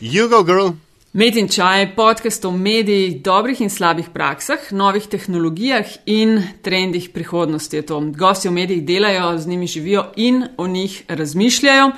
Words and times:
You 0.00 0.28
go, 0.28 0.44
girl. 0.44 0.68
Med 1.12 1.36
in 1.36 1.48
čaj, 1.48 1.94
podcast 1.96 2.44
o 2.44 2.50
medijih, 2.50 3.22
dobrih 3.24 3.60
in 3.64 3.70
slabih 3.70 4.10
praksah, 4.12 4.58
novih 4.70 5.06
tehnologijah 5.08 5.86
in 6.06 6.42
trendih 6.62 7.08
prihodnosti. 7.14 7.82
Gosti 8.12 8.48
v 8.48 8.52
medijih 8.52 8.84
delajo, 8.84 9.38
z 9.38 9.46
njimi 9.46 9.66
živijo 9.66 10.04
in 10.16 10.44
o 10.56 10.66
njih 10.66 11.02
razmišljajo. 11.08 11.92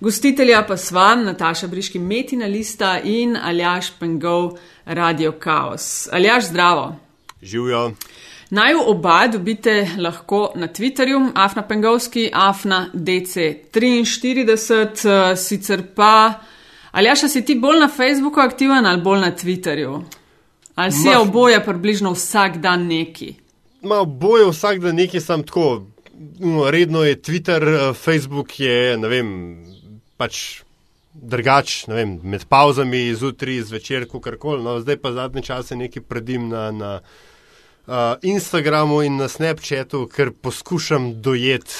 Gostitelja 0.00 0.64
pa 0.68 0.76
sva 0.76 1.14
Nataša 1.14 1.66
Briški, 1.66 1.98
Metina 1.98 2.46
Lista 2.46 3.00
in 3.04 3.36
Aljaš 3.36 3.90
Pengov, 3.98 4.58
Radio 4.84 5.32
Chaos. 5.42 6.08
Aljaš, 6.12 6.48
zdravo. 6.48 6.96
Živijo. 7.42 7.92
Naj 8.50 8.74
oba 8.86 9.26
dobite 9.26 9.90
lahko 9.98 10.52
na 10.54 10.68
Twitterju, 10.68 11.30
Afna 11.34 11.62
Pengovski, 11.62 12.30
Afna 12.32 12.90
DC43, 12.94 15.36
sicer 15.36 15.82
pa. 15.94 16.34
Aljaša, 16.90 17.28
si 17.28 17.44
ti 17.44 17.54
bolj 17.54 17.80
na 17.80 17.88
Facebooku 17.88 18.40
aktiven 18.40 18.86
ali 18.86 19.02
bolj 19.02 19.20
na 19.20 19.32
Twitterju? 19.36 20.02
Ali 20.74 20.92
si 20.92 21.08
Ma- 21.08 21.20
oboje 21.20 21.64
približno 21.64 22.12
vsak 22.12 22.60
dan 22.62 22.86
neki? 22.86 23.34
Ma 23.82 24.04
boje 24.04 24.46
vsak 24.50 24.80
dan 24.80 24.94
nekaj 24.94 25.20
sam 25.20 25.42
tako. 25.42 25.86
No, 26.38 26.70
redno 26.70 27.04
je 27.04 27.22
Twitter, 27.22 27.62
eh, 27.62 27.94
Facebook 27.94 28.60
je, 28.60 28.96
ne 28.96 29.08
vem, 29.08 29.28
pač 30.16 30.62
drugač, 31.14 31.86
ne 31.86 31.94
vem, 31.94 32.18
med 32.22 32.44
pauzami, 32.48 33.14
zjutraj, 33.14 33.62
zvečer, 33.70 34.06
kakorkoli. 34.10 34.62
No, 34.62 34.78
zdaj 34.80 34.96
pa 35.02 35.12
zadnje 35.12 35.42
čase 35.42 35.76
nekaj 35.76 36.02
predim 36.02 36.48
na, 36.48 36.70
na 36.70 36.90
uh, 37.00 38.14
Instagramu 38.22 39.02
in 39.02 39.16
na 39.16 39.28
Snapchatu, 39.28 40.06
ker 40.06 40.30
poskušam 40.30 41.20
dojeti 41.22 41.74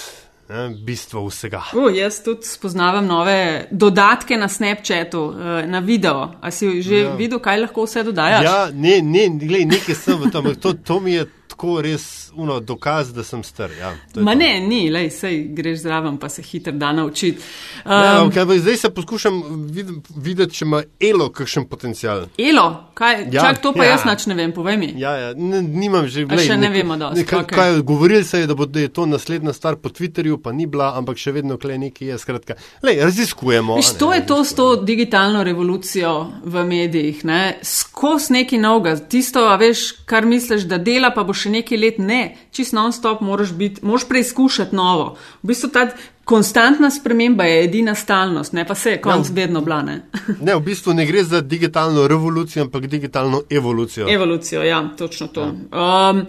ne, 0.48 0.68
bistvo 0.84 1.26
vsega. 1.26 1.62
Uh, 1.74 1.90
jaz 1.96 2.22
tudi 2.24 2.46
spoznavam 2.46 3.06
nove 3.06 3.66
dodatke 3.70 4.36
na 4.36 4.48
Snapchatu, 4.48 5.34
eh, 5.34 5.66
na 5.66 5.78
video. 5.78 6.30
A 6.40 6.50
si 6.50 6.82
že 6.82 6.96
Ja. 6.96 7.14
videl, 7.14 7.38
kaj 7.38 7.60
lahko 7.60 7.84
vse 7.84 8.02
dodajaš? 8.02 8.44
Ja, 8.44 8.70
ne, 8.72 9.02
ne, 9.02 9.28
glej, 9.38 9.64
nekaj 9.64 9.94
sem 9.94 10.16
v 10.16 10.30
tem, 10.30 10.54
to, 10.56 10.72
to 10.72 11.00
mi 11.00 11.12
je 11.12 11.26
tako 11.48 11.80
res 11.80 12.04
uno, 12.34 12.60
dokaz, 12.60 13.12
da 13.12 13.24
sem 13.24 13.42
star. 13.42 13.70
Ja, 13.72 13.94
to 14.12 14.20
Ma 14.20 14.32
to. 14.32 14.38
ne, 14.38 14.60
ni, 14.60 14.90
lej, 14.90 15.10
sej 15.10 15.48
greš 15.50 15.78
zraven, 15.80 16.16
pa 16.16 16.28
se 16.28 16.42
hitro 16.42 16.72
da 16.72 16.92
naučiti. 16.92 17.42
Ja, 17.86 18.20
Um, 18.22 18.28
okay, 18.28 18.40
ampak 18.40 18.58
zdaj 18.58 18.76
se 18.76 18.90
poskušam 18.90 19.42
vid, 19.66 19.88
videti, 20.16 20.54
če 20.54 20.64
ima 20.64 20.82
Elo 21.00 21.30
kakšen 21.30 21.64
potencial. 21.64 22.26
Elo, 22.38 22.66
kaj, 22.94 23.14
Ja, 23.18 23.26
ja, 23.32 23.42
čak 23.42 23.62
to 23.62 23.72
pa 23.72 23.84
ja. 23.84 23.84
ja. 23.84 23.90
jaz 23.90 24.04
nač 24.04 24.26
ne 24.26 24.34
vem, 24.34 24.52
povej 24.52 24.76
mi. 24.76 24.92
Ja, 24.96 25.12
ja, 25.14 25.28
ne, 25.34 25.62
nimam 25.62 26.06
že 26.06 26.24
A 26.24 26.38
še 26.38 26.56
ne 26.56 26.68
vemo 26.68 26.96
dosti, 26.96 27.24
Kaj, 27.24 27.38
okej. 27.40 27.56
kaj, 27.56 27.80
govorili 27.82 28.24
se 28.24 28.40
je, 28.40 28.46
da, 28.46 28.54
bo, 28.54 28.66
da 28.66 28.80
je 28.80 28.88
to 28.88 29.06
naslednja 29.06 29.52
stvar 29.52 29.76
po 29.76 29.88
Twitterju, 29.88 30.38
pa 30.38 30.52
ni 30.52 30.66
bila, 30.66 30.92
ampak 30.94 31.16
še 31.16 31.32
vedno 31.32 31.56
kle 31.56 31.78
nekaj 31.78 32.08
je. 32.08 32.18
Skratka, 32.18 32.54
lej, 32.82 33.00
raziskujemo. 33.00 33.76
Viš, 33.76 33.86
a 33.86 33.92
ne, 33.92 33.98
to 33.98 34.12
je 34.12 34.26
to 34.26 34.44
s 34.44 34.54
to 34.54 34.76
digitalno 34.76 35.42
revolucijo 35.42 36.12
v 36.44 36.64
medijih. 36.64 37.24
ne. 37.24 37.58
Skos 37.62 38.28
neki 38.28 38.58
novega, 38.58 38.96
tisto, 38.98 39.46
veš, 39.56 40.04
kar 40.04 40.26
misliš, 40.26 40.62
da 40.62 40.78
dela, 40.78 41.10
pa 41.10 41.24
bo 41.24 41.32
še 41.38 41.50
nekaj 41.54 41.78
let 41.78 41.98
ne. 42.02 42.20
Čist 42.52 42.74
non-stop 42.74 43.20
moraš, 43.22 43.52
biti, 43.54 43.84
moraš 43.86 44.08
preizkušati 44.08 44.76
novo. 44.76 45.12
V 45.42 45.52
bistvu 45.52 45.70
ta 45.70 45.86
konstantna 46.28 46.90
sprememba 46.92 47.44
je 47.44 47.62
edina 47.64 47.94
stalnost, 47.96 48.52
ne 48.52 48.66
pa 48.68 48.74
se 48.74 48.90
je 48.90 49.00
konc 49.00 49.28
Ja. 49.28 49.34
vedno 49.34 49.60
blane. 49.64 50.02
Ne, 50.44 50.54
v 50.54 50.60
bistvu 50.60 50.92
ne 50.94 51.06
gre 51.06 51.24
za 51.24 51.40
digitalno 51.40 52.04
revolucijo, 52.08 52.66
ampak 52.66 52.86
digitalno 52.86 53.42
evolucijo. 53.50 54.06
Evolucijo, 54.10 54.62
ja, 54.62 54.82
točno 54.98 55.26
to. 55.28 55.42
Um, 55.72 56.26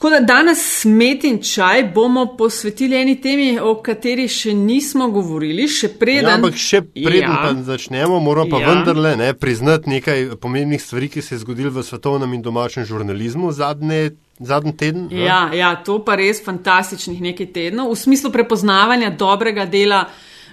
tako 0.00 0.10
da 0.10 0.20
danes 0.20 0.84
met 0.84 1.24
in 1.24 1.42
čaj 1.42 1.82
bomo 1.94 2.36
posvetili 2.36 2.96
eni 2.96 3.20
temi, 3.20 3.58
o 3.60 3.74
kateri 3.82 4.24
še 4.32 4.54
nismo 4.56 5.10
govorili, 5.12 5.66
še 5.68 5.90
preden. 6.00 6.24
Ja, 6.24 6.36
ampak 6.38 6.54
še 6.56 6.78
preden 6.88 7.26
ja. 7.26 7.34
pa 7.42 7.50
začnemo, 7.66 8.16
moramo 8.24 8.48
pa 8.48 8.62
ja. 8.62 8.70
Vendarle 8.70 9.10
ne, 9.20 9.34
priznati 9.36 9.90
nekaj 9.92 10.22
pomembnih 10.40 10.80
stvari, 10.80 11.10
ki 11.12 11.20
se 11.20 11.34
je 11.34 11.42
zgodilo 11.42 11.68
v 11.74 11.84
svetovnem 11.84 12.32
in 12.32 12.40
domačem 12.40 12.86
žurnalizmu 12.88 13.52
zadnje, 13.52 14.14
zadnji 14.38 14.72
teden. 14.72 15.02
ne. 15.10 15.26
Ja, 15.26 15.40
ja, 15.52 15.74
to 15.84 15.98
pa 16.04 16.16
res 16.16 16.40
fantastičnih 16.46 17.20
nekaj 17.20 17.50
tednov, 17.52 17.90
v 17.92 17.98
smislu 18.00 18.32
prepoznavanja 18.32 19.10
dobrega 19.10 19.66
dela. 19.68 20.06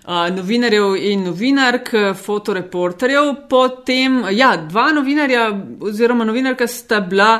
Uh, 0.08 0.28
novinarjev 0.32 0.94
in 1.04 1.24
novinark, 1.28 1.90
fotoreporterjev. 2.20 3.32
Potem, 3.52 4.22
ja, 4.32 4.54
dva 4.56 4.86
novinarja 4.96 5.50
oziroma 5.84 6.28
novinarka 6.28 6.68
sta 6.68 7.02
bila 7.04 7.32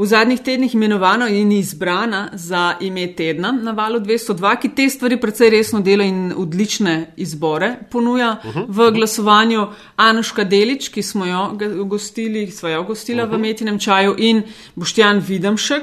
v 0.00 0.06
zadnjih 0.06 0.40
tednih 0.40 0.74
imenovana 0.74 1.28
in 1.28 1.52
izbrana 1.52 2.30
za 2.32 2.76
ime 2.80 3.06
tedna 3.16 3.52
na 3.52 3.72
valu 3.76 4.00
202, 4.00 4.54
ki 4.60 4.68
te 4.74 4.88
stvari 4.88 5.20
precej 5.20 5.50
resno 5.50 5.80
dela 5.80 6.04
in 6.04 6.32
odlične 6.36 7.12
izbore 7.16 7.74
ponuja 7.90 8.36
uh 8.44 8.56
-huh. 8.56 8.64
v 8.68 8.90
glasovanju. 8.90 9.66
Anuška 9.96 10.44
Delič, 10.44 10.88
ki 10.88 11.02
smo 11.02 11.26
jo 11.26 11.58
gostili, 11.84 12.50
sva 12.50 12.70
jo 12.70 12.82
gostila 12.82 13.24
uh 13.24 13.30
-huh. 13.30 13.36
v 13.36 13.38
Metinem 13.38 13.78
čaju, 13.78 14.14
in 14.18 14.42
Boštjan 14.74 15.22
Videmšek. 15.28 15.82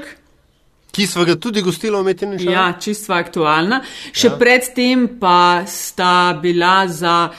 Ki 0.92 1.08
smo 1.08 1.26
ga 1.26 1.36
tudi 1.36 1.62
gostili 1.62 1.98
v 1.98 2.04
Metini 2.04 2.40
šali. 2.40 2.52
Ja, 2.52 2.74
čisto 2.80 3.14
aktualna. 3.14 3.82
Še 4.14 4.28
ja. 4.28 4.38
predtem 4.38 5.08
pa 5.20 5.64
sta 5.68 6.40
bila 6.42 6.88
za 6.88 7.30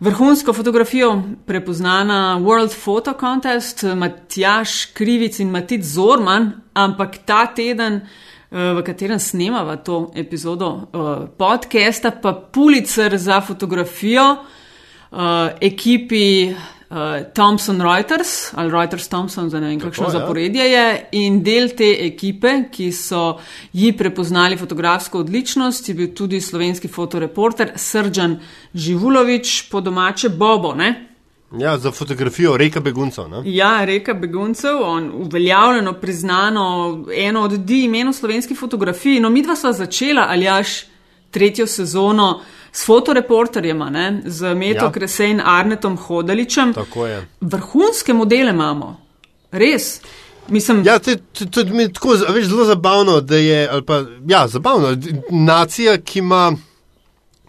vrhunsko 0.00 0.52
fotografijo 0.52 1.22
prepoznana 1.46 2.40
World 2.42 2.74
Photo 2.84 3.14
Contest, 3.20 3.82
Matjaš 3.96 4.86
Krivic 4.86 5.38
in 5.38 5.50
Matic 5.50 5.82
Zorman, 5.82 6.52
ampak 6.74 7.18
ta 7.24 7.46
teden, 7.46 7.94
eh, 8.50 8.72
v 8.74 8.82
katerem 8.82 9.18
snemava 9.18 9.76
to 9.76 10.10
epizodo 10.14 10.82
eh, 10.82 11.26
podcasta, 11.38 12.10
pa 12.10 12.32
Pulitzer 12.52 13.18
za 13.18 13.40
fotografijo 13.40 14.36
eh, 15.12 15.16
ekipi 15.60 16.54
uh, 16.90 16.96
Thomson 17.34 17.80
Reuters 17.80 18.52
ali 18.54 18.70
Reuters 18.70 19.08
Thomson, 19.08 19.50
za 19.50 19.60
ne 19.60 19.66
vem 19.66 19.80
kakšno 19.80 20.06
ja. 20.06 20.10
zaporedje 20.10 20.64
je. 20.70 20.86
In 21.12 21.42
del 21.42 21.70
te 21.76 21.90
ekipe, 22.06 22.54
ki 22.72 22.92
so 22.92 23.38
ji 23.72 23.92
prepoznali 23.96 24.56
fotografsko 24.56 25.20
odličnost, 25.20 25.88
je 25.88 25.94
bil 25.94 26.14
tudi 26.14 26.40
slovenski 26.40 26.88
fotoreporter 26.88 27.72
Srđan 27.76 28.40
Živulovič, 28.74 29.70
po 29.70 29.80
domače 29.80 30.28
Bobo. 30.28 30.74
Ne? 30.74 31.06
ja, 31.58 31.78
za 31.78 31.90
fotografijo 31.90 32.56
reka 32.56 32.80
beguncev. 32.80 33.28
Ne? 33.28 33.42
Ja, 33.44 33.84
reka 33.84 34.14
beguncev, 34.14 34.82
on 34.82 35.10
uveljavljeno, 35.14 35.92
priznano, 35.92 37.04
eno 37.16 37.42
od 37.42 37.52
di 37.52 37.84
imenov 37.84 38.12
slovenski 38.12 38.54
fotografiji. 38.54 39.20
No, 39.20 39.30
mi 39.30 39.42
dva 39.42 39.56
sva 39.56 39.72
začela, 39.72 40.26
ali 40.28 40.44
jaš 40.44 40.84
tretjo 41.30 41.66
sezono 41.66 42.40
s 42.72 42.86
fotoreporterjema, 42.86 43.90
ne, 43.90 44.22
z 44.24 44.54
Meto 44.54 44.84
Ja. 44.84 44.92
Kresej 44.92 45.30
in 45.30 45.40
Arnetom 45.44 45.96
Hodaličem. 45.96 46.74
Vrhunske 47.40 48.14
modele 48.14 48.50
imamo, 48.50 49.00
res. 49.50 50.00
Mislim, 50.48 50.82
Ja, 50.86 50.98
to, 50.98 51.16
to, 51.32 51.46
to 51.46 51.64
mi 51.64 51.82
je 51.82 51.92
tako 51.92 52.16
a 52.28 52.32
veš, 52.32 52.46
zelo 52.46 52.64
zabavno, 52.64 53.20
da 53.20 53.36
je, 53.36 53.82
pa, 53.86 54.02
ja, 54.26 54.48
zabavno, 54.48 54.96
nacija, 55.30 56.00
ki 56.00 56.18
ima 56.18 56.52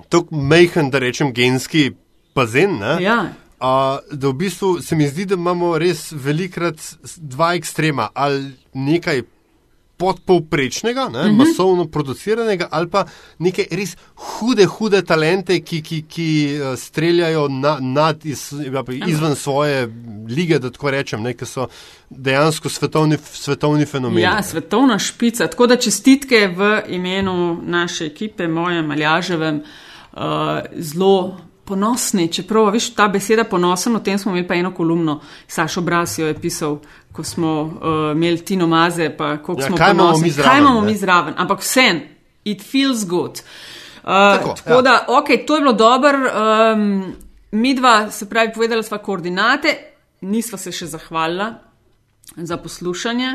tako 0.10 0.36
majhen, 0.36 0.90
da 0.90 1.00
rečem, 1.00 1.34
genski 1.34 1.92
bazen, 2.36 2.78
ne, 2.80 3.04
ja, 3.04 3.34
a, 3.60 4.00
da 4.12 4.28
v 4.28 4.34
bistvu 4.34 4.82
se 4.82 4.96
mi 4.96 5.08
zdi, 5.08 5.26
da 5.26 5.36
imamo 5.36 5.78
res 5.78 6.12
velikrat 6.12 6.82
dva 7.18 7.54
ekstrema, 7.56 8.10
ali 8.14 8.52
nekaj 8.74 9.22
podpovprečnega, 10.02 11.10
ne, 11.10 11.20
uh 11.20 11.26
-huh. 11.26 11.38
masovno 11.38 11.86
produciranega, 11.86 12.68
ali 12.72 12.90
pa 12.90 13.06
neke 13.40 13.68
res 13.72 13.96
hude, 14.16 14.66
hude 14.66 15.02
talente, 15.06 15.60
ki, 15.62 15.82
ki, 15.82 16.02
ki 16.10 16.30
eh, 16.54 16.78
streljajo 16.78 17.48
na, 17.48 17.78
nad 17.80 18.26
iz, 18.26 18.52
ja, 18.52 18.84
izven 19.08 19.36
svoje 19.36 19.90
lige, 20.30 20.60
da 20.60 20.72
tako 20.72 20.92
rečem, 20.92 21.22
ne, 21.22 21.34
ki 21.34 21.46
so 21.46 21.68
dejansko 22.10 22.70
svetovni, 22.70 23.18
svetovni 23.34 23.86
fenomeni. 23.86 24.22
ja, 24.22 24.44
svetovna 24.44 25.00
špica. 25.00 25.48
Tako 25.48 25.68
da 25.68 25.76
čestitke 25.76 26.48
v 26.58 26.82
imenu 26.88 27.62
naše 27.64 28.06
ekipe, 28.06 28.48
mojem 28.48 28.92
Aljaževem, 28.92 29.62
uh, 30.14 30.22
zelo. 30.78 31.38
Ponosni, 31.72 32.26
čeprav, 32.28 32.72
veš, 32.74 32.90
ta 32.98 33.06
beseda 33.08 33.44
ponosen, 33.48 33.96
o 33.96 34.00
tem 34.04 34.18
smo 34.20 34.32
imeli 34.32 34.48
pa 34.48 34.56
eno 34.60 34.74
kolumno, 34.76 35.22
Sašo 35.48 35.82
Bras 35.82 36.18
jo 36.20 36.28
je 36.28 36.34
pisal, 36.34 36.80
ko 37.12 37.24
smo 37.24 37.62
uh, 37.62 37.72
imeli 38.12 38.46
Tino 38.46 38.68
Maze, 38.68 39.10
pa 39.10 39.38
koliko 39.38 39.62
Ja, 39.62 39.68
smo 39.68 39.78
kaj 39.78 39.92
imamo 39.92 40.10
ponosni. 40.10 40.24
mi 40.24 40.32
zraven, 40.32 40.52
kaj 40.52 40.60
imamo 40.60 40.82
ne? 40.82 40.88
mi 40.88 40.98
zraven, 40.98 41.34
ampak 41.38 41.60
vsem, 41.60 42.02
it 42.46 42.62
feels 42.64 43.06
good. 43.06 43.32
Uh, 43.32 44.04
Tako, 44.04 44.44
tako 44.44 44.56
tako 44.56 44.70
ja. 44.72 44.82
da, 44.82 45.06
ok, 45.10 45.28
to 45.48 45.56
je 45.56 45.62
bilo 45.62 45.74
dobro. 45.74 46.18
Um, 46.74 47.16
mi 47.52 47.74
dva, 47.74 48.12
se 48.12 48.30
pravi, 48.30 48.52
povedala 48.54 48.84
sva 48.84 48.98
koordinate, 48.98 49.76
nisva 50.22 50.58
se 50.58 50.72
še 50.72 50.86
zahvalila 50.86 51.54
za 52.36 52.58
poslušanje. 52.58 53.32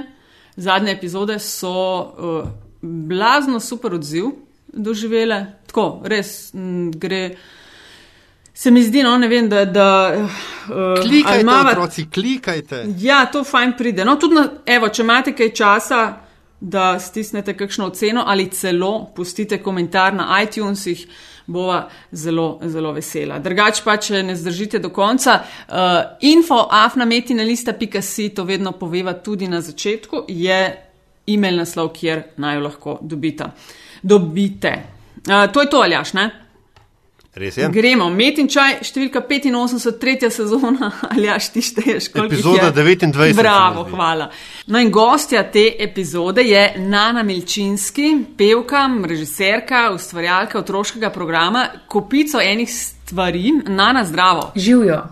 Zadnje 0.56 0.92
epizode 0.92 1.38
so 1.38 1.70
uh, 2.00 2.48
blazno 2.82 3.60
super 3.60 3.94
odziv 3.94 4.24
doživele, 4.68 5.46
tako 5.66 6.00
res 6.04 6.54
m, 6.54 6.90
gre. 6.92 7.36
Se 8.56 8.70
mi 8.70 8.80
zdi, 8.82 9.02
no, 9.02 9.18
ne 9.20 9.28
vem, 9.28 9.48
da. 9.48 9.64
da 9.64 9.86
uh, 10.16 11.02
Klikajte, 11.02 11.32
ali 11.32 11.42
imava- 11.42 11.70
otroci, 11.70 12.06
klikajte. 12.10 12.84
Ja, 12.98 13.26
to 13.26 13.44
fajn 13.44 13.74
pride. 13.78 14.04
No, 14.04 14.14
tudi, 14.16 14.34
na, 14.34 14.46
evo, 14.66 14.88
če 14.88 15.02
imate 15.04 15.34
kaj 15.36 15.50
časa, 15.54 15.98
da 16.60 16.94
stisnete 16.98 17.52
kakšno 17.56 17.90
oceno 17.90 18.22
ali 18.26 18.48
celo 18.50 19.10
pustite 19.16 19.58
komentar 19.62 20.14
na 20.14 20.40
iTunesih. 20.42 21.06
Bova 21.46 21.84
zelo, 22.10 22.58
zelo 22.66 22.90
vesela. 22.92 23.36
Drugač 23.38 23.78
pa, 23.84 23.94
če 24.02 24.22
ne 24.26 24.34
zdržite 24.34 24.80
do 24.82 24.88
konca, 24.90 25.36
uh, 25.68 26.16
info 26.26 26.56
afnametinalista.si, 26.74 28.28
to 28.34 28.44
vedno 28.44 28.72
poveva 28.72 29.12
tudi 29.14 29.46
na 29.48 29.60
začetku, 29.60 30.24
je 30.28 30.58
e-mail 31.26 31.60
naslov, 31.60 31.92
kjer 31.94 32.24
naj 32.42 32.56
jo 32.56 32.64
lahko 32.64 32.96
dobite. 33.02 33.46
dobite. 34.02 34.72
Uh, 35.28 35.46
to 35.52 35.62
je 35.62 35.70
to, 35.70 35.84
Aljaš, 35.86 36.12
ne? 36.18 36.26
Res 37.36 37.56
je. 37.56 37.68
Gremo, 37.68 38.06
Metin 38.08 38.46
čaj, 38.48 38.78
številka 38.80 39.20
85, 39.20 39.98
tretja 40.00 40.30
sezona, 40.32 40.88
ali 41.10 41.26
ja, 41.28 41.34
ti 41.36 41.60
šteješ, 41.60 42.08
koliko 42.14 42.32
Epizoda 42.32 42.70
je? 42.70 42.76
29. 42.78 43.12
se 43.12 43.26
mi 43.28 43.36
Bravo, 43.36 43.82
zdi. 43.84 43.92
hvala. 43.92 44.28
No 44.72 44.80
in 44.80 44.90
gostja 44.90 45.42
te 45.52 45.66
epizode 45.84 46.46
je 46.48 46.62
Nana 46.80 47.22
Milčinski, 47.22 48.14
pevka, 48.38 48.86
režiserka, 49.04 49.90
ustvarjalka 49.92 50.62
otroškega 50.62 51.10
programa, 51.12 51.66
kopico 51.92 52.40
enih 52.40 52.72
stvari. 52.72 53.52
Nana, 53.68 54.06
zdravo. 54.08 54.48
Živijo. 54.56 55.02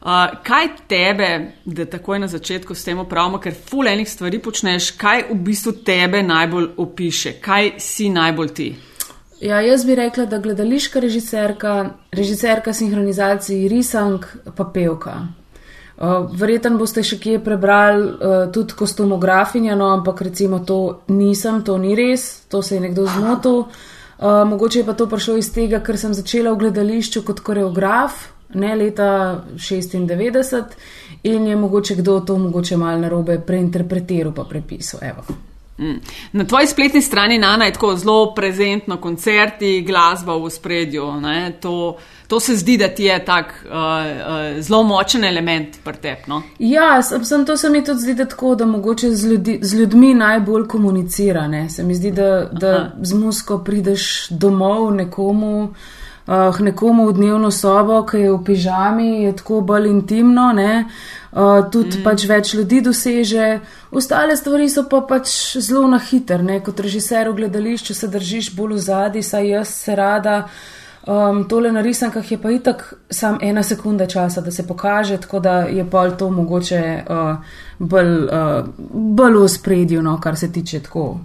Uh, 0.00 0.08
kaj 0.44 0.66
tebe, 0.88 1.28
da 1.64 1.84
takoj 1.84 2.18
na 2.24 2.28
začetku 2.28 2.74
s 2.74 2.88
tem 2.88 2.98
opravimo, 3.04 3.38
ker 3.40 3.52
ful 3.68 3.88
enih 3.88 4.08
stvari 4.08 4.40
počneš, 4.40 4.90
kaj 5.00 5.28
v 5.30 5.38
bistvu 5.44 5.76
tebe 5.84 6.24
najbolj 6.24 6.72
opiše, 6.80 7.36
kaj 7.44 7.74
si 7.84 8.08
najbolj 8.12 8.52
ti? 8.56 8.72
Ja, 9.44 9.60
jaz 9.60 9.84
bi 9.84 9.94
rekla, 9.94 10.24
da 10.24 10.38
gledališka 10.38 11.00
režiserka, 11.00 11.90
režiserka 12.12 12.72
sinhronizacij, 12.72 13.68
risank, 13.68 14.26
pa 14.56 14.64
pevka. 14.64 15.18
Uh, 15.96 16.30
Verjetno 16.40 16.78
boste 16.80 17.04
še 17.04 17.18
kje 17.20 17.42
prebrali 17.44 18.06
uh, 18.08 18.32
tudi 18.52 18.72
kostumografinja, 18.78 19.76
no, 19.76 19.90
ampak 19.98 20.24
recimo 20.24 20.62
to 20.64 20.78
nisem, 21.12 21.60
to 21.60 21.76
ni 21.78 21.92
res, 21.94 22.48
to 22.48 22.62
se 22.64 22.78
je 22.78 22.86
nekdo 22.88 23.04
zmotil. 23.04 23.66
Uh, 24.16 24.42
mogoče 24.48 24.80
je 24.80 24.88
pa 24.88 24.96
to 24.96 25.10
prišlo 25.12 25.36
iz 25.36 25.52
tega, 25.52 25.84
ker 25.84 26.00
sem 26.00 26.16
začela 26.16 26.54
v 26.54 26.64
gledališču 26.64 27.26
kot 27.28 27.44
koreograf, 27.44 28.30
ne 28.56 28.72
leta 28.80 29.44
96, 29.60 30.78
in 31.28 31.50
je 31.52 31.56
mogoče 31.56 32.00
kdo 32.00 32.22
to 32.24 32.40
mogoče 32.48 32.80
malo 32.80 33.04
narobe 33.04 33.42
preinterpretiral 33.44 34.32
pa 34.32 34.48
prepisal. 34.48 35.04
Evo. 35.04 35.53
Mm. 35.78 36.00
Na 36.32 36.44
tvoji 36.44 36.66
spletni 36.66 37.02
strani 37.02 37.38
Nana 37.38 37.64
je 37.64 37.72
tako 37.72 37.96
zelo 37.96 38.34
prezentno, 38.34 38.96
koncerti, 38.96 39.82
glasba 39.82 40.36
v 40.36 40.50
spredju. 40.50 41.06
To, 41.60 41.96
to 42.26 42.40
se 42.40 42.56
zdi, 42.56 42.76
da 42.76 42.88
ti 42.88 43.04
je 43.04 43.24
tak 43.24 43.64
uh, 43.66 43.72
uh, 43.72 44.62
zelo 44.62 44.82
močen 44.82 45.24
element 45.24 45.78
pri 45.84 45.96
tebi. 45.96 46.22
No? 46.26 46.42
Ja, 46.58 47.02
sem, 47.02 47.24
sem, 47.24 47.46
to 47.46 47.56
se 47.56 47.70
mi 47.70 47.84
tudi 47.84 48.00
zdi 48.00 48.14
da 48.14 48.24
tako, 48.24 48.54
da 48.54 48.66
mogoče 48.66 49.10
z, 49.10 49.26
ljudi, 49.26 49.58
z 49.62 49.74
ljudmi 49.74 50.14
najbolj 50.14 50.68
komunicira. 50.68 51.48
Ne? 51.48 51.68
Se 51.68 51.82
mi 51.82 51.94
zdi, 51.94 52.10
da, 52.10 52.48
da 52.52 52.92
z 53.02 53.14
musko 53.14 53.58
prideš 53.64 54.28
domov 54.30 54.94
nekomu. 54.94 55.62
Uh, 55.62 55.76
nekomu 56.60 57.06
v 57.06 57.12
dnevno 57.12 57.50
sobo, 57.50 58.02
ki 58.06 58.16
je 58.16 58.32
v 58.32 58.44
pižami, 58.44 59.24
je 59.24 59.32
tako 59.36 59.60
bolj 59.60 59.88
intimno, 59.90 60.52
uh, 60.52 61.70
tudi 61.70 61.98
mm. 61.98 62.04
pač 62.04 62.24
več 62.28 62.54
ljudi 62.54 62.80
doseže, 62.80 63.60
ostale 63.92 64.36
stvari 64.36 64.68
so 64.68 64.86
pa 64.88 65.00
pač 65.00 65.56
zelo 65.58 65.88
na 65.88 65.98
hiter. 65.98 66.42
Ne? 66.42 66.60
Kot 66.64 66.80
režiser 66.80 67.28
v 67.28 67.36
gledališču 67.42 67.94
se 67.94 68.08
držiš 68.08 68.54
bolj 68.56 68.74
v 68.74 68.80
zadnji, 68.80 69.22
saj 69.22 69.48
jaz 69.48 69.68
se 69.68 69.96
rada. 69.96 70.46
Um, 71.04 71.42
tole 71.44 71.68
na 71.68 71.82
risankah 71.84 72.24
je 72.24 72.38
pa 72.40 72.48
itak 72.48 72.94
sam 73.12 73.36
ena 73.42 73.62
sekunda 73.62 74.06
časa, 74.08 74.40
da 74.40 74.50
se 74.50 74.64
pokaže, 74.66 75.18
tako 75.20 75.40
da 75.40 75.58
je 75.68 75.84
pol 75.84 76.16
to 76.16 76.30
mogoče 76.30 77.04
uh, 77.04 77.36
bolj, 77.78 78.14
uh, 78.24 78.64
bolj 78.88 79.36
v 79.42 79.48
spredju, 79.48 80.02
no, 80.02 80.16
kar 80.20 80.36
se 80.36 80.52
tiče 80.52 80.80
tako 80.80 81.18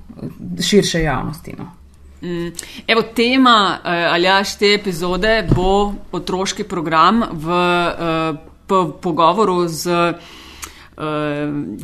širše 0.59 1.03
javnosti. 1.03 1.55
No. 1.57 1.78
Mm. 2.21 2.51
Evo, 2.87 3.01
tema 3.15 3.79
uh, 3.79 3.91
aljaš 4.13 4.57
te 4.57 4.73
epizode 4.73 5.47
bo 5.55 5.93
otroški 6.11 6.63
program 6.63 7.23
v 7.31 7.47
uh, 7.47 8.37
po, 8.67 8.99
pogovoru 9.01 9.67
z 9.67 9.87
uh, 9.87 10.15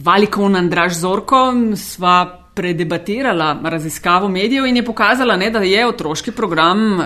Valikom 0.03 0.55
Andraž 0.55 0.99
Zorko. 0.99 1.53
Sva 1.75 2.41
predebatirala 2.55 3.59
raziskavo 3.63 4.29
medijev 4.29 4.65
in 4.65 4.75
je 4.75 4.85
pokazala, 4.85 5.35
ne, 5.35 5.49
da 5.51 5.59
je 5.59 5.87
otroški 5.87 6.31
program 6.31 6.99
uh, 6.99 7.05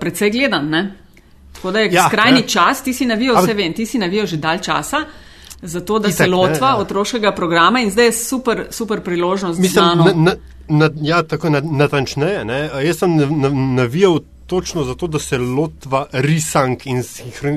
precej 0.00 0.30
gledan. 0.30 0.68
Ne? 0.68 0.82
Tako 1.52 1.70
da 1.70 1.80
je 1.80 1.92
ja, 1.92 2.06
skrajni 2.08 2.40
ne. 2.40 2.48
čas, 2.48 2.82
ti 2.82 2.92
si 2.92 3.06
navijal, 3.06 3.42
vse 3.42 3.54
vem, 3.54 3.72
ti 3.74 3.86
si 3.86 3.98
navijal 3.98 4.26
že 4.26 4.36
dalj 4.36 4.62
časa. 4.62 5.02
Zato, 5.62 5.98
da 5.98 6.08
Itak, 6.08 6.16
se 6.16 6.26
lotva 6.26 6.70
ne, 6.70 6.76
ne. 6.76 6.82
otroškega 6.82 7.32
programa 7.32 7.80
in 7.80 7.90
zdaj 7.90 8.04
je 8.04 8.12
super, 8.12 8.66
super 8.70 9.00
priložnost. 9.00 9.60
Mislim, 9.60 9.84
na, 9.84 10.12
na, 10.14 10.34
na, 10.68 10.90
ja, 11.00 11.22
tako 11.22 11.50
natančneje. 11.50 12.44
Na 12.44 12.54
Jaz 12.54 12.98
sem 12.98 13.16
navijal 13.74 14.20
točno 14.48 14.84
zato, 14.84 15.06
da 15.06 15.18
se 15.18 15.38
lotva 15.38 16.06
risank 16.12 16.86
in 16.86 17.02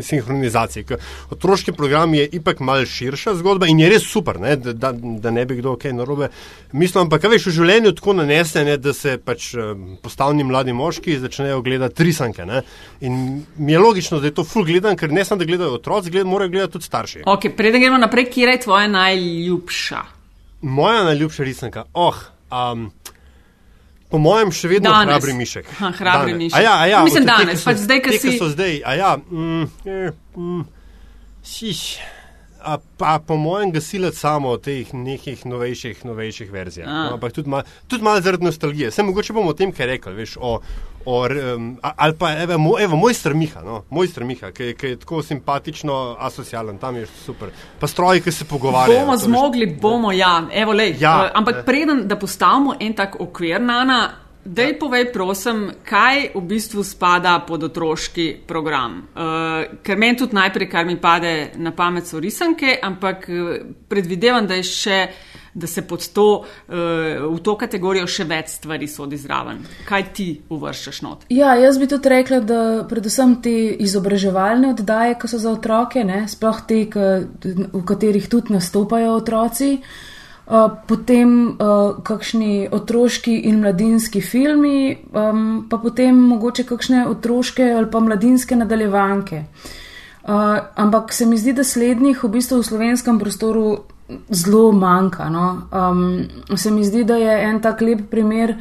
sinhronizacije. 0.02 0.98
Otroški 1.32 1.72
program 1.72 2.14
je 2.14 2.26
ipak 2.26 2.60
mal 2.60 2.86
širša 2.86 3.36
zgodba 3.40 3.68
in 3.72 3.80
je 3.80 3.90
res 3.90 4.04
super, 4.04 4.40
ne, 4.40 4.56
da, 4.56 4.74
da, 4.74 4.92
da 4.92 5.32
ne 5.32 5.46
bi 5.46 5.56
kdo 5.62 5.78
kaj 5.80 5.94
narobe 5.96 6.28
mislil. 6.72 7.06
Ampak, 7.06 7.24
kaj 7.24 7.32
veš, 7.32 7.48
v 7.48 7.56
življenju 7.60 7.94
tako 7.96 8.18
nanese, 8.20 8.66
ne, 8.68 8.76
da 8.78 8.94
se 8.94 9.16
pač 9.18 9.54
postavni 10.04 10.44
mladi 10.44 10.76
moški 10.76 11.20
začnejo 11.24 11.62
gledati 11.64 12.04
risanke. 12.04 12.46
Ne. 12.46 12.62
In 13.08 13.46
mi 13.58 13.72
je 13.72 13.80
logično, 13.80 14.20
da 14.20 14.28
je 14.28 14.36
to 14.36 14.44
full 14.44 14.68
gledan, 14.68 15.00
ker 15.00 15.12
ne 15.12 15.26
samo, 15.26 15.40
da 15.40 15.48
gledajo 15.48 15.80
otroci, 15.80 16.12
gled, 16.12 16.28
morajo 16.28 16.52
gledati 16.52 16.76
tudi 16.76 16.92
starši. 16.92 17.24
Ok, 17.26 17.54
preden 17.58 17.82
gremo 17.82 18.02
naprej, 18.04 18.28
kje 18.36 18.52
je 18.52 18.62
tvoja 18.68 18.92
najljubša? 18.92 20.04
Moja 20.62 21.04
najljubša 21.08 21.48
risanka. 21.48 21.88
Oh, 21.94 22.20
um, 22.52 22.92
Po 24.12 24.18
mojem, 24.18 24.52
še 24.52 24.68
vedno 24.68 24.92
danes. 24.92 25.08
hrabri 25.08 25.34
mišek. 25.34 25.66
Ha, 25.80 25.92
hrabri 25.92 26.34
danes. 26.34 26.44
mišek. 26.44 26.58
A 26.58 26.62
ja, 26.62 26.74
a 26.76 26.86
ja, 26.86 27.04
Mislim, 27.04 27.24
od 27.24 27.28
te, 27.28 27.34
danes, 27.38 27.54
ki 27.54 27.64
so- 27.64 27.70
pač 27.72 27.78
zdaj, 27.78 28.02
te, 28.02 28.18
si- 28.20 28.38
so 28.38 28.50
zdaj. 28.50 28.82
A 28.86 28.96
ja, 28.96 29.12
mm, 29.18 29.64
eh, 29.86 30.12
mm, 30.38 30.66
šiš. 31.44 31.98
A 32.62 32.78
pa 32.98 33.20
po 33.20 33.38
mojem 33.38 33.72
gasilec 33.72 34.14
samo 34.14 34.58
teh 34.58 34.94
nekih 34.94 35.46
novejših, 35.46 36.06
novejših 36.06 36.52
verzijah. 36.52 36.88
A. 36.88 37.04
No, 37.04 37.14
ampak 37.14 37.34
tudi 37.34 37.50
malo 37.50 37.64
mal 38.02 38.22
zaradi 38.22 38.44
nostalgije. 38.44 38.92
Se 38.92 39.04
mogoče 39.04 39.34
bomo 39.34 39.50
o 39.50 39.54
tem 39.54 39.72
kaj 39.72 39.88
rekli, 39.88 40.14
veš, 40.14 40.38
o, 40.38 40.60
o, 41.06 41.28
um, 41.56 41.68
ali 41.82 42.14
pa 42.18 42.32
evo, 42.34 42.58
mo, 42.58 42.76
evo, 42.80 42.96
moj 42.96 43.14
strmiha, 43.14 43.62
no, 43.62 43.84
moj 43.90 44.08
strmiha, 44.08 44.52
ki, 44.52 44.74
ki 44.74 44.88
je 44.88 45.00
tako 45.00 45.22
simpatično 45.24 46.16
asocialen, 46.20 46.78
tam 46.78 46.96
je 46.96 47.06
super. 47.26 47.50
Pa 47.80 47.88
stroji, 47.88 48.22
ki 48.22 48.32
se 48.32 48.46
pogovarjajo. 48.46 49.00
Bomo 49.00 49.12
to 49.12 49.18
veš. 49.18 49.26
zmogli, 49.26 49.66
bomo, 49.82 50.12
ja. 50.12 50.48
Evo, 50.54 50.74
lej, 50.74 50.96
Ja, 51.00 51.16
uh, 51.26 51.32
ampak 51.34 51.56
ne. 51.56 51.64
preden, 51.64 52.08
da 52.08 52.16
postavimo 52.16 52.76
en 52.80 52.94
tak 52.94 53.16
okvir, 53.20 53.62
Nana, 53.62 54.12
daj 54.46 54.80
povej, 54.80 55.12
prosim, 55.14 55.72
kaj 55.86 56.32
v 56.36 56.42
bistvu 56.42 56.84
spada 56.84 57.40
pod 57.48 57.64
otroški 57.64 58.42
program. 58.48 59.08
Uh, 59.14 59.78
ker 59.84 59.98
meni 59.98 60.18
tudi 60.18 60.36
najprej, 60.36 60.70
kar 60.70 60.86
mi 60.86 60.98
pade 60.98 61.52
na 61.56 61.72
pamet, 61.72 62.08
so 62.08 62.20
risanke, 62.20 62.80
ampak 62.82 63.28
predvidevam, 63.88 64.48
da 64.48 64.58
je 64.58 64.64
še. 64.64 65.02
Da 65.54 65.68
se 65.68 65.82
pod 65.82 66.06
to, 66.14 66.28
uh, 66.40 66.76
v 67.36 67.40
to 67.44 67.58
kategorijo 67.60 68.08
še 68.08 68.24
več 68.24 68.54
stvari 68.56 68.88
sodi 68.88 69.18
zraven. 69.20 69.60
Kaj 69.88 70.06
ti 70.16 70.28
uvrščaš 70.50 71.02
not? 71.04 71.26
Ja, 71.30 71.56
jaz 71.60 71.80
bi 71.82 71.90
tudi 71.92 72.12
rekla, 72.14 72.40
da 72.40 72.62
predvsem 72.88 73.36
te 73.44 73.52
izobraževalne 73.84 74.72
oddaje, 74.72 75.18
ki 75.20 75.28
so 75.28 75.42
za 75.42 75.52
otroke, 75.52 76.06
ne, 76.08 76.24
sploh 76.32 76.64
te, 76.68 76.86
v 76.88 77.84
katerih 77.88 78.32
tudi 78.32 78.56
nastopajo 78.56 79.18
otroci, 79.20 79.74
uh, 79.76 79.92
potem 80.88 81.36
uh, 81.52 82.00
kakšni 82.04 82.70
otroški 82.72 83.36
in 83.52 83.62
mladinski 83.62 84.22
filmi, 84.22 84.98
pa 85.12 85.78
potem 85.84 86.16
mogoče 86.32 86.64
kakšne 86.68 87.06
otroške 87.12 87.72
ali 87.76 87.92
pa 87.92 88.00
mladinske 88.00 88.56
nadaljevanke. 88.56 89.46
Uh, 90.22 90.60
ampak 90.76 91.14
se 91.14 91.26
mi 91.26 91.38
zdi, 91.38 91.54
da 91.54 91.64
slednjih 91.64 92.24
v 92.24 92.30
bistvu 92.30 92.60
v 92.60 92.66
slovenskem 92.68 93.20
prostoru 93.20 93.84
zelo 94.30 94.72
manjka. 94.72 95.30
No? 95.30 95.62
Um, 95.72 96.58
se 96.58 96.72
mi 96.72 96.84
zdi, 96.84 97.04
da 97.04 97.16
je 97.16 97.50
en 97.50 97.62
tak 97.62 97.82
lep 97.82 98.10
primer 98.10 98.56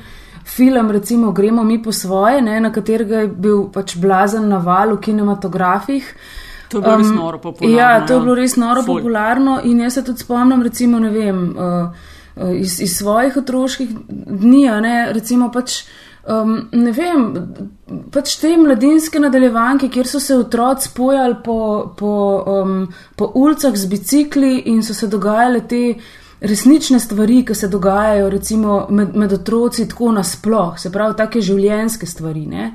film, 0.45 0.90
recimo 0.90 1.33
Gremo 1.33 1.64
mi 1.64 1.83
po 1.83 1.92
svoje, 1.92 2.42
ne, 2.42 2.61
na 2.61 2.73
katerega 2.73 3.25
je 3.25 3.28
bil 3.28 3.64
pač 3.73 3.97
blazen 3.97 4.49
naval 4.49 4.97
v 4.97 5.00
kinematografih. 5.00 6.14
To 6.71 6.78
je 6.78 6.83
bilo 6.83 6.97
res 6.97 7.11
noro 7.11 7.38
popularno. 7.38 7.78
Ja, 7.78 8.07
to 8.07 8.14
je 8.14 8.21
bilo 8.21 8.35
res 8.35 8.57
noro 8.57 8.83
Ful. 8.83 8.97
popularno 8.97 9.61
in 9.64 9.80
jaz 9.80 9.99
se 9.99 10.04
tudi 10.04 10.23
spomnim, 10.23 10.62
recimo, 10.62 10.99
ne 10.99 11.11
vem, 11.11 11.40
uh, 11.50 11.88
uh, 12.37 12.52
iz, 12.54 12.80
iz 12.80 12.97
svojih 12.97 13.37
otroških 13.37 13.90
dni, 14.09 14.69
ne, 14.83 14.95
recimo 15.12 15.50
pač. 15.50 15.83
Um, 16.29 16.69
ne 16.77 16.93
vem, 16.93 17.23
pač 18.12 18.35
te 18.43 18.53
mladinske 18.61 19.21
nadaljevanke, 19.23 19.89
kjer 19.89 20.07
so 20.07 20.21
se 20.21 20.37
otroci 20.37 20.91
spojali 20.91 21.39
po, 21.45 21.59
po, 21.97 22.15
um, 22.61 22.75
po 23.17 23.31
ulicah 23.41 23.77
z 23.77 23.89
bicikli 23.89 24.59
in 24.69 24.83
so 24.85 24.95
se 24.95 25.09
dogajale 25.09 25.65
te 25.69 25.95
resnične 26.41 27.00
stvari, 27.00 27.41
ki 27.45 27.55
se 27.55 27.69
dogajajo 27.69 28.29
recimo 28.31 28.87
med, 28.91 29.17
med 29.17 29.33
otroci 29.33 29.89
tako 29.89 30.12
nasploh, 30.12 30.79
se 30.79 30.93
pravi, 30.93 31.17
take 31.17 31.41
življenjske 31.41 32.07
stvari. 32.07 32.47
Ne? 32.47 32.71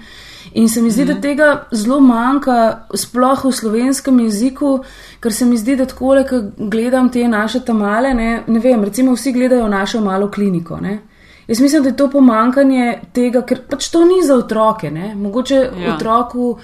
In 0.57 0.69
se 0.69 0.81
mi 0.81 0.89
zdi, 0.89 1.05
mm. 1.05 1.13
da 1.13 1.21
tega 1.21 1.49
zelo 1.73 1.99
manjka, 2.01 2.87
sploh 2.97 3.45
v 3.45 3.53
slovenskem 3.53 4.19
jeziku, 4.25 4.77
ker 5.21 5.33
se 5.33 5.45
mi 5.45 5.57
zdi, 5.57 5.77
da 5.77 5.85
tako, 5.89 6.15
ko 6.29 6.41
gledam 6.71 7.09
te 7.13 7.27
naše 7.27 7.61
tamale, 7.65 8.13
ne, 8.13 8.29
ne 8.47 8.61
vem, 8.61 8.85
recimo 8.85 9.13
vsi 9.13 9.33
gledajo 9.35 9.67
našo 9.67 10.01
malo 10.01 10.31
kliniko. 10.31 10.81
Ne. 10.81 10.99
Jaz 11.47 11.61
mislim, 11.61 11.83
da 11.83 11.89
je 11.89 11.97
to 11.97 12.09
pomankanje 12.09 12.99
tega, 13.13 13.41
ker 13.45 13.61
pač 13.69 13.89
to 13.93 14.05
ni 14.05 14.23
za 14.25 14.35
otroke. 14.35 14.91
Ne. 14.91 15.15
Mogoče 15.15 15.55
ja. 15.55 15.95
otroku, 15.95 16.55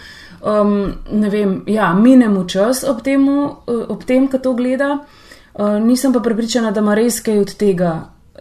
um, 0.42 0.78
ne 1.12 1.30
vem, 1.30 1.62
ja, 1.68 1.94
minemo 1.94 2.44
čas 2.50 2.84
ob, 2.84 3.04
temu, 3.06 3.56
ob 3.68 4.04
tem, 4.04 4.28
ko 4.28 4.38
to 4.38 4.54
gleda. 4.54 4.98
Uh, 5.54 5.78
nisem 5.84 6.14
pa 6.14 6.20
prepričana, 6.20 6.72
da 6.72 6.80
ima 6.82 6.96
res 6.96 7.20
kaj 7.22 7.40
od 7.40 7.56
tega 7.60 7.92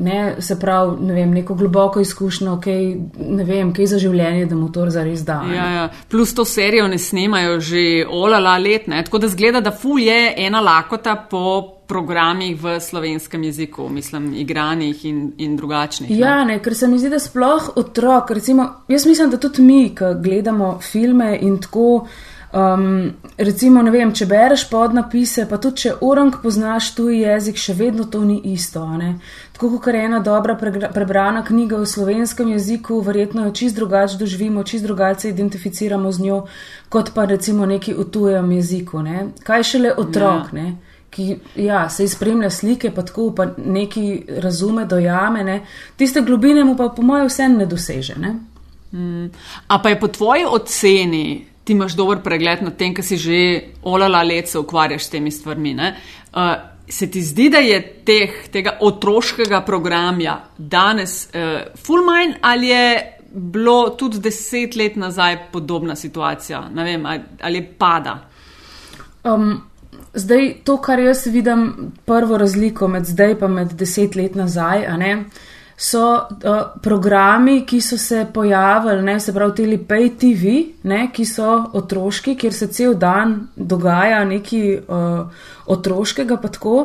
ne, 0.01 0.37
se 0.41 0.59
pravi, 0.61 0.97
ne 1.07 1.15
vem, 1.15 1.35
neko 1.35 1.55
globoko 1.55 2.01
izkušnjo, 2.01 2.57
kaj, 2.65 2.87
ne 3.19 3.45
vem, 3.45 3.73
kaj 3.75 3.87
za 3.95 3.99
življenje, 4.03 4.47
da 4.51 4.57
mu 4.57 4.71
to 4.73 4.87
zares 4.91 5.25
da. 5.27 5.41
Ja, 5.55 5.67
ja. 5.75 5.89
Plus 6.09 6.35
to 6.35 6.45
serijo 6.45 6.89
ne 6.89 6.99
snemajo 6.99 7.61
že 7.61 7.85
olala 8.09 8.59
let, 8.59 8.89
ne? 8.89 9.05
tako 9.05 9.19
da 9.19 9.29
zgleda, 9.29 9.61
da 9.61 9.71
ful 9.71 10.01
je 10.01 10.35
ena 10.37 10.61
lakota 10.61 11.17
po 11.31 11.81
programih 11.91 12.55
v 12.63 12.79
slovenskem 12.81 13.43
jeziku, 13.45 13.89
mislim, 13.91 14.31
igranih 14.39 15.05
in, 15.05 15.33
in 15.43 15.57
drugačnih. 15.59 16.11
Ja, 16.15 16.45
ne, 16.47 16.61
ker 16.63 16.75
se 16.79 16.89
mi 16.89 16.99
zdi, 17.03 17.11
da 17.11 17.19
sploh 17.19 17.73
otrok, 17.81 18.31
recimo, 18.39 18.69
jaz 18.89 19.07
mislim, 19.11 19.33
da 19.35 19.41
tudi 19.43 19.63
mi, 19.67 19.89
ki 19.95 20.15
gledamo 20.23 20.77
filme 20.83 21.35
in 21.43 21.59
tako. 21.63 22.07
Um, 22.51 23.13
recimo, 23.39 23.79
ne 23.83 23.93
vem, 23.95 24.11
če 24.11 24.27
bereš 24.27 24.65
podnapise, 24.73 25.45
pa 25.47 25.61
tudi 25.63 25.85
če 25.85 25.93
orang 26.03 26.41
poznaš 26.43 26.89
tuji 26.97 27.21
jezik, 27.21 27.61
še 27.63 27.77
vedno 27.79 28.09
to 28.11 28.25
ni 28.27 28.41
isto. 28.51 28.83
Tako 29.61 29.79
kot 29.79 29.95
ena 29.95 30.23
dobra 30.25 30.55
prebrana 30.95 31.43
knjiga 31.45 31.77
v 31.77 31.87
slovenskem 31.87 32.49
jeziku, 32.49 33.01
verjetno 33.05 33.43
jo 33.45 33.51
čist 33.53 33.77
drugače 33.77 34.17
doživimo, 34.17 34.63
čist 34.65 34.85
drugače 34.85 35.21
se 35.21 35.29
identificiramo 35.29 36.13
z 36.13 36.21
njo, 36.21 36.39
kot 36.89 37.11
pa 37.15 37.27
recimo 37.29 37.67
neki 37.67 37.93
v 37.95 38.07
tujem 38.11 38.53
jeziku. 38.53 39.03
Ne? 39.03 39.27
Kaj 39.45 39.63
šele 39.63 39.93
otrok, 39.93 40.49
ja. 40.53 40.63
ne? 40.63 40.77
ki 41.11 41.37
ja, 41.57 41.89
se 41.91 42.05
izpremlja 42.05 42.51
slike, 42.51 42.91
pa 42.95 43.03
tako 43.03 43.35
pa 43.37 43.51
neki 43.59 44.23
razume, 44.41 44.87
dojame, 44.87 45.45
ne? 45.45 45.61
tiste 45.97 46.23
globine 46.25 46.65
mu 46.65 46.77
pa 46.77 46.89
po 46.97 47.03
mojem 47.03 47.29
vsem 47.29 47.59
ne 47.61 47.67
doseže. 47.67 48.17
Ne? 48.17 48.35
Mm. 48.93 49.29
A 49.69 49.79
pa 49.83 49.93
je 49.93 50.01
po 50.01 50.09
tvoji 50.09 50.49
oceni 50.49 51.51
ti 51.65 51.73
imaš 51.73 51.93
dober 51.95 52.19
pregled 52.25 52.63
na 52.63 52.71
tem, 52.71 52.95
kar 52.95 53.05
si 53.05 53.17
že 53.17 53.37
olala 53.83 54.23
let 54.23 54.49
se 54.49 54.59
ukvarjaš 54.59 55.05
s 55.05 55.11
temi 55.11 55.31
stvarmi. 55.31 55.77
Uh, 55.77 56.57
se 56.91 57.11
ti 57.11 57.23
zdi, 57.23 57.49
da 57.51 57.59
je 57.59 57.81
teh, 58.05 58.31
tega 58.53 58.77
otroškega 58.81 59.61
programa 59.67 60.41
danes 60.59 61.29
uh, 61.35 61.61
full 61.87 62.05
mind 62.07 62.35
ali 62.41 62.69
je 62.69 63.17
bilo 63.33 63.91
tudi 63.91 64.19
deset 64.19 64.77
let 64.77 64.97
nazaj 64.97 65.37
podobna 65.53 65.97
situacija? 65.97 66.69
Ne 66.75 66.85
vem, 66.85 67.07
ali 67.43 67.59
je 67.59 67.75
pada. 67.79 68.19
Um. 69.25 69.61
Zdaj, 70.15 70.55
to, 70.65 70.77
kar 70.83 70.99
jaz 70.99 71.27
vidim, 71.27 71.93
prvo 72.05 72.39
razliko 72.39 72.89
med 72.89 73.05
zdaj 73.07 73.37
in 73.41 73.53
med 73.53 73.73
deset 73.79 74.17
let 74.17 74.35
nazaj, 74.35 74.87
uh, 74.87 75.25
so 75.81 76.29
uh, 76.45 76.81
programi, 76.83 77.63
ki 77.67 77.81
so 77.81 77.97
se 77.99 78.27
pojavili, 78.35 79.03
ne, 79.03 79.15
se 79.21 79.33
pravi, 79.33 79.55
tele 79.57 79.79
pay 79.89 80.11
TV, 80.21 80.53
ne, 80.85 81.07
ki 81.13 81.25
so 81.25 81.55
otroški, 81.81 82.35
kjer 82.37 82.53
se 82.53 82.69
cel 82.69 82.99
dan 83.01 83.33
dogaja 83.57 84.21
nekaj 84.29 84.75
uh, 84.77 85.47
otroškega, 85.73 86.37
pa 86.43 86.51
tako. 86.53 86.83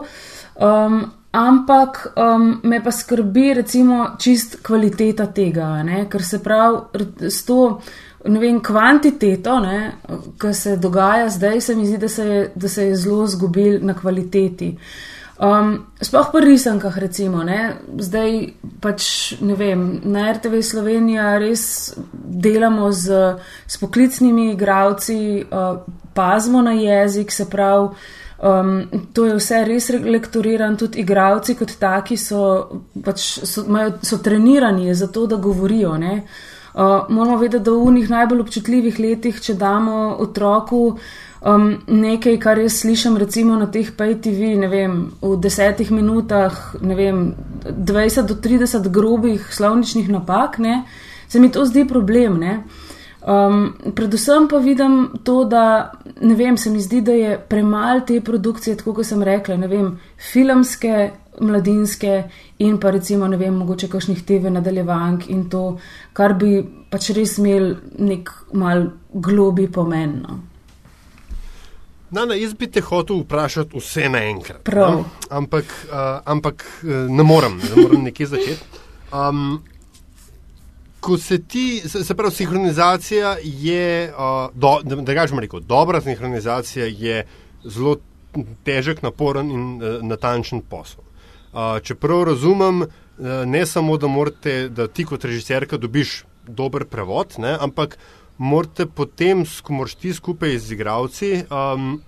Um, 0.56 1.02
ampak 1.36 2.00
um, 2.16 2.46
me 2.64 2.80
pa 2.84 2.94
skrbi, 2.96 3.50
recimo, 3.58 4.14
čist 4.20 4.62
kvaliteta 4.64 5.28
tega, 5.28 5.74
ne, 5.84 6.06
ker 6.08 6.24
se 6.24 6.40
pravi, 6.44 7.04
s 7.28 7.44
to. 7.44 7.62
Ne 8.26 8.40
vem, 8.42 8.56
kvantiteto, 8.64 9.60
ki 10.42 10.54
se 10.58 10.80
dogaja 10.82 11.28
zdaj, 11.30 11.60
se 11.62 11.76
mi 11.78 11.84
zdi, 11.86 12.00
da 12.02 12.08
se 12.10 12.24
je, 12.26 12.40
da 12.56 12.72
se 12.72 12.88
je 12.88 12.96
zelo 12.98 13.28
zgubil 13.30 13.84
na 13.86 13.94
kvaliteti. 13.94 14.72
Uh, 14.72 15.15
Um, 15.36 15.92
sploh 16.00 16.32
pri 16.32 16.56
risankah, 16.56 16.96
recimo, 16.96 17.44
ne? 17.44 17.76
zdaj 18.00 18.56
pač 18.80 19.36
ne 19.44 19.56
vem, 19.60 20.00
na 20.08 20.32
RTV 20.32 20.64
Slovenija 20.64 21.34
res 21.44 21.92
delamo 22.16 22.88
z, 22.96 23.36
z 23.68 23.76
poklicnimi 23.82 24.54
igravci, 24.54 25.44
uh, 25.44 25.84
pazimo 26.16 26.64
na 26.64 26.72
jezik, 26.80 27.36
se 27.36 27.50
pravi, 27.52 27.92
um, 28.40 28.88
to 29.12 29.28
je 29.28 29.36
vse 29.36 29.60
res 29.68 29.90
lektoriran, 30.00 30.80
tudi 30.80 31.04
igravci 31.04 31.58
kot 31.60 31.76
taki 31.84 32.16
so, 32.16 32.80
pač 33.04 33.44
so, 33.44 33.68
majo, 33.68 33.98
so 34.08 34.24
trenirani 34.24 34.96
za 34.96 35.12
to, 35.12 35.28
da 35.28 35.36
govorijo. 35.36 36.00
Uh, 36.00 37.12
moramo 37.12 37.44
vedeti, 37.44 37.64
da 37.68 37.76
v 37.76 37.84
unih 37.92 38.08
najbolj 38.10 38.48
občutljivih 38.48 39.04
letih, 39.04 39.44
če 39.44 39.60
damo 39.60 40.16
otroku, 40.16 40.96
Um, 41.46 41.76
nekaj, 41.88 42.40
kar 42.42 42.58
jaz 42.58 42.80
slišim, 42.80 43.20
recimo 43.22 43.54
na 43.56 43.68
teh 43.70 43.92
PayTV, 43.94 44.56
ne 44.58 44.68
vem, 44.68 44.94
v 45.22 45.36
desetih 45.38 45.92
minutah, 45.94 46.56
ne 46.82 46.96
vem, 46.98 47.20
20 47.62 48.26
do 48.26 48.38
30 48.42 48.88
grobih 48.90 49.44
slovničnih 49.54 50.10
napak, 50.10 50.58
ne, 50.58 50.80
se 51.30 51.40
mi 51.40 51.52
to 51.54 51.66
zdi 51.70 51.84
problem. 51.86 52.40
Um, 53.26 53.76
predvsem 53.94 54.48
pa 54.50 54.58
vidim 54.58 55.22
to, 55.24 55.44
da 55.46 55.92
ne 56.22 56.34
vem, 56.36 56.58
se 56.58 56.74
mi 56.74 56.82
zdi, 56.82 57.04
da 57.06 57.14
je 57.14 57.38
premalo 57.38 58.02
te 58.08 58.18
produkcije, 58.22 58.80
tako 58.82 58.96
kot 58.98 59.06
sem 59.06 59.22
rekla, 59.22 59.60
ne 59.62 59.70
vem, 59.70 59.94
filmske, 60.32 61.12
mladinske 61.46 62.24
in 62.66 62.82
pa 62.82 62.90
recimo, 62.90 63.30
ne 63.30 63.38
vem, 63.38 63.54
mogoče 63.54 63.92
kakšnih 63.94 64.26
TV 64.26 64.50
nadaljevank 64.50 65.30
in 65.30 65.46
to, 65.50 65.78
kar 66.14 66.34
bi 66.34 66.58
pač 66.90 67.14
res 67.14 67.38
imel 67.38 67.76
nek 68.02 68.34
mal 68.58 68.88
globi 69.14 69.70
pomen. 69.70 70.20
No. 70.26 70.42
Na, 72.12 72.26
na, 72.26 72.36
jaz 72.38 72.54
bi 72.54 72.68
te 72.72 72.82
hotel 72.86 73.24
vprašati 73.24 73.80
vse 73.80 74.10
naenkrat. 74.10 74.68
No? 74.76 75.06
Ampak, 75.30 75.72
uh, 75.90 76.20
ampak 76.26 76.66
uh, 76.84 77.06
ne 77.10 77.24
morem, 77.24 77.58
ne 77.58 77.82
morem 77.82 78.04
nekje 78.06 78.28
začeti. 78.36 78.84
Um, 79.14 79.64
ko 81.00 81.18
se 81.18 81.40
ti, 81.42 81.82
se, 81.90 82.16
pravi, 82.16 82.36
sinhronizacija 82.36 83.36
je, 83.44 84.14
uh, 84.14 84.50
do, 84.54 84.80
da, 84.84 84.96
da 84.96 85.16
kažem 85.16 85.40
rekel, 85.40 85.60
dobra 85.60 86.02
sinhronizacija 86.02 86.86
je 86.86 87.26
zelo 87.64 87.98
težek, 88.66 89.02
naporen 89.06 89.52
in 89.52 89.66
uh, 89.76 89.98
natančen 90.06 90.62
posel. 90.62 91.02
Uh, 91.54 91.80
čeprav 91.82 92.24
razumem, 92.30 92.82
uh, 92.82 92.90
ne 93.46 93.66
samo, 93.66 93.98
da, 93.98 94.08
morate, 94.08 94.70
da 94.70 94.88
ti 94.88 95.06
kot 95.06 95.26
režiserka 95.26 95.78
dobiš 95.78 96.24
dober 96.48 96.86
prevod, 96.86 97.40
ne, 97.42 97.58
ampak 97.60 97.98
morate 98.38 98.86
potem, 98.86 99.46
ko 99.64 99.74
moraš 99.74 99.96
ti 99.96 100.14
skupaj 100.14 100.58
z 100.60 100.72
igravci, 100.72 101.32
um, 101.50 102.02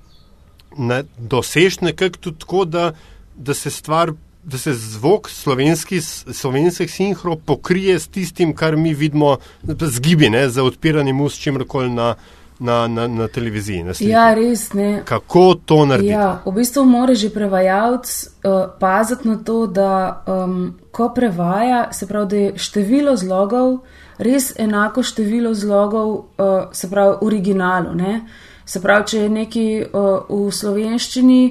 ne, 0.77 1.03
dosež 1.17 1.79
nekako 1.81 2.17
tudi 2.17 2.39
tako, 2.39 2.65
da, 2.65 2.91
da 3.35 3.53
se 3.53 3.71
stvar, 3.71 4.11
da 4.43 4.57
se 4.57 4.73
zvok 4.73 5.29
slovenski, 5.29 6.01
slovenskih 6.01 6.91
sinhro 6.91 7.35
pokrije 7.35 7.99
s 7.99 8.07
tistim, 8.07 8.55
kar 8.55 8.75
mi 8.75 8.93
vidimo 8.93 9.37
z 9.63 9.99
gibi, 9.99 10.29
ne, 10.29 10.49
za 10.49 10.63
odpiranje 10.63 11.13
ust 11.13 11.41
čimrkoli 11.41 11.89
na. 11.89 12.15
Na, 12.59 12.87
na, 12.87 13.07
na 13.07 13.27
televiziji. 13.27 13.83
Na 13.83 13.93
ja, 13.99 14.33
res 14.33 14.73
ne. 14.73 15.03
Kako 15.05 15.59
to 15.65 15.75
narediti? 15.85 16.09
Ja, 16.09 16.41
v 16.41 16.55
bistvu 16.55 16.87
mora 16.89 17.13
že 17.13 17.29
prevajalec 17.29 18.09
uh, 18.09 18.73
paziti 18.79 19.27
na 19.29 19.35
to, 19.37 19.67
da 19.67 20.23
um, 20.25 20.73
ko 20.91 21.11
prevaja, 21.13 21.93
se 21.93 22.07
pravi, 22.09 22.27
da 22.27 22.35
je 22.35 22.57
število 22.57 23.13
zlogov 23.15 23.73
uh, 23.73 24.06
res 24.17 24.51
enako 24.59 25.03
število 25.03 25.53
zlogov, 25.53 26.13
uh, 26.13 26.69
se 26.71 26.89
pravi, 26.89 27.17
originalu. 27.21 27.95
Ne? 27.95 28.21
Se 28.65 28.81
pravi, 28.81 29.05
če 29.07 29.19
je 29.21 29.29
nekaj 29.29 29.67
uh, 29.85 30.27
v 30.29 30.51
slovenščini, 30.51 31.41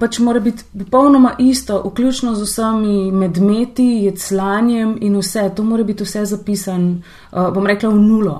pač 0.00 0.18
mora 0.20 0.42
biti 0.44 0.66
popolnoma 0.84 1.36
isto, 1.40 1.80
vključno 1.86 2.34
z 2.34 2.44
vsemi 2.44 3.12
medmeti, 3.12 3.86
jeclanjem 4.04 4.98
in 5.00 5.16
vse. 5.20 5.48
To 5.56 5.64
mora 5.64 5.84
biti 5.84 6.04
vse 6.04 6.26
zapisano, 6.34 6.98
uh, 7.32 7.48
bom 7.54 7.66
rekla, 7.66 7.94
v 7.94 8.02
nulo. 8.02 8.36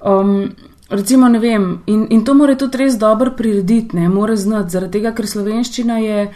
Um, 0.00 0.50
recimo, 0.90 1.28
ne 1.28 1.38
vem, 1.38 1.70
in, 1.86 2.06
in 2.10 2.24
to 2.24 2.34
mora 2.34 2.54
tudi 2.56 2.84
res 2.84 2.98
dobro 2.98 3.32
prirediti, 3.36 3.96
ne 3.96 4.08
more 4.08 4.36
znati, 4.36 4.76
zaradi 4.76 4.98
tega, 4.98 5.14
ker 5.16 5.26
slovenščina 5.26 5.98
je 6.02 6.28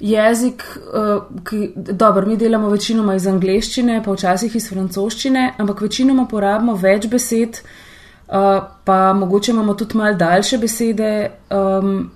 jezik, 0.00 0.64
uh, 0.92 1.22
ki, 1.44 1.72
dobro, 1.76 2.26
mi 2.26 2.36
delamo 2.36 2.68
večinoma 2.68 3.14
iz 3.14 3.26
angleščine, 3.26 4.02
pa 4.04 4.12
včasih 4.12 4.56
iz 4.56 4.68
francoščine, 4.68 5.54
ampak 5.58 5.80
večinoma 5.86 6.26
porabimo 6.30 6.74
več 6.74 7.06
besed, 7.10 7.60
uh, 7.60 8.60
pa 8.84 8.98
mogoče 9.12 9.52
imamo 9.52 9.74
tudi 9.74 9.98
mal 9.98 10.16
daljše 10.16 10.58
besede 10.58 11.30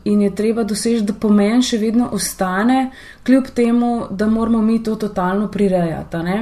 in 0.05 0.23
je 0.23 0.35
treba 0.35 0.65
doseči, 0.65 1.05
da 1.07 1.13
pomen 1.13 1.63
še 1.63 1.79
vedno 1.79 2.09
ostane, 2.13 2.91
kljub 3.27 3.51
temu, 3.55 4.07
da 4.11 4.27
moramo 4.27 4.63
mi 4.63 4.83
to 4.83 4.97
totalno 4.97 5.49
prirejati. 5.49 6.23
Ne? 6.25 6.39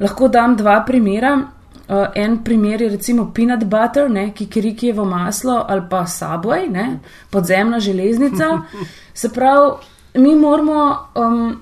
Lahko 0.00 0.28
dam 0.28 0.56
dva 0.56 0.82
primera. 0.86 1.38
Uh, 1.88 2.04
en 2.14 2.42
primer 2.44 2.82
je 2.82 2.88
recimo 2.92 3.30
peanut 3.32 3.62
butter, 3.64 4.10
ne, 4.10 4.26
kikirikijevo 4.36 5.06
maslo 5.08 5.54
ali 5.68 5.86
pa 5.90 6.02
subway, 6.04 6.66
ne, 6.68 6.98
podzemna 7.30 7.80
železnica. 7.80 8.44
Se 9.14 9.30
pravi, 9.32 9.70
mi 10.18 10.34
moramo, 10.34 10.98
um, 11.14 11.56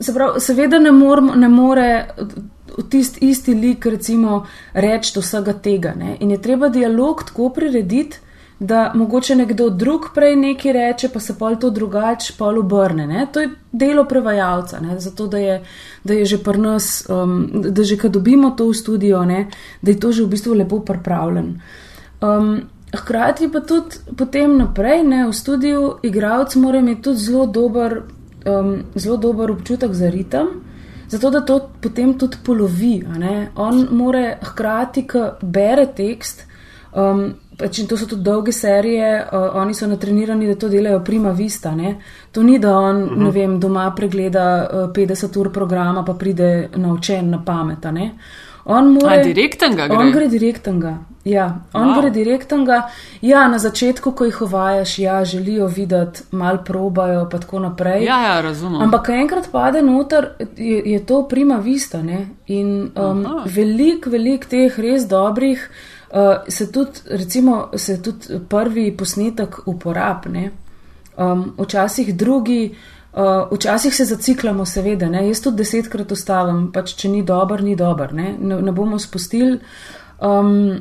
se 0.00 0.14
pravi, 0.14 0.40
seveda 0.40 0.78
ne, 0.78 0.92
moramo, 0.92 1.34
ne 1.34 1.48
more 1.48 2.08
tisti 2.90 3.28
isti 3.28 3.54
lik, 3.54 3.86
recimo, 3.86 4.46
reči 4.74 5.18
vsega 5.18 5.52
tega. 5.52 5.94
Ne? 5.96 6.16
In 6.20 6.30
je 6.30 6.42
treba 6.42 6.68
dialog 6.68 7.24
tako 7.26 7.50
prirediti, 7.54 8.18
da 8.58 8.92
mogoče 8.94 9.34
nekdo 9.34 9.68
drug 9.70 10.08
prej 10.14 10.36
nekaj 10.36 10.72
reče, 10.72 11.08
pa 11.08 11.20
se 11.20 11.36
pol 11.38 11.56
to 11.60 11.70
drugače 11.70 12.32
pol 12.38 12.58
obrne. 12.58 13.06
Ne? 13.06 13.26
To 13.32 13.40
je 13.40 13.50
delo 13.72 14.04
prevajalca, 14.04 14.80
ne? 14.80 14.98
zato 15.00 15.26
da 15.26 15.38
je, 15.38 15.60
da 16.04 16.14
je 16.14 16.24
že 16.24 16.38
pri 16.42 16.58
nas, 16.58 17.06
um, 17.08 17.46
da 17.54 17.84
že 17.84 17.98
kad 17.98 18.12
dobimo 18.12 18.50
to 18.50 18.66
v 18.68 18.74
studio, 18.74 19.24
ne? 19.24 19.46
da 19.82 19.90
je 19.90 20.00
to 20.00 20.12
že 20.12 20.24
v 20.24 20.28
bistvu 20.34 20.54
lepo 20.54 20.80
pripravljen. 20.80 21.60
Um, 22.20 22.60
hkrati 22.96 23.48
pa 23.52 23.60
tudi 23.60 23.96
potem 24.16 24.56
naprej, 24.58 25.02
ne? 25.02 25.26
v 25.26 25.32
studiu, 25.32 25.98
igravc 26.02 26.56
mora 26.56 26.78
imeti 26.78 27.02
tudi 27.02 27.18
zelo 27.18 27.46
dober, 27.46 28.02
um, 28.46 28.82
zelo 28.94 29.16
dober 29.16 29.50
občutek 29.50 29.92
za 29.92 30.10
ritem. 30.10 30.48
Zato, 31.08 31.30
da 31.30 31.40
to 31.40 31.70
potem 31.80 32.18
tudi 32.18 32.36
polovi. 32.44 33.04
On 33.56 33.86
mora 33.90 34.36
hkrati, 34.42 35.06
ko 35.08 35.30
bere 35.42 35.86
tekst, 35.96 36.44
um, 36.92 37.34
Pač 37.58 37.80
to 37.90 37.96
so 37.98 38.06
tudi 38.06 38.22
dolge 38.22 38.52
serije, 38.54 39.06
uh, 39.18 39.56
oni 39.58 39.74
so 39.74 39.88
natrenirani, 39.90 40.46
da 40.46 40.54
to 40.54 40.68
delajo 40.70 41.00
prima 41.04 41.32
vista. 41.34 41.72
Ne? 41.74 41.96
To 42.32 42.42
ni, 42.46 42.58
da 42.58 42.76
on 42.78 43.02
uh 43.02 43.10
mhm. 43.10 43.26
-huh. 43.26 43.32
vem, 43.34 43.60
doma 43.60 43.90
pregleda 43.96 44.68
uh, 44.72 44.92
50 44.94 45.38
ur 45.40 45.52
programa, 45.52 46.04
pa 46.04 46.14
pride 46.14 46.68
naučen 46.76 47.30
na 47.30 47.42
pamet. 47.44 47.84
On, 48.64 48.92
more, 48.92 49.22
gre. 49.86 49.96
on 49.96 50.12
gre 50.12 50.28
direktnega. 50.28 50.98
Ja, 51.28 51.46
on 51.76 51.90
wow. 51.90 52.00
gre 52.00 52.10
direktnega. 52.10 52.78
Ja, 53.20 53.42
na 53.48 53.58
začetku, 53.60 54.12
ko 54.16 54.24
jih 54.28 54.40
uvajaš, 54.46 54.98
ja, 54.98 55.18
želijo 55.24 55.66
videti, 55.66 56.22
malo 56.30 56.62
probajo, 56.64 57.26
pa 57.30 57.38
tako 57.38 57.60
naprej. 57.66 58.04
Ja, 58.04 58.20
ja, 58.22 58.40
razumem. 58.40 58.82
Ampak, 58.82 59.06
ko 59.06 59.12
enkrat 59.12 59.50
pade 59.52 59.82
noter, 59.82 60.30
je, 60.56 60.82
je 60.92 61.04
to 61.06 61.22
prima 61.28 61.58
vista. 61.64 62.02
Ne? 62.02 62.26
In 62.46 62.90
um, 62.96 63.24
veliko, 63.44 64.10
veliko 64.10 64.48
teh 64.48 64.78
res 64.78 65.08
dobrih. 65.08 65.68
Uh, 66.08 66.48
se 66.48 66.70
tudi, 66.72 67.04
recimo, 67.10 67.68
se 67.76 67.98
tudi 68.02 68.38
prvi 68.48 68.96
posnetek 68.96 69.58
uporabne, 69.68 70.50
um, 71.16 71.42
včasih 71.58 72.14
drugi, 72.16 72.70
uh, 73.12 73.50
včasih 73.52 73.96
se 73.96 74.04
zaciklamo, 74.08 74.64
seveda, 74.64 75.10
ne? 75.12 75.26
jaz 75.28 75.42
tudi 75.44 75.60
desetkrat 75.60 76.12
ustavim, 76.12 76.70
pač 76.72 76.94
če 76.96 77.12
ni 77.12 77.20
dober, 77.22 77.60
ni 77.62 77.76
dober, 77.76 78.14
ne, 78.16 78.32
ne, 78.40 78.62
ne 78.64 78.72
bomo 78.72 78.96
spustili. 78.98 79.58
Um, 80.24 80.80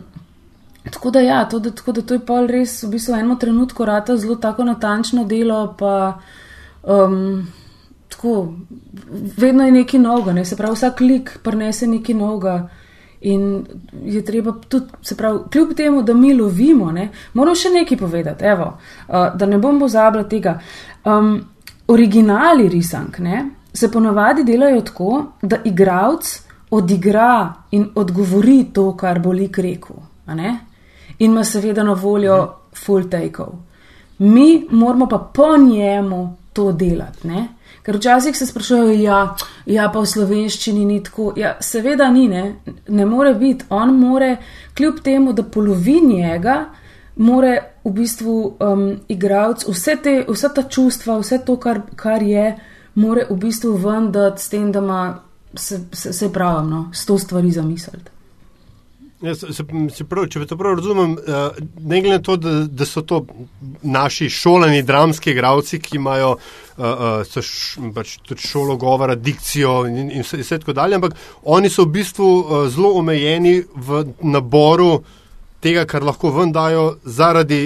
tako 0.91 1.11
da, 1.11 1.19
ja, 1.19 1.45
to, 1.49 1.59
da, 1.59 1.71
tako 1.71 1.91
da 1.91 2.01
to 2.01 2.13
je 2.13 2.25
pa 2.25 2.41
res 2.45 2.83
v 2.83 2.91
bistvu 2.95 3.15
eno 3.15 3.35
trenutko 3.35 3.85
rata 3.85 4.17
zelo 4.17 4.35
tako 4.35 4.63
natančno 4.63 5.25
delo, 5.25 5.75
pa 5.79 6.19
um, 6.83 7.47
tako, 8.09 8.53
vedno 9.37 9.65
je 9.65 9.71
nekaj 9.71 9.99
novega, 9.99 10.33
ne? 10.33 10.45
se 10.45 10.55
pravi, 10.55 10.75
vsak 10.75 10.97
klik 10.97 11.37
prenese 11.43 11.87
nekaj 11.87 12.15
novega. 12.15 12.69
In 13.21 13.65
je 14.05 14.21
treba 14.25 14.53
tudi, 14.69 14.85
se 15.01 15.15
pravi, 15.17 15.39
kljub 15.51 15.73
temu, 15.75 16.01
da 16.03 16.13
mi 16.13 16.35
lovimo, 16.37 16.91
ne, 16.91 17.09
moram 17.33 17.55
še 17.55 17.71
nekaj 17.73 17.97
povedati, 17.97 18.45
evo, 18.45 18.75
uh, 19.07 19.31
da 19.35 19.45
ne 19.45 19.57
bom 19.57 19.79
pozabila 19.79 20.23
tega. 20.29 20.59
Um, 21.05 21.39
originali 21.87 22.69
risank 22.69 23.19
ne, 23.19 23.45
se 23.73 23.91
ponavadi 23.91 24.43
delajo 24.43 24.81
tako, 24.81 25.25
da 25.41 25.57
igravc 25.65 26.39
odigra 26.69 27.53
in 27.71 27.89
odgovori 27.95 28.65
to, 28.73 28.91
kar 28.97 29.19
bo 29.19 29.31
lik 29.31 29.57
rekel. 29.57 29.95
In 31.19 31.31
ima 31.31 31.43
seveda 31.43 31.83
na 31.83 31.93
voljo 31.93 32.53
full 32.75 33.09
take-ov. 33.09 33.53
Mi 34.17 34.67
moramo 34.69 35.07
pa 35.07 35.17
po 35.17 35.57
njemu 35.57 36.37
to 36.53 36.71
delati. 36.71 37.27
Ne? 37.27 37.47
Ker 37.83 37.95
včasih 37.95 38.37
se 38.37 38.45
sprašujejo, 38.45 39.01
ja, 39.01 39.35
ja, 39.65 39.89
pa 39.93 40.01
v 40.03 40.09
slovenščini 40.11 40.85
ni 40.85 40.97
tako. 41.03 41.31
Ja, 41.39 41.53
seveda 41.61 42.09
ni, 42.11 42.25
ne, 42.27 42.55
ne 42.87 43.05
more 43.05 43.33
biti. 43.33 43.65
On 43.69 43.93
more, 43.95 44.37
kljub 44.75 44.99
temu, 45.03 45.33
da 45.33 45.43
polovi 45.43 46.01
njega, 46.01 46.57
more 47.15 47.53
v 47.85 47.93
bistvu 47.95 48.35
um, 48.59 48.83
igravc 49.07 49.63
vse, 49.69 49.95
te, 50.03 50.17
vse 50.27 50.51
ta 50.55 50.65
čustva, 50.67 51.15
vse 51.21 51.39
to, 51.45 51.55
kar, 51.63 51.81
kar 51.95 52.25
je, 52.27 52.51
more 52.99 53.23
v 53.29 53.39
bistvu 53.39 53.77
vendati 53.79 54.43
s 54.43 54.51
tem, 54.51 54.67
da 54.71 54.83
ima 54.83 55.01
se, 55.55 55.79
se, 55.91 56.13
se 56.13 56.33
pravi, 56.33 56.67
no, 56.67 56.89
sto 56.93 57.17
stvari 57.17 57.51
zamisliti. 57.51 58.16
Ja, 59.21 59.33
se, 59.35 59.49
se 59.49 60.05
prav, 60.05 60.27
če 60.29 60.45
to 60.45 60.55
prav 60.57 60.75
razumem, 60.77 61.15
uh, 61.17 61.55
ne 61.81 62.01
glede 62.03 62.19
na 62.19 62.21
to, 62.21 62.35
da, 62.37 62.51
da 62.69 62.85
so 62.85 63.01
to 63.01 63.23
naši 63.81 64.29
šolani 64.29 64.83
dramski 64.85 65.31
igravci, 65.33 65.79
ki 65.81 65.97
imajo 65.97 66.35
uh, 66.35 66.83
uh, 66.85 67.41
š, 67.41 67.81
pač 67.95 68.17
tudi 68.21 68.45
šolo 68.45 68.75
govora, 68.77 69.15
dikcijo 69.15 69.79
in, 69.89 70.11
in 70.11 70.21
vse, 70.21 70.37
vse 70.43 70.59
tako 70.61 70.77
dalje, 70.77 70.99
ampak 71.01 71.17
oni 71.49 71.73
so 71.73 71.87
v 71.87 71.95
bistvu 71.97 72.29
uh, 72.29 72.61
zelo 72.69 72.93
omejeni 73.01 73.55
v 73.73 74.03
naboru 74.21 74.99
tega, 75.65 75.87
kar 75.89 76.05
lahko 76.05 76.35
ven 76.37 76.53
dajo 76.53 76.85
zaradi 77.01 77.63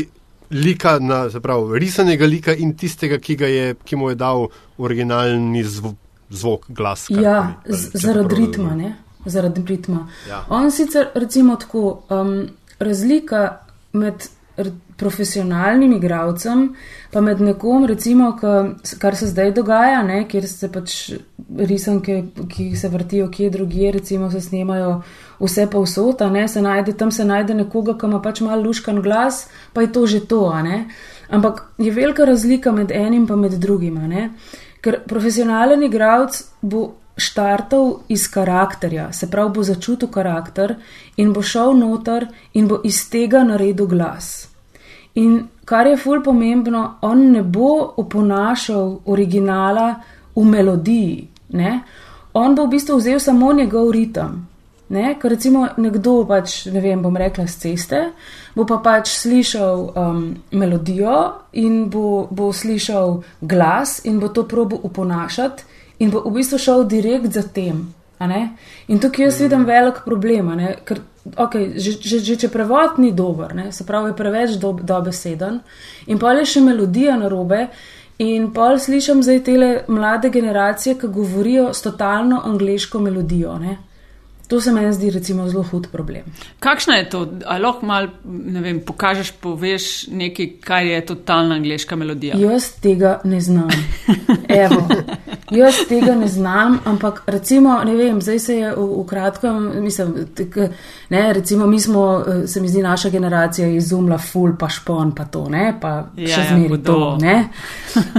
lika, 0.55 0.99
na, 1.03 1.25
pravi, 1.43 1.79
risanega 1.83 2.31
lika 2.31 2.55
in 2.55 2.77
tistega, 2.79 3.19
ki, 3.19 3.35
je, 3.43 3.75
ki 3.83 3.99
mu 3.99 4.13
je 4.13 4.19
dal 4.23 4.47
originalni 4.79 5.67
zvo, 5.67 5.97
zvok, 6.31 6.71
glas. 6.71 7.09
Ja, 7.11 7.57
zaradi 7.67 8.39
ritma, 8.39 8.75
ne? 8.75 8.95
Zaradi 9.25 9.63
ritma. 9.67 10.07
Ja. 10.29 10.45
On 10.49 10.71
sicer, 10.71 11.07
recimo, 11.15 11.55
tako 11.55 12.03
um, 12.09 12.47
razlika 12.79 13.57
med 13.93 14.27
profesionalnim 15.01 15.93
igravcem, 15.93 16.67
pa 17.11 17.21
med 17.21 17.41
nekom, 17.41 17.85
recimo, 17.89 18.31
kar 19.01 19.15
se 19.17 19.27
zdaj 19.31 19.51
dogaja, 19.57 20.03
ne, 20.05 20.21
kjer 20.29 20.47
se 20.47 20.69
pač 20.71 20.97
risanke, 21.57 22.19
ki 22.51 22.67
se 22.77 22.89
vrtijo 22.91 23.29
kje 23.33 23.49
drugje, 23.49 23.91
recimo 23.97 24.29
se 24.31 24.41
snemajo 24.41 24.99
vse 25.41 25.65
pa 25.71 25.81
vsota, 25.81 26.29
ne, 26.29 26.45
se 26.47 26.61
najde, 26.61 26.93
tam 26.97 27.11
se 27.11 27.25
najde 27.25 27.57
nekoga, 27.63 27.97
ki 27.97 28.11
ima 28.11 28.21
pač 28.21 28.43
mal 28.45 28.61
luškan 28.61 29.01
glas, 29.01 29.47
pa 29.73 29.81
je 29.81 29.91
to 29.95 30.05
že 30.07 30.25
to, 30.29 30.43
ne. 30.63 30.85
Ampak 31.31 31.63
je 31.79 31.91
velika 31.95 32.27
razlika 32.27 32.71
med 32.75 32.91
enim 32.91 33.25
in 33.29 33.39
med 33.39 33.57
drugim, 33.57 33.97
ne. 34.07 34.29
Ker 34.81 35.01
profesionalen 35.07 35.83
igravc 35.83 36.43
bo 36.61 36.91
štartal 37.17 37.99
iz 38.07 38.27
karakterja, 38.31 39.11
se 39.13 39.29
pravi, 39.29 39.53
bo 39.55 39.63
začutil 39.63 40.09
karakter 40.11 40.75
in 41.17 41.33
bo 41.33 41.41
šel 41.41 41.73
noter 41.77 42.27
in 42.53 42.67
bo 42.67 42.81
iz 42.83 43.09
tega 43.09 43.43
naredil 43.43 43.87
glas. 43.87 44.47
In 45.15 45.47
kar 45.65 45.87
je 45.87 45.97
ful 45.97 46.23
pomembno, 46.23 46.97
on 47.01 47.31
ne 47.31 47.43
bo 47.43 47.93
oponašal 47.97 49.01
originala 49.05 49.95
v 50.35 50.45
melodiji, 50.45 51.27
ne? 51.49 51.81
on 52.33 52.55
bo 52.55 52.65
v 52.65 52.77
bistvu 52.77 52.97
vzel 52.97 53.19
samo 53.19 53.53
njegov 53.53 53.91
ritem. 53.91 54.47
Ne? 54.91 55.15
Ker 55.19 55.31
recimo 55.31 55.67
nekdo, 55.77 56.25
pač, 56.27 56.65
ne 56.71 56.81
vem, 56.83 56.99
bom 57.03 57.15
rekla 57.15 57.45
z 57.47 57.59
ceste, 57.59 57.99
bo 58.55 58.65
pa 58.67 58.79
pač 58.83 59.11
slišal 59.11 59.83
um, 59.95 60.23
melodijo 60.51 61.47
in 61.59 61.85
bo, 61.91 62.27
bo 62.31 62.51
slišal 62.51 63.21
glas 63.41 64.01
in 64.03 64.19
bo 64.19 64.27
to 64.27 64.43
probo 64.47 64.79
uponašati 64.83 65.80
in 66.01 66.11
bo 66.11 66.23
v 66.25 66.33
bistvu 66.39 66.57
šel 66.57 66.85
direkt 66.89 67.33
za 67.33 67.43
tem. 67.45 67.93
In 68.87 68.99
tukaj 69.01 69.25
jaz 69.25 69.39
vidim 69.41 69.63
velik 69.65 70.03
problem, 70.05 70.51
ker 70.85 70.99
okay, 71.37 71.71
že, 71.77 71.95
že, 72.01 72.19
že 72.21 72.35
če 72.43 72.49
prevod 72.53 72.99
ni 73.01 73.11
dober, 73.13 73.55
ne? 73.55 73.71
se 73.71 73.85
pravi, 73.85 74.11
je 74.11 74.17
preveč 74.17 74.57
do, 74.61 74.73
dobeseden 74.77 75.61
in 76.07 76.19
pa 76.21 76.35
je 76.37 76.45
še 76.45 76.61
melodija 76.65 77.17
na 77.17 77.29
robe. 77.31 77.67
In 78.21 78.51
pol 78.53 78.77
slišim 78.77 79.23
zdaj 79.25 79.39
te 79.41 79.55
mlade 79.89 80.29
generacije, 80.29 80.93
ki 81.01 81.07
govorijo 81.09 81.71
s 81.73 81.81
totalno 81.81 82.43
angliško 82.45 82.99
melodijo. 83.01 83.55
Ne? 83.57 83.79
To 84.51 84.61
se 84.61 84.71
meni 84.71 84.93
zdi 84.93 85.09
recimo 85.09 85.47
zelo 85.47 85.63
hud 85.63 85.87
problem. 85.91 86.23
Kakšna 86.59 86.95
je 86.95 87.09
to? 87.09 87.19
Ali 87.45 87.63
lahko 87.63 87.85
mal, 87.85 88.09
ne 88.25 88.61
vem, 88.61 88.81
pokažeš, 88.83 89.31
poveš 89.39 89.85
nekaj, 90.11 90.49
kar 90.59 90.83
je 90.83 90.97
totalna 91.05 91.55
angliška 91.55 91.95
melodija? 91.95 92.35
Jaz 92.35 92.73
tega 92.83 93.21
ne 93.23 93.39
znam. 93.41 93.69
Evo. 94.63 94.83
Jaz 95.51 95.75
tega 95.87 96.15
ne 96.15 96.27
znam, 96.27 96.79
ampak 96.85 97.23
recimo, 97.27 97.77
ne 97.85 97.95
vem, 97.95 98.21
zdaj 98.21 98.39
se 98.39 98.55
je 98.55 98.75
v, 98.75 98.85
v 99.01 99.05
kratkem, 99.07 99.71
mislim, 99.83 100.13
tek, 100.35 100.55
ne, 101.09 101.23
recimo 101.33 101.67
mi 101.67 101.79
smo, 101.79 102.23
eh, 102.27 102.47
se 102.47 102.61
mi 102.61 102.67
zdi, 102.67 102.81
naša 102.81 103.09
generacija 103.09 103.67
izumla 103.67 104.17
ful 104.17 104.53
pa 104.59 104.69
špon 104.69 105.11
pa 105.15 105.25
to, 105.25 105.49
ne, 105.49 105.73
pa 105.81 105.89
ja, 106.15 106.27
še 106.27 106.41
ja, 106.41 106.47
zmeri 106.51 106.77
ja, 106.77 106.83
to, 106.85 106.99
ne. 107.21 107.37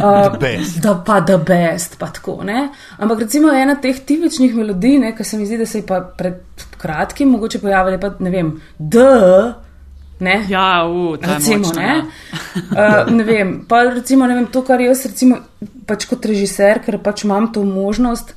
Uh, 0.03 0.35
da 0.83 0.93
pa 1.07 1.21
the 1.21 1.37
best, 1.39 1.97
pa 1.99 2.07
tako, 2.13 2.43
ne. 2.45 2.69
Ampak 2.99 3.25
recimo 3.25 3.53
ena 3.53 3.75
teh 3.81 3.97
tipičnih 4.07 4.55
melodij, 4.55 4.99
ne, 5.01 5.13
ki 5.17 5.25
se 5.25 5.39
mi 5.39 5.47
zdi, 5.47 5.59
da 5.63 5.67
se 5.67 5.81
je 5.81 5.87
pa 5.87 6.01
pred 6.23 6.67
kratkim 6.79 7.35
mogoče 7.35 7.59
pojavili, 7.63 8.01
pa 8.01 8.15
ne 8.19 8.31
vem, 8.31 8.55
d. 8.79 9.05
Ne? 10.23 10.37
Ja, 10.49 10.87
v 10.87 11.19
tem 11.19 11.35
recimo. 11.35 11.73
Ne? 11.75 12.05
Uh, 12.71 13.11
ne 13.19 13.27
vem, 13.27 13.55
pa 13.69 13.83
recimo, 13.91 14.27
ne 14.31 14.39
vem, 14.39 14.47
to, 14.55 14.63
kar 14.67 14.83
jaz 14.83 15.03
recimo, 15.11 15.41
pač 15.87 16.07
kot 16.11 16.31
režiser, 16.31 16.79
ker 16.85 17.01
pač 17.03 17.25
imam 17.27 17.51
to 17.55 17.65
možnost, 17.67 18.37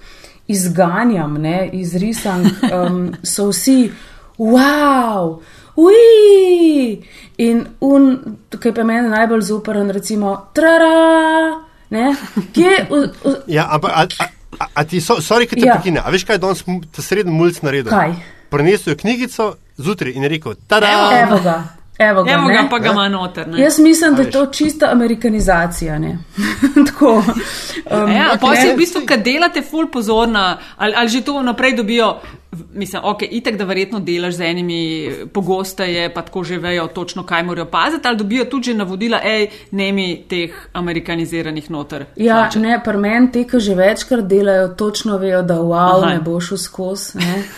izganjam 0.50 1.38
ne, 1.42 1.60
iz 1.74 1.94
risank, 2.02 2.64
um, 2.70 3.00
so 3.26 3.50
vsi 3.52 3.92
wow, 4.42 5.38
ui! 5.78 7.02
In 7.42 7.66
un, 7.86 8.10
tukaj 8.50 8.74
pa 8.74 8.86
meni 8.88 9.14
najbolj 9.14 9.46
zoperen, 9.52 9.94
recimo, 9.94 10.34
trara, 10.58 11.62
ne, 11.94 12.08
kje. 12.54 12.74
U, 12.90 13.04
u, 13.30 13.36
ja, 13.52 13.70
ampak. 13.78 13.94
A, 13.94 14.08
a, 14.26 14.35
A, 14.60 14.68
a 14.74 14.84
ti, 14.84 15.02
so, 15.02 15.22
sorry, 15.22 15.48
ki 15.48 15.56
te 15.56 15.66
Ja. 15.68 15.76
prekine. 15.76 16.00
A 16.00 16.10
veš, 16.10 16.24
kaj 16.26 16.36
je 16.36 16.40
danes 16.40 16.64
ta 16.92 17.02
sreden 17.02 17.34
mulj 17.34 17.60
naredil? 17.62 17.92
Kaj? 17.92 18.14
Prinesel 18.50 18.94
je 18.94 18.98
knjigico 18.98 19.56
zjutraj 19.78 20.14
in 20.16 20.24
je 20.24 20.30
rekel: 20.30 20.56
Tada! 20.68 20.88
Evo 21.22 21.40
ga, 21.44 21.64
evo 21.98 22.24
ga. 22.24 22.32
Evo 22.32 22.48
ne. 22.48 22.54
ga, 22.54 22.68
pa 22.70 22.80
ga 22.80 22.92
ima 22.92 23.10
noter. 23.10 23.48
ne. 23.48 23.62
Jaz 23.62 23.80
mislim, 23.80 24.16
da 24.16 24.22
je 24.22 24.32
to 24.32 24.46
čista 24.46 24.90
amerikanizacija. 24.92 26.00
ne. 26.00 26.18
Tako. 26.88 27.24
Um, 27.92 28.12
Ja, 28.12 28.32
ok, 28.34 28.42
pa 28.42 28.56
si 28.56 28.68
ne, 28.68 28.74
v 28.74 28.78
bistvu, 28.78 29.02
kad 29.06 29.24
delate 29.24 29.62
ful 29.62 29.88
pozorna, 29.92 30.58
ali, 30.78 30.94
ali 30.98 31.10
že 31.10 31.22
to 31.22 31.42
naprej 31.42 31.76
dobijo, 31.76 32.16
mislim, 32.74 33.02
ok, 33.06 33.22
itek, 33.32 33.58
da 33.58 33.64
verjetno 33.64 34.00
delaš 34.00 34.34
z 34.34 34.42
enimi 34.42 35.12
pogosteje, 35.34 36.14
pa 36.14 36.22
tako 36.22 36.44
že 36.44 36.58
vejo 36.58 36.88
točno, 36.88 37.24
kaj 37.24 37.44
morajo 37.44 37.66
paziti, 37.66 38.08
ali 38.08 38.18
dobijo 38.18 38.46
tudi 38.46 38.64
že 38.64 38.74
navodila, 38.74 39.20
hej, 39.24 39.48
ne 39.72 39.92
mi 39.92 40.24
teh 40.30 40.52
amerikaniziranih 40.74 41.72
noter. 41.72 42.06
Ja, 42.16 42.36
tlačiti. 42.36 42.60
ne, 42.60 42.82
pri 42.84 42.98
meni 42.98 43.32
te, 43.32 43.44
ki 43.44 43.60
že 43.60 43.76
večkrat 43.76 44.26
delajo, 44.26 44.68
točno 44.68 45.18
vejo, 45.18 45.42
da 45.42 45.56
wow, 45.56 46.04
Aha. 46.04 46.14
ne 46.14 46.20
bo 46.20 46.40
šel 46.40 46.58
skozi. 46.58 47.18
ne. 47.18 47.44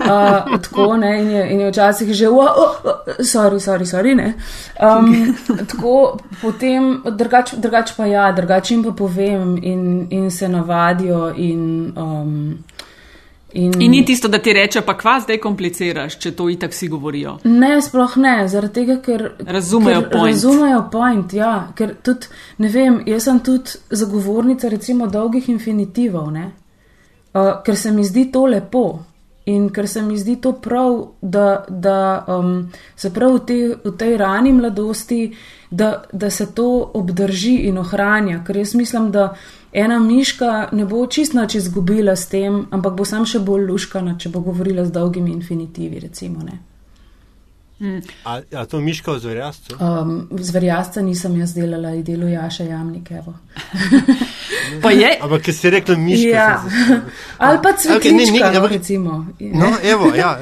Uh, 0.00 0.58
tako 0.62 0.96
ne, 0.96 1.22
in 1.22 1.30
je, 1.30 1.42
in 1.52 1.60
je 1.60 1.68
včasih 1.70 2.12
že, 2.12 2.26
wow, 2.26 2.48
oh, 2.56 2.76
oh, 2.84 2.92
sorry, 3.18 3.60
sorry, 3.60 3.69
sorry. 3.86 4.14
ne. 4.14 4.34
Um, 4.82 5.36
tako 5.70 6.18
potem, 6.42 7.02
drugač, 7.04 7.54
drugač 7.56 7.92
pa 7.96 8.06
ja, 8.06 8.32
drugače 8.32 8.74
jim 8.74 8.84
pa 8.84 8.92
povem 8.92 9.58
in, 9.62 10.06
in 10.10 10.30
se 10.30 10.48
navadijo. 10.48 11.32
In, 11.36 11.92
um, 11.96 12.58
in, 13.52 13.72
In 13.82 13.90
ni 13.90 14.04
tisto, 14.04 14.28
da 14.28 14.38
ti 14.38 14.52
reče, 14.52 14.80
pa 14.80 14.96
kva 14.98 15.18
zdaj 15.20 15.38
kompliciraš, 15.38 16.18
če 16.18 16.32
to 16.36 16.48
itak 16.50 16.72
vsi 16.72 16.88
govorijo. 16.88 17.38
Ne, 17.44 17.80
sploh 17.82 18.16
ne, 18.16 18.36
zaradi 18.48 18.74
tega, 18.80 19.00
ker 19.02 19.26
Razumejo 19.46 20.00
ker 20.00 20.10
point. 20.10 20.34
Razumejo 20.34 20.82
point, 20.92 21.32
ja, 21.32 21.54
ker 21.76 21.94
tudi, 22.02 22.30
ne 22.58 22.68
vem, 22.68 23.02
jaz 23.06 23.28
sem 23.28 23.40
tudi 23.44 23.78
zagovornica 23.90 24.68
recimo 24.68 25.10
dolgih 25.10 25.48
infinitivov, 25.48 26.30
ne, 26.32 26.50
uh, 27.34 27.54
ker 27.66 27.76
se 27.76 27.92
mi 27.92 28.04
zdi 28.06 28.30
to 28.32 28.46
lepo 28.46 29.09
in 29.46 29.70
ker 29.70 29.88
se 29.88 30.02
mi 30.02 30.18
zdi 30.18 30.36
to 30.40 30.52
prav, 30.52 31.06
da, 31.22 31.64
da 31.68 32.24
um, 32.28 32.70
se 32.96 33.10
prav 33.14 33.34
v, 33.34 33.40
te, 33.46 33.58
v 33.84 33.96
tej 33.96 34.16
rani 34.16 34.52
mladosti, 34.52 35.34
da, 35.70 36.02
da 36.12 36.30
se 36.30 36.46
to 36.54 36.90
obdrži 36.94 37.54
in 37.70 37.78
ohranja, 37.78 38.44
ker 38.46 38.56
jaz 38.56 38.74
mislim, 38.74 39.10
da 39.10 39.34
ena 39.72 39.98
miška 39.98 40.68
ne 40.72 40.84
bo 40.84 41.06
čist 41.06 41.34
nič 41.34 41.54
izgubila 41.54 42.16
s 42.16 42.28
tem, 42.28 42.66
ampak 42.70 42.94
bo 42.94 43.04
sam 43.04 43.26
še 43.26 43.38
bolj 43.38 43.68
luškana, 43.70 44.18
če 44.18 44.28
bo 44.28 44.40
govorila 44.40 44.84
z 44.84 44.92
dolgimi 44.92 45.32
infinitivi, 45.32 46.00
recimo, 46.00 46.42
ne. 46.44 46.69
A, 48.24 48.40
a 48.52 48.64
to 48.68 48.80
miška 48.80 49.12
v 49.12 49.18
zverjastcu? 49.18 49.76
Um, 49.80 50.28
Zverjasca 50.36 51.00
nisem 51.00 51.36
jaz 51.40 51.54
delala, 51.56 51.94
je 51.96 52.02
delo 52.02 52.28
Jaša 52.28 52.64
Jamnik. 52.64 53.10
evo. 53.10 53.34
Pa 54.82 54.90
je, 54.90 55.18
Ampak, 55.20 55.42
ki 55.42 55.52
si 55.52 55.70
rekla 55.70 55.96
miška. 55.96 56.28
Ja. 56.28 56.62
Ali 57.44 57.58
pa 57.62 57.72
Okej, 57.72 58.12
ne, 58.12 58.24
cvetlička, 58.26 58.50
ne, 58.50 58.60
no, 58.60 58.66
recimo. 58.68 59.26
No, 59.40 59.70
evo, 59.82 60.14
ja. 60.14 60.38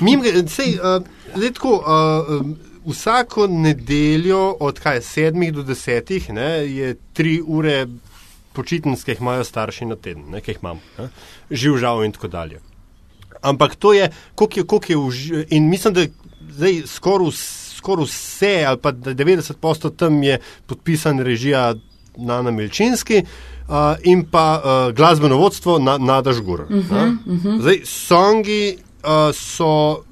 Mim, 0.00 0.22
sej, 0.48 0.76
uh, 0.76 1.00
zdaj 1.36 1.52
tako, 1.56 1.72
uh, 1.80 2.40
um, 2.40 2.56
vsako 2.84 3.46
nedeljo 3.46 4.56
od 4.60 4.80
kaj, 4.80 5.00
sedmih 5.00 5.52
do 5.52 5.62
desetih 5.62 6.30
ne, 6.32 6.50
je 6.68 6.94
tri 7.12 7.40
ure 7.46 7.86
počitnic, 8.52 9.02
ki 9.04 9.14
jih 9.14 9.20
imajo 9.20 9.44
starši 9.44 9.88
na 9.88 9.96
teden, 9.96 10.28
ne, 10.30 10.40
ki 10.40 10.54
jih 10.54 10.62
imam, 10.62 10.80
ne, 10.98 11.08
živ, 11.50 11.78
žal 11.80 12.04
in 12.04 12.12
tako 12.12 12.28
dalje. 12.28 12.60
Ampak 13.42 13.76
to 13.80 13.92
je, 13.92 14.10
koliko 14.34 14.60
je, 14.60 14.66
koliko 14.66 14.92
je 14.92 14.96
uži, 14.96 15.44
in 15.50 15.68
mislim, 15.70 15.94
da 15.94 16.06
zdaj 16.52 16.82
skoraj 16.86 17.32
skoraj 17.80 18.04
vse, 18.04 18.64
ali 18.68 18.78
pa 18.78 18.92
da 18.92 19.14
90% 19.14 19.96
tam 19.96 20.22
je 20.22 20.38
podpisan 20.66 21.20
režija 21.20 21.74
Nana 22.16 22.50
Milčinski. 22.50 23.24
Uh, 23.70 23.74
in 24.02 24.24
pa 24.30 24.58
uh, 24.58 24.94
glasbeno 24.94 25.36
vodstvo 25.36 25.78
na, 25.78 25.98
Nada 25.98 26.32
Žgur. 26.32 26.60
Uh 26.60 26.68
-huh, 26.68 27.16
uh 27.26 27.44
-huh. 27.44 27.60
Zdaj, 27.60 27.80
songi 27.84 28.76
uh, 29.04 29.34
so, 29.34 30.02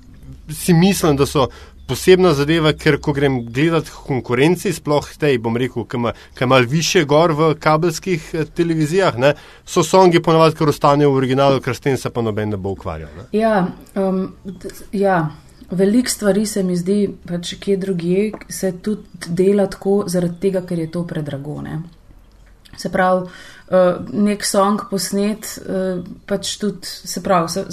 si 0.50 0.74
mislim, 0.74 1.16
da 1.16 1.26
so 1.26 1.48
posebna 1.88 2.34
zadeva, 2.34 2.72
ker 2.72 2.98
ko 3.00 3.12
grem 3.12 3.40
gledati 3.46 3.90
konkurenci, 4.06 4.72
sploh 4.72 5.06
tej, 5.18 5.38
bom 5.38 5.56
rekel, 5.56 5.84
ki 5.84 5.96
ima- 5.96 6.12
ki 6.34 6.44
ima 6.44 6.56
više 6.56 7.04
gor 7.04 7.32
v 7.32 7.54
kabelskih 7.60 8.30
eh, 8.32 8.44
televizijah, 8.44 9.18
ne, 9.18 9.34
so 9.64 9.82
songi 9.82 10.22
ponovadi, 10.22 10.56
ker 10.56 10.68
ostanejo 10.68 11.10
v 11.10 11.16
originalu, 11.16 11.60
ker 11.60 11.74
s 11.74 11.80
tem 11.80 11.96
se 11.96 12.10
pa 12.10 12.22
noben 12.22 12.48
ne 12.48 12.56
bo 12.56 12.70
ukvarjal. 12.70 13.10
Ne. 13.16 13.38
Ja, 13.38 13.66
um, 13.94 14.34
ja. 14.92 15.30
Veliko 15.70 16.08
stvari 16.08 16.46
se 16.46 16.62
mi 16.62 16.76
zdi, 16.76 17.10
pač 17.28 17.54
kje 17.60 17.76
drugje 17.76 18.32
se 18.48 18.72
tudi 18.82 19.28
dela 19.28 19.66
tako, 19.66 20.04
zaradi 20.08 20.40
tega, 20.40 20.62
ker 20.64 20.78
je 20.78 20.90
to 20.90 21.02
predrago. 21.06 21.60
Ne? 21.62 21.82
Se 22.78 22.88
pravi, 22.92 23.26
uh, 23.26 23.98
nek 24.12 24.46
song 24.46 24.86
posnet, 24.90 25.50
uh, 25.60 26.00
pač 26.26 26.54
tudi, 26.62 26.88
se 26.88 27.20
pravi, 27.22 27.52
so, 27.52 27.66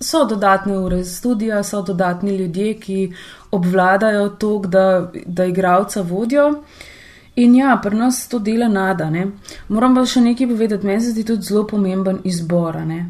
so 0.00 0.24
dodatne 0.26 0.78
ure 0.78 1.04
studija, 1.04 1.62
so 1.62 1.84
dodatni 1.86 2.34
ljudje, 2.36 2.74
ki 2.80 2.98
obvladajo 3.54 4.28
to, 4.42 4.58
da, 4.66 4.86
da 5.26 5.46
igravca 5.46 6.02
vodijo. 6.02 6.48
In 7.36 7.54
ja, 7.54 7.76
pri 7.82 7.96
nas 7.96 8.24
to 8.28 8.38
dela 8.38 8.66
nada. 8.68 9.10
Ne? 9.10 9.26
Moram 9.68 9.94
pa 9.94 10.06
še 10.08 10.24
nekaj 10.24 10.48
povedati, 10.50 10.88
meni 10.88 11.04
se 11.04 11.12
zdi 11.12 11.24
tudi 11.28 11.46
zelo 11.46 11.66
pomemben 11.68 12.22
izbor 12.24 12.80
ne? 12.86 13.04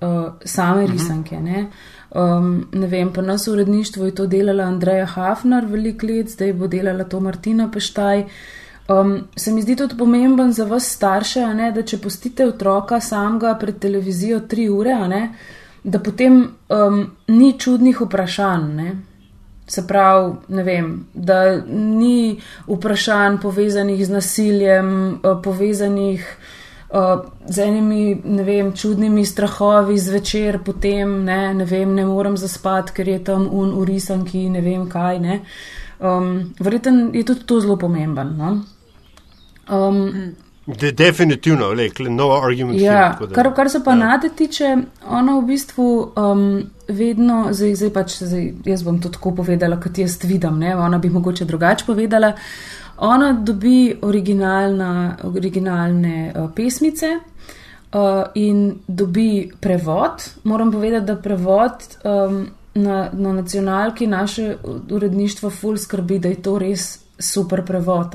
uh, 0.00 0.32
same 0.44 0.86
risanke. 0.86 1.40
Ne? 1.40 1.68
Um, 2.10 2.68
ne 2.72 2.86
vem, 2.86 3.10
pri 3.12 3.22
nas 3.22 3.46
v 3.46 3.52
uredništvu 3.52 4.06
je 4.06 4.14
to 4.14 4.26
delala 4.26 4.64
Andreja 4.64 5.06
Hafner 5.06 5.66
veliko 5.68 6.06
let, 6.06 6.30
zdaj 6.32 6.54
bo 6.56 6.66
delala 6.66 7.04
to 7.04 7.20
Martina 7.20 7.68
Peštaj. 7.70 8.24
Um, 8.88 9.28
se 9.36 9.52
mi 9.52 9.62
zdi 9.62 9.76
tudi 9.76 9.96
pomemben 9.98 10.52
za 10.52 10.64
vas 10.64 10.88
starše, 10.88 11.44
ne, 11.54 11.68
da 11.72 11.82
če 11.82 11.98
pustite 12.00 12.46
otroka 12.48 13.00
samega 13.00 13.52
pred 13.60 13.76
televizijo 13.78 14.40
tri 14.48 14.68
ure, 14.72 14.94
ne, 15.08 15.22
da 15.84 16.00
potem 16.00 16.40
um, 16.72 17.02
ni 17.28 17.52
čudnih 17.58 18.00
vprašanj. 18.00 18.64
Ne. 18.76 18.94
Se 19.68 19.84
pravi, 19.86 20.32
ne 20.48 20.62
vem, 20.64 20.92
da 21.12 21.58
ni 21.68 22.38
vprašanj 22.66 23.36
povezanih 23.42 24.00
z 24.06 24.14
nasiljem, 24.16 24.88
eh, 25.20 25.34
povezanih 25.44 26.24
uh, 26.24 26.57
z 27.46 27.58
enimi, 27.58 28.20
ne 28.24 28.44
vem, 28.44 28.72
čudnimi 28.72 29.24
strahovi 29.26 29.98
zvečer, 29.98 30.58
potem 30.64 31.24
ne, 31.24 31.54
ne 31.54 31.64
vem, 31.64 31.94
ne 31.94 32.06
morem 32.08 32.36
zaspati, 32.36 32.94
ker 32.96 33.08
je 33.08 33.18
tam 33.24 33.48
un 33.52 33.74
urisanki, 33.76 34.48
ne 34.48 34.60
vem 34.64 34.88
kaj. 34.88 35.20
Ne. 35.20 35.40
Um, 36.00 36.54
Verjetno 36.60 37.10
je 37.12 37.24
tudi 37.24 37.44
to 37.46 37.60
zelo 37.60 37.76
pomemben. 37.76 38.36
No? 38.38 38.54
Um, 39.68 40.34
De, 40.68 40.92
definitivno, 40.92 41.70
like, 41.72 42.02
no 42.02 42.30
argument. 42.32 42.80
Ja, 42.80 43.16
here, 43.18 43.32
kar, 43.32 43.54
kar 43.56 43.70
se 43.70 43.80
pa 43.84 43.90
ja. 43.90 43.96
nade 43.96 44.28
tiče, 44.36 44.76
ona 45.08 45.38
v 45.38 45.46
bistvu 45.48 45.86
um, 46.12 46.42
vedno, 46.88 47.38
zdaj, 47.56 47.72
zdaj 47.80 47.92
pač 47.94 48.16
zdaj, 48.20 48.44
jaz 48.68 48.82
bom 48.84 48.98
to 49.00 49.08
tako 49.08 49.32
povedala, 49.38 49.78
kot 49.80 49.96
jaz 49.98 50.18
vidim, 50.28 50.58
ne? 50.60 50.74
ona 50.76 50.98
bi 51.00 51.08
mogoče 51.08 51.48
drugače 51.48 51.86
povedala. 51.88 52.34
Ona 52.98 53.32
dobi 53.32 53.98
originalne 54.02 56.32
uh, 56.34 56.50
pesmice 56.54 57.06
uh, 57.92 58.22
in 58.34 58.74
dobi 58.86 59.50
prevod. 59.60 60.30
Moram 60.44 60.72
povedati, 60.72 61.06
da 61.06 61.16
prevod 61.16 61.72
um, 62.04 62.46
na, 62.74 63.10
na 63.12 63.32
nacionalki 63.32 64.06
naše 64.06 64.56
uredništvo 64.90 65.50
ful 65.50 65.76
skrbi, 65.76 66.18
da 66.18 66.28
je 66.28 66.42
to 66.42 66.58
res 66.58 66.98
super 67.18 67.64
prevod. 67.66 68.14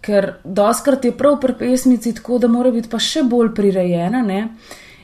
Ker 0.00 0.34
doskrat 0.44 1.04
je 1.04 1.12
prav 1.12 1.40
pri 1.40 1.54
pesmici 1.58 2.14
tako, 2.14 2.38
da 2.38 2.48
mora 2.48 2.70
biti 2.70 2.88
pa 2.88 2.98
še 2.98 3.22
bolj 3.22 3.54
prirejena. 3.54 4.22
Ne? 4.22 4.48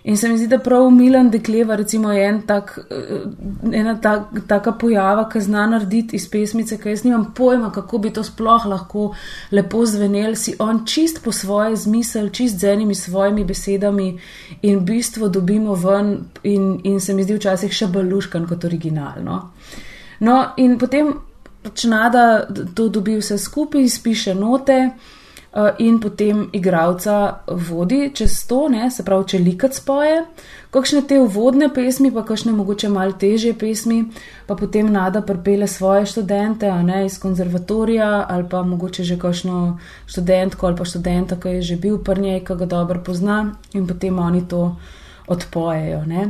In 0.07 0.17
se 0.17 0.29
mi 0.29 0.39
zdi, 0.39 0.47
da 0.47 0.59
prav 0.63 0.91
Milan 0.91 1.31
Dekleva, 1.31 1.75
recimo, 1.77 2.13
je 2.13 2.27
en 2.29 2.43
tak, 2.47 2.79
eh, 2.91 3.23
ena 3.73 3.97
tak, 4.01 4.21
taka 4.47 4.73
pojava, 4.73 5.25
ki 5.29 5.41
zna 5.41 5.65
narediti 5.67 6.17
iz 6.17 6.29
pesmice, 6.31 6.79
ki 6.79 6.89
jaz 6.89 7.03
nimam 7.05 7.33
pojma, 7.35 7.73
kako 7.75 7.99
bi 7.99 8.13
to 8.15 8.23
sploh 8.23 8.69
lahko 8.71 9.09
lepo 9.51 9.83
zvenel, 9.87 10.37
si 10.37 10.55
on 10.59 10.85
čist 10.87 11.25
po 11.25 11.33
svoje 11.33 11.77
zmisel, 11.77 12.29
čist 12.31 12.61
z 12.61 12.71
enimi 12.71 12.95
svojimi 12.95 13.45
besedami 13.45 14.07
in 14.63 14.79
v 14.79 14.85
bistvu 14.93 15.29
dobimo 15.29 15.75
ven 15.75 16.19
in, 16.43 16.81
in 16.85 17.01
se 17.01 17.15
mi 17.15 17.27
zdi 17.27 17.41
včasih 17.41 17.73
še 17.73 17.91
bolj 17.91 18.07
luškan 18.13 18.47
kot 18.47 18.65
originalno. 18.65 19.43
No, 20.21 20.39
in 20.57 20.79
potem 20.79 21.17
pač 21.63 21.85
nada 21.91 22.47
to 22.75 22.89
dobi 22.89 23.19
vse 23.19 23.39
skupaj, 23.43 23.89
spiše 23.89 24.39
note 24.39 24.79
in 25.79 26.01
potem 26.01 26.49
igralca 26.53 27.39
vodi 27.47 28.11
čez 28.15 28.47
to, 28.49 28.67
ne, 28.69 28.91
se 28.91 29.05
pravi, 29.05 29.25
če 29.33 29.39
likat 29.41 29.75
spoje. 29.75 30.19
Kakšne 30.75 31.01
te 31.09 31.17
uvodne 31.23 31.71
pesmi, 31.73 32.11
pa 32.13 32.27
kakšne 32.29 32.53
mogoče 32.53 32.91
malo 32.93 33.17
težje 33.17 33.55
pesmi, 33.57 34.03
pa 34.47 34.57
potem 34.59 34.91
nada 34.93 35.23
pripele 35.25 35.69
svoje 35.71 36.05
študente, 36.13 36.69
ne 36.85 37.07
iz 37.07 37.17
konzervatorija 37.23 38.27
ali 38.29 38.45
pa 38.51 38.61
mogoče 38.63 39.05
že 39.05 39.17
kakšno 39.19 39.79
študentko 40.07 40.67
ali 40.67 40.77
pa 40.77 40.85
študenta, 40.85 41.41
ki 41.41 41.57
je 41.57 41.63
že 41.63 41.77
bil 41.81 41.99
pri 42.05 42.21
njej, 42.21 42.45
ki 42.45 42.59
ga 42.61 42.67
dobro 42.67 43.01
pozna 43.01 43.57
in 43.73 43.87
potem 43.87 44.19
oni 44.19 44.45
to 44.49 44.77
odpojejo. 45.27 46.05
Ne. 46.07 46.29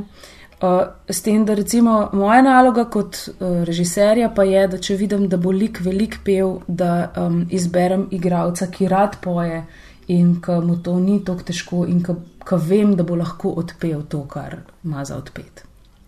Uh, 0.56 0.88
s 1.08 1.20
tem, 1.20 1.44
da 1.44 1.54
recimo 1.54 2.08
moja 2.16 2.40
naloga 2.42 2.86
kot 2.88 3.18
uh, 3.28 3.62
režiserja 3.68 4.30
pa 4.32 4.46
je, 4.48 4.62
da 4.72 4.78
če 4.80 4.96
vidim, 4.96 5.26
da 5.28 5.36
bo 5.36 5.52
lik 5.52 5.82
velik 5.84 6.22
pev, 6.24 6.62
da 6.66 7.10
um, 7.20 7.42
izberem 7.52 8.06
igralca, 8.16 8.70
ki 8.72 8.88
rad 8.88 9.18
poje 9.20 9.66
in 10.08 10.38
ki 10.40 10.56
mu 10.64 10.78
to 10.80 10.96
ni 10.96 11.18
tako 11.24 11.44
težko, 11.50 11.84
in 11.84 12.00
ki 12.00 12.60
vem, 12.70 12.96
da 12.96 13.04
bo 13.04 13.20
lahko 13.20 13.52
odpel 13.60 14.06
to, 14.08 14.24
kar 14.32 14.62
ima 14.84 15.04
za 15.04 15.20
odpet. 15.20 15.66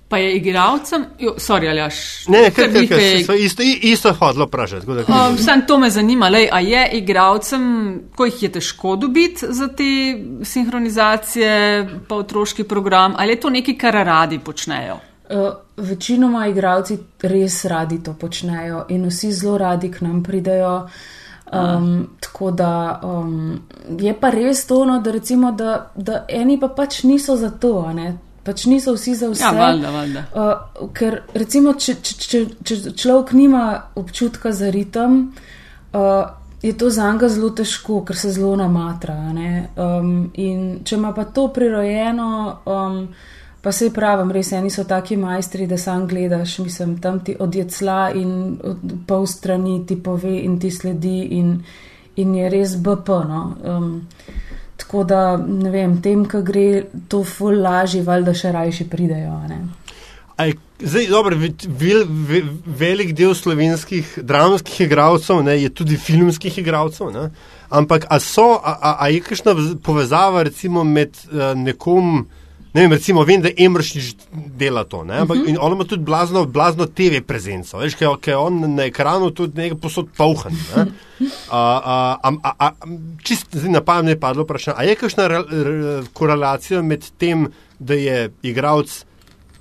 Pa 0.08 0.18
je 0.18 0.36
igralcem, 0.36 1.04
sorry, 1.36 1.68
ali 1.68 1.80
aš. 1.80 2.26
Ne, 2.28 2.40
ne, 2.42 2.50
kaj, 2.50 2.70
kaj, 2.72 2.86
kaj, 2.88 3.24
kaj, 3.26 3.38
isto, 3.44 3.62
isto 3.62 4.12
hodilo 4.12 4.46
vprašati. 4.46 4.86
Um, 4.86 5.36
Sam 5.38 5.66
to 5.66 5.78
me 5.78 5.90
zanima, 5.90 6.28
lej, 6.28 6.48
a 6.52 6.60
je 6.60 6.88
igralcem, 6.92 7.64
ko 8.16 8.24
jih 8.24 8.42
je 8.42 8.52
težko 8.52 8.96
dobiti 8.96 9.46
za 9.50 9.68
te 9.68 9.84
sinhronizacije, 10.44 11.52
pa 12.08 12.16
otroški 12.16 12.64
program, 12.64 13.14
ali 13.18 13.36
je 13.36 13.40
to 13.40 13.50
nekaj, 13.50 13.76
kar 13.78 13.94
radi 13.94 14.38
počnejo? 14.38 14.96
Uh, 15.28 15.52
večinoma 15.76 16.46
igralci 16.46 16.98
res 17.22 17.64
radi 17.64 18.02
to 18.02 18.14
počnejo 18.16 18.86
in 18.88 19.04
vsi 19.04 19.32
zelo 19.32 19.58
radi 19.58 19.90
k 19.90 20.00
nam 20.00 20.22
pridejo. 20.22 20.88
Um, 21.52 22.08
tako 22.20 22.50
da 22.50 23.00
um, 23.04 23.60
je 24.00 24.14
pa 24.20 24.30
res 24.30 24.66
to, 24.66 24.84
no, 24.84 25.00
da, 25.00 25.12
recimo, 25.12 25.52
da, 25.52 25.90
da 25.96 26.24
eni 26.28 26.60
pa 26.60 26.68
pač 26.68 27.02
niso 27.02 27.36
za 27.36 27.50
to, 27.50 27.92
pač 28.48 28.64
niso 28.70 28.96
vsi 28.96 29.14
za 29.20 29.28
vse. 29.30 29.44
Ja, 29.44 29.52
valjda, 29.52 29.92
valjda. 29.92 30.24
Uh, 30.32 30.88
ker 30.96 31.20
recimo, 31.36 31.76
če, 31.76 31.98
če, 32.00 32.18
če, 32.24 32.42
če 32.64 32.80
človek 32.96 33.36
nima 33.36 33.64
občutka 34.00 34.52
za 34.56 34.72
ritem, 34.74 35.20
uh, 35.92 36.20
je 36.64 36.72
to 36.74 36.90
za 36.90 37.12
njega 37.12 37.28
zelo 37.30 37.52
težko, 37.54 38.02
ker 38.08 38.16
se 38.18 38.32
zelo 38.34 38.56
namatra. 38.58 39.16
Um, 39.28 40.30
in 40.34 40.80
če 40.84 40.96
ima 40.96 41.12
pa 41.14 41.28
to 41.28 41.50
prirojeno. 41.52 42.30
Um, 42.66 43.02
Pa 43.58 43.72
se 43.74 43.88
pravim, 43.90 44.30
res 44.30 44.52
eni 44.54 44.70
so 44.70 44.84
taki 44.86 45.16
majstri, 45.18 45.66
da 45.66 45.76
sam 45.78 46.06
gledaš, 46.06 46.58
mislim, 46.62 46.94
tam 47.02 47.18
ti 47.24 47.34
odjecla 47.38 48.12
in 48.14 48.30
pol 49.06 49.26
strani 49.26 49.80
ti 49.86 49.96
pove 50.02 50.36
in 50.44 50.60
ti 50.62 50.70
sledi 50.70 51.16
in, 51.40 51.56
in 52.16 52.34
je 52.34 52.50
res 52.54 52.76
BP. 52.78 53.18
No. 53.28 53.42
Um, 53.64 53.88
tako 54.78 55.04
da, 55.04 55.36
ne 55.36 55.70
vem, 55.74 55.98
tem, 56.02 56.22
ki 56.28 56.40
gre 56.46 56.68
to 57.10 57.24
ful 57.26 57.58
lažje, 57.62 58.04
valjda 58.06 58.34
še 58.38 58.54
rajši 58.54 58.86
pridejo. 58.90 59.34
Aj, 60.38 60.52
zdaj, 60.78 61.08
dobro, 61.10 61.36
vel, 61.36 62.04
vel, 62.28 62.50
velik 62.78 63.10
del 63.18 63.34
slovenskih 63.34 64.20
dramskih 64.22 64.84
igralcev 64.86 65.42
ne, 65.42 65.56
je 65.64 65.72
tudi 65.74 65.98
filmskih 65.98 66.60
igralcev, 66.62 67.10
ne. 67.14 67.28
ampak 67.74 68.06
a, 68.08 68.20
so, 68.22 68.52
a, 68.62 68.76
a, 68.78 68.94
a 69.02 69.08
je 69.10 69.24
kakšna 69.26 69.56
povezava 69.84 70.46
recimo 70.46 70.84
med 70.86 71.18
uh, 71.26 71.52
nekom, 71.58 72.28
Ne 72.74 72.82
vem, 72.82 72.92
recimo, 72.92 73.24
vem, 73.24 73.40
da 73.40 73.48
Emršič 73.56 74.14
dela 74.58 74.84
to, 74.84 75.04
ne? 75.04 75.22
ampak 75.24 75.36
uh. 75.36 75.42
-huh. 75.42 75.56
on 75.60 75.72
ima 75.72 75.84
tudi 75.84 76.04
blazno, 76.04 76.44
blazno 76.44 76.86
TV 76.86 77.22
prezenco, 77.26 77.78
veš, 77.78 77.94
ker 77.94 78.08
je 78.26 78.36
on 78.36 78.74
na 78.74 78.84
ekranu 78.84 79.30
tudi 79.30 79.56
nekaj 79.56 79.78
posod 79.78 80.06
pauhan. 80.16 80.52
Ne? 80.76 80.86
Čist 83.24 83.46
na 83.68 83.80
pamet 83.80 84.10
je 84.10 84.20
padlo 84.20 84.44
vprašanje, 84.44 84.76
a 84.78 84.82
je 84.82 84.94
kakšna 84.94 85.26
re, 85.26 85.42
re, 85.50 86.02
korelacija 86.12 86.82
med 86.82 87.04
tem, 87.18 87.48
da 87.78 87.94
je 87.94 88.30
igralec, 88.42 89.04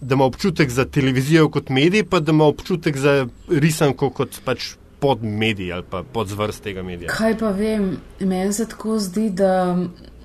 da 0.01 0.15
ima 0.15 0.25
občutek 0.25 0.69
za 0.69 0.85
televizijo 0.85 1.49
kot 1.49 1.69
medij, 1.69 2.03
pa 2.03 2.19
da 2.19 2.31
ima 2.31 2.45
občutek 2.45 2.97
za 2.97 3.27
risanko 3.49 4.09
kot 4.09 4.41
pač 4.45 4.75
pod 4.99 5.23
medij 5.23 5.73
ali 5.73 5.83
pa 5.89 6.03
pod 6.03 6.27
zvrst 6.27 6.63
tega 6.63 6.83
medija? 6.83 7.09
Kaj 7.09 7.37
pa 7.37 7.49
vem, 7.49 7.97
meni 8.19 8.53
se 8.53 8.67
tako 8.67 8.99
zdi, 8.99 9.29
da. 9.29 9.75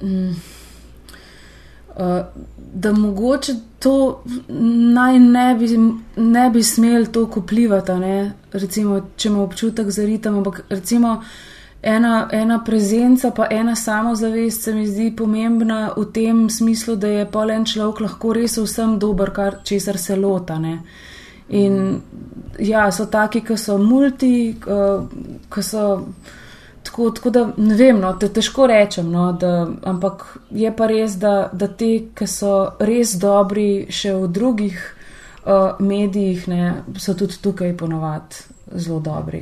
Mm, 0.03 0.35
da 2.75 2.93
mogoče 2.93 3.55
to 3.79 4.23
naj 4.95 5.19
ne 5.19 5.55
bi, 5.55 5.69
ne 6.17 6.51
bi 6.51 6.63
smel 6.63 7.07
toliko 7.07 7.41
vplivati, 7.41 7.93
recimo, 8.53 9.01
če 9.17 9.29
ima 9.29 9.43
občutek 9.43 9.91
za 9.91 10.05
ritem, 10.05 10.37
ampak 10.39 10.63
recimo 10.69 11.23
ena, 11.83 12.29
ena 12.33 12.65
prezenca, 12.65 13.31
pa 13.31 13.47
ena 13.51 13.77
samozavest 13.77 14.63
se 14.63 14.75
mi 14.75 14.87
zdi 14.87 15.11
pomembna 15.17 15.93
v 15.97 16.05
tem 16.13 16.51
smislu, 16.51 16.97
da 16.97 17.09
je 17.09 17.27
polen 17.31 17.65
človek 17.65 18.01
lahko 18.01 18.33
res 18.33 18.57
vsem 18.59 18.99
dober, 18.99 19.33
kar 19.35 19.59
česar 19.65 19.99
se 19.99 20.17
lota. 20.17 20.59
Ne? 20.59 20.79
In 21.49 22.01
ja, 22.59 22.91
so 22.93 23.07
taki, 23.07 23.41
ki 23.41 23.57
so 23.59 23.79
multi, 23.79 24.55
uh, 24.67 25.05
ki 25.51 25.63
so. 25.63 25.89
Tako, 26.93 27.11
tako 27.11 27.31
da 27.31 27.43
ne 27.57 27.75
vem, 27.75 27.97
no, 27.97 28.11
te 28.21 28.29
težko 28.29 28.67
rečem, 28.69 29.07
no, 29.09 29.31
da, 29.33 29.65
ampak 29.89 30.27
je 30.53 30.69
pa 30.77 30.87
res, 30.91 31.15
da, 31.17 31.49
da 31.53 31.65
te, 31.73 31.89
ki 32.13 32.27
so 32.29 32.51
res 32.85 33.15
dobri 33.17 33.87
še 33.89 34.13
v 34.13 34.29
drugih 34.29 34.77
uh, 34.77 35.81
medijih, 35.81 36.45
ne, 36.53 36.67
so 37.01 37.15
tudi 37.17 37.41
tukaj 37.41 37.73
ponovadi 37.81 38.45
zelo 38.77 39.01
dobri. 39.01 39.41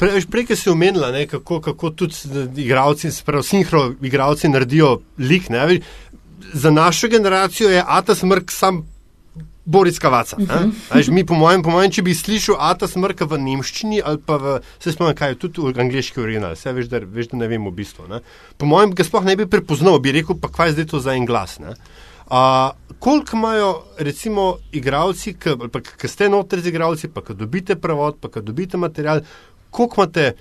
Prej, 0.00 0.24
prej 0.32 0.56
si 0.56 0.72
omenila, 0.72 1.12
ne, 1.12 1.26
kako, 1.28 1.60
kako 1.60 1.92
tudi 1.92 2.16
igravci, 2.64 3.12
sprav 3.12 3.44
sinhro 3.44 3.90
igravci 4.00 4.48
naredijo 4.48 4.94
lik. 5.20 5.52
Ne, 5.52 5.76
za 6.56 6.72
našo 6.72 7.12
generacijo 7.12 7.68
je 7.68 7.84
Atas 7.84 8.24
Mrk 8.24 8.48
sam 8.48 8.80
Boris 9.64 9.98
Kavaca. 9.98 10.36
Uh 10.36 10.46
-huh. 10.46 10.70
Až, 10.90 11.08
mi, 11.08 11.24
po 11.24 11.34
mojem, 11.34 11.62
po 11.62 11.70
mojem, 11.70 11.90
če 11.90 12.02
bi 12.02 12.14
slišal 12.14 12.56
Ata 12.58 12.88
smrka 12.88 13.24
v 13.24 13.38
nemščini 13.38 14.02
ali 14.04 14.18
pa 14.18 14.36
v, 14.36 14.60
se 14.78 14.92
spomnim, 14.92 15.16
kaj 15.16 15.28
je 15.28 15.34
tudi 15.34 15.60
v 15.60 15.80
angliški 15.80 16.20
original, 16.20 16.52
vse 16.52 16.72
veš, 16.72 16.88
da, 16.88 16.98
veš, 16.98 17.28
da 17.32 17.36
ne 17.36 17.48
vem 17.48 17.66
v 17.66 17.72
bistvu. 17.72 18.08
Ne? 18.08 18.20
Po 18.58 18.66
mojem, 18.66 18.94
ga 18.94 19.04
sploh 19.04 19.24
ne 19.24 19.36
bi 19.36 19.46
prepoznal, 19.46 19.98
bi 19.98 20.12
rekel, 20.12 20.36
pa 20.40 20.48
kaj 20.48 20.68
je 20.68 20.72
zdaj 20.72 20.86
to 20.86 21.00
za 21.00 21.14
en 21.14 21.26
glas. 21.26 21.58
Uh, 21.58 22.72
koliko 22.98 23.36
imajo, 23.36 23.82
recimo, 23.98 24.56
igravci, 24.72 25.36
ki 26.00 26.08
ste 26.08 26.28
notri 26.28 26.60
z 26.60 26.66
igravci, 26.66 27.08
pa 27.08 27.20
ki 27.20 27.34
dobite 27.34 27.76
prevod, 27.76 28.16
pa 28.20 28.28
ki 28.28 28.40
dobite 28.40 28.76
material, 28.76 29.20
koliko 29.70 30.02
imate 30.02 30.32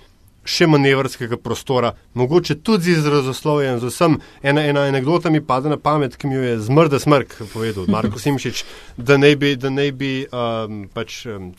še 0.44 0.68
manevrskega 0.68 1.38
prostora, 1.38 1.94
mogoče 2.14 2.60
tudi 2.62 2.92
z 2.92 3.00
izrazoslovjem, 3.00 3.80
z 3.80 3.92
vsem. 3.92 4.18
Ena, 4.44 4.64
ena 4.68 4.88
anekdota 4.92 5.32
mi 5.32 5.42
pade 5.42 5.72
na 5.72 5.78
pamet, 5.78 6.18
ki 6.18 6.28
mi 6.28 6.36
jo 6.36 6.44
je 6.44 6.60
zmrda 6.68 7.00
smrk 7.00 7.38
povedal, 7.54 7.88
Marko 7.88 8.20
Simšič, 8.24 8.64
da 8.98 9.18
ne 9.18 9.36
bi, 9.36 9.56
da 9.56 9.70
ne 9.70 9.92
bi 9.92 10.16
um, 10.28 10.88
pač. 10.94 11.26
Um, 11.26 11.54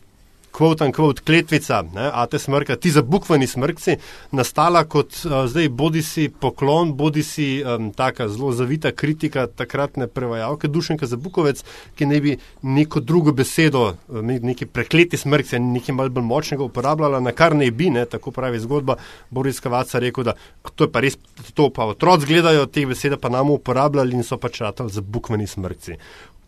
kvot 0.55 0.81
in 0.85 0.93
kvot 0.95 1.19
kletvica, 1.25 1.81
ne, 1.95 2.07
a 2.07 2.25
te 2.31 2.39
smrka, 2.39 2.77
ti 2.79 2.91
zabukvani 2.95 3.47
smrkci, 3.47 3.97
nastala 4.35 4.85
kot 4.89 5.17
uh, 5.25 5.43
zdaj 5.51 5.69
bodi 5.69 6.03
si 6.05 6.27
poklon, 6.29 6.93
bodi 6.95 7.23
si 7.27 7.47
um, 7.59 7.91
taka 7.95 8.29
zelo 8.31 8.53
zavita 8.55 8.91
kritika 8.95 9.47
takratne 9.47 10.07
prevajalke 10.07 10.71
Dušenka 10.71 11.09
Zabukovec, 11.11 11.63
ki 11.95 12.07
ne 12.07 12.21
bi 12.23 12.37
neko 12.63 12.99
drugo 13.03 13.33
besedo, 13.35 13.85
neki 14.23 14.65
prekleti 14.65 15.19
smrkci, 15.19 15.59
nekaj 15.59 15.95
malj 15.95 16.13
bolj 16.15 16.27
močnega 16.29 16.63
uporabljala, 16.63 17.19
na 17.19 17.35
kar 17.35 17.55
ne 17.55 17.71
bi, 17.71 17.89
ne, 17.91 18.05
tako 18.09 18.31
pravi 18.35 18.59
zgodba 18.63 18.97
Boris 19.29 19.59
Kavaca 19.59 19.99
rekel, 19.99 20.29
da 20.29 20.35
to 20.75 20.87
je 20.87 20.91
pa 20.91 21.03
res, 21.03 21.17
to 21.53 21.69
pa 21.73 21.87
otroci 21.91 22.29
gledajo, 22.31 22.65
te 22.65 22.85
besede 22.85 23.19
pa 23.21 23.29
nam 23.29 23.51
uporabljali 23.55 24.15
in 24.15 24.23
so 24.23 24.37
pač 24.41 24.61
ratali 24.63 24.93
zabukvani 24.93 25.47
smrkci. 25.47 25.99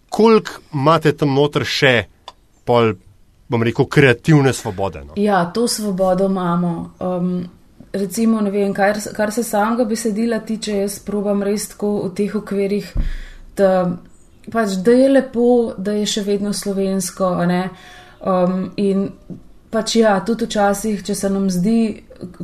Kolik 0.09 0.53
imate 0.73 1.11
tam 1.17 1.35
noter 1.35 1.65
še 1.67 1.95
pol 2.67 2.95
bom 3.49 3.63
rekel, 3.63 3.85
kreativne 3.85 4.53
svobode. 4.53 5.03
No. 5.05 5.13
Ja, 5.15 5.45
to 5.45 5.67
svobodo 5.67 6.25
imamo. 6.25 6.91
Um, 6.99 7.45
recimo, 7.93 8.41
vem, 8.41 8.73
kar, 8.73 8.99
kar 9.15 9.31
se 9.31 9.43
samega 9.43 9.85
besedila 9.85 10.39
tiče, 10.39 10.77
jaz 10.77 10.99
probam 10.99 11.43
res 11.43 11.69
tako 11.73 11.93
v 12.07 12.13
teh 12.15 12.35
okvirih, 12.35 12.91
da, 13.57 13.71
pač, 14.51 14.77
da 14.83 14.91
je 14.91 15.09
lepo, 15.09 15.49
da 15.77 15.95
je 15.97 16.05
še 16.05 16.23
vedno 16.27 16.53
slovensko. 16.53 17.33
Um, 18.17 18.71
in 18.77 19.07
pač 19.71 19.95
ja, 20.01 20.17
tudi 20.25 20.47
včasih, 20.47 21.03
če 21.05 21.15
se 21.15 21.29
nam 21.29 21.49
zdi, 21.53 21.79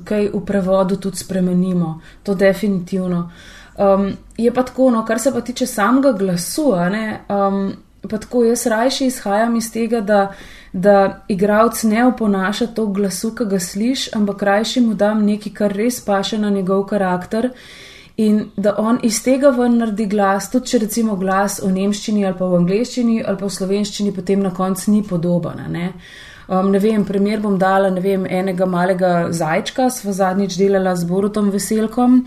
kaj 0.05 0.29
v 0.33 0.41
prevodu 0.45 0.99
tudi 1.01 1.17
spremenimo, 1.17 1.97
to 2.23 2.35
definitivno. 2.37 3.27
Um, 3.73 4.11
je 4.37 4.51
pa 4.53 4.63
tako, 4.63 4.91
no, 4.93 5.01
kar 5.05 5.19
se 5.19 5.31
pa 5.33 5.41
tiče 5.41 5.65
samega 5.67 6.11
glasu, 6.13 6.67
um, 6.77 7.73
pa 8.09 8.17
tako 8.17 8.43
jaz 8.43 8.65
rajši 8.67 9.07
izhajam 9.11 9.55
iz 9.55 9.71
tega, 9.71 10.01
da 10.01 10.33
da 10.73 11.21
igralec 11.27 11.83
ne 11.83 12.05
oponaša 12.05 12.67
to 12.67 12.85
glasu, 12.85 13.35
ki 13.35 13.45
ga 13.45 13.59
slišiš, 13.59 14.15
ampak 14.15 14.39
krajši 14.39 14.81
mu 14.81 14.93
dam 14.93 15.21
nekaj, 15.25 15.53
kar 15.53 15.73
res 15.77 15.99
paše 16.05 16.37
na 16.37 16.49
njegov 16.49 16.85
karakter. 16.89 17.51
In 18.17 18.49
da 18.57 18.75
on 18.77 18.99
iz 19.03 19.23
tega 19.23 19.49
ven 19.49 19.77
naredi 19.77 20.05
glas, 20.05 20.49
tudi 20.51 20.69
če 20.69 20.79
recimo 20.83 21.15
glas 21.17 21.59
v 21.63 21.71
nemščini 21.73 22.25
ali 22.25 22.37
pa 22.37 22.45
v 22.45 22.59
angleščini 22.61 23.23
ali 23.25 23.37
pa 23.37 23.45
v 23.45 23.53
slovenščini, 23.53 24.13
potem 24.13 24.41
na 24.41 24.51
koncu 24.53 24.91
ni 24.91 25.01
podoben. 25.03 25.61
Ne? 25.69 25.93
Um, 26.47 26.71
ne 26.71 26.79
vem, 26.79 27.05
primer 27.05 27.41
bom 27.41 27.57
dala 27.57 27.89
vem, 27.89 28.25
enega 28.25 28.65
malega 28.65 29.13
zajčka, 29.31 29.89
sva 29.89 30.13
zadnjič 30.13 30.57
delala 30.57 30.95
z 30.95 31.09
Borutom 31.09 31.49
Veselkom, 31.49 32.21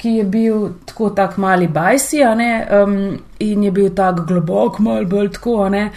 ki 0.00 0.16
je 0.16 0.24
bil 0.24 0.68
tako 0.86 1.10
tak 1.10 1.36
mali 1.36 1.68
bajsi, 1.68 2.22
um, 2.24 2.96
in 3.38 3.62
je 3.62 3.70
bil 3.70 3.90
tak 3.94 4.24
globok, 4.26 4.78
mal 4.80 5.04
bolj 5.04 5.32
tako, 5.36 5.68
ne. 5.68 5.90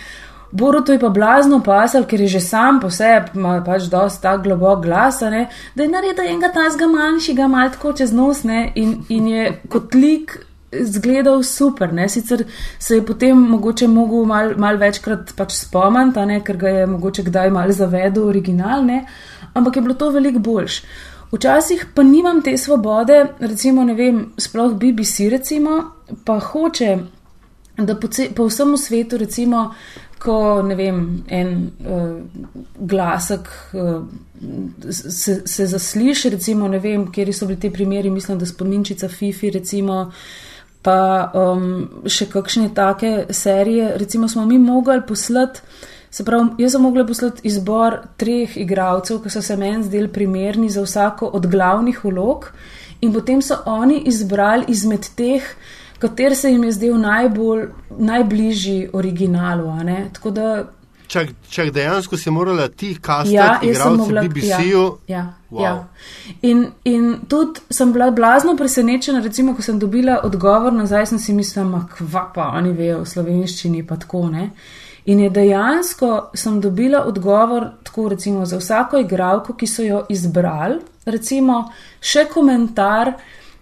Boruto 0.52 0.94
je 0.94 1.00
pa 1.00 1.10
blazno 1.10 1.64
pasal, 1.66 2.04
ker 2.06 2.22
je 2.22 2.28
že 2.36 2.40
sam 2.40 2.80
po 2.80 2.90
sebi, 2.94 3.32
ima 3.36 3.56
pač 3.66 3.88
dosta 3.90 4.22
tak 4.22 4.44
globok 4.44 4.84
glas, 4.84 5.22
ne, 5.22 5.48
da 5.76 5.84
je 5.84 5.90
naredil 5.90 6.28
enega 6.30 6.52
tazga 6.54 6.88
manjšega, 6.88 7.48
mal 7.48 7.72
tako 7.74 7.94
čez 7.98 8.14
nos, 8.14 8.44
ne, 8.44 8.68
in, 8.76 9.00
in 9.10 9.28
je 9.28 9.46
kot 9.70 9.96
lik 9.96 10.36
zgledal 10.74 11.44
super, 11.44 11.94
ne, 11.94 12.10
sicer 12.10 12.44
se 12.80 13.00
je 13.00 13.06
potem 13.06 13.38
mogoče 13.38 13.88
mogel 13.88 14.26
mal, 14.30 14.54
mal 14.58 14.78
večkrat 14.78 15.34
pač 15.38 15.56
spomniti, 15.58 16.28
ne, 16.30 16.40
ker 16.46 16.60
ga 16.62 16.76
je 16.78 16.86
mogoče 16.92 17.26
kdaj 17.30 17.50
mal 17.54 17.72
zavedel 17.72 18.28
original, 18.30 18.86
ne, 18.86 19.06
ampak 19.54 19.76
je 19.76 19.86
bilo 19.88 19.98
to 19.98 20.12
veliko 20.14 20.40
boljš. 20.40 20.82
Včasih 21.34 21.86
pa 21.96 22.04
nimam 22.04 22.42
te 22.46 22.58
svobode, 22.58 23.26
recimo, 23.40 23.84
ne 23.84 23.96
vem, 23.98 24.26
sploh 24.38 24.76
BBC, 24.78 25.32
recimo, 25.32 25.80
pa 26.26 26.38
hoče, 26.40 26.98
da 27.78 27.96
po, 27.98 28.08
ce, 28.08 28.28
po 28.36 28.46
vsem 28.46 28.76
svetu, 28.78 29.18
recimo, 29.18 29.72
ko 30.22 30.62
ne 30.62 30.76
vem, 30.78 31.00
en 31.28 31.50
uh, 31.90 32.22
glasek 32.78 33.50
uh, 33.74 34.06
se, 34.92 35.42
se 35.48 35.68
zasliši, 35.68 36.30
recimo, 36.30 36.70
ne 36.70 36.80
vem, 36.80 37.08
kjer 37.12 37.34
so 37.34 37.50
bili 37.50 37.60
ti 37.60 37.74
primeri, 37.74 38.14
mislim, 38.14 38.38
da 38.38 38.46
spominčica 38.46 39.10
Fifi, 39.10 39.50
recimo, 39.50 40.12
pa 40.86 41.32
um, 41.34 42.06
še 42.06 42.30
kakšne 42.30 42.70
take 42.78 43.26
serije, 43.34 43.96
recimo, 43.98 44.30
smo 44.30 44.46
mi 44.46 44.62
mogli 44.62 45.02
poslati. 45.08 45.66
Se 46.14 46.22
pravi, 46.24 46.62
jaz 46.62 46.76
sem 46.76 46.82
mogla 46.86 47.06
poslati 47.10 47.42
izbor 47.50 47.96
treh 48.22 48.58
igralcev, 48.62 49.24
ki 49.24 49.32
so 49.34 49.42
se 49.42 49.58
meni 49.58 49.82
zdeli 49.88 50.12
primerni 50.14 50.70
za 50.70 50.84
vsako 50.86 51.32
od 51.34 51.48
glavnih 51.50 52.04
vlog, 52.06 52.52
in 53.02 53.14
potem 53.14 53.42
so 53.42 53.58
oni 53.66 54.04
izbrali 54.12 54.70
izmed 54.70 55.10
teh, 55.18 55.48
kater 56.00 56.36
se 56.38 56.52
jim 56.52 56.64
je 56.64 56.72
zdel 56.72 57.00
najbolj, 57.02 57.66
najbližji 57.98 58.90
originalu. 58.94 59.72
Čak, 61.08 61.34
čak 61.50 61.72
dejansko 61.74 62.18
si 62.18 62.32
morala 62.32 62.68
ti 62.68 62.94
kastati, 63.02 63.34
ja, 63.34 63.60
igralci 63.62 64.14
BBC-ju. 64.14 64.86
Ja, 65.08 65.18
ja, 65.18 65.34
wow. 65.52 65.64
ja. 65.64 65.88
In, 66.42 66.68
in 66.84 67.20
tudi 67.28 67.60
sem 67.70 67.94
bila 67.94 68.12
blazno 68.12 68.56
presenečena, 68.58 69.20
recimo, 69.22 69.56
ko 69.56 69.62
sem 69.62 69.80
dobila 69.80 70.22
odgovor 70.24 70.74
nazaj, 70.74 71.06
sem 71.06 71.20
si 71.20 71.34
mislila, 71.34 71.88
kva 71.98 72.30
pa 72.36 72.48
oni 72.58 72.74
vejo 72.78 73.02
v 73.02 73.12
slovenščini, 73.16 73.86
pa 73.88 73.98
tako 73.98 74.28
ne. 74.30 74.50
In 75.06 75.20
je 75.20 75.30
dejansko 75.30 76.32
sem 76.34 76.62
dobila 76.62 77.04
odgovor, 77.06 77.70
tako 77.84 78.10
recimo 78.10 78.46
za 78.46 78.58
vsako 78.58 79.04
igralko, 79.04 79.54
ki 79.54 79.68
so 79.68 79.84
jo 79.84 80.06
izbrali, 80.10 80.80
recimo 81.06 81.66
še 82.00 82.28
komentar 82.32 83.14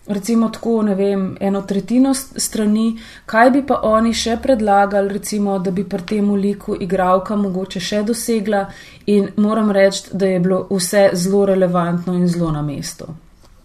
recimo 0.08 0.50
tako, 0.50 0.82
ne 0.82 0.96
vem, 0.96 1.38
eno 1.40 1.62
tretjino 1.62 2.14
strani, 2.14 3.00
kaj 3.26 3.52
bi 3.52 3.64
pa 3.68 3.80
oni 3.84 4.14
še 4.14 4.38
predlagali, 4.44 5.14
recimo, 5.14 5.60
da 5.60 5.72
bi 5.72 5.84
pri 5.88 6.06
tem 6.08 6.32
liku 6.36 6.76
igralka 6.80 7.36
mogoče 7.36 7.80
še 7.80 8.04
dosegla 8.08 8.66
in 9.14 9.30
moram 9.38 9.72
reči, 9.72 10.10
da 10.14 10.26
je 10.26 10.40
bilo 10.40 10.66
vse 10.72 11.10
zelo 11.14 11.46
relevantno 11.46 12.16
in 12.18 12.28
zelo 12.28 12.52
na 12.52 12.62
mestu. 12.62 13.08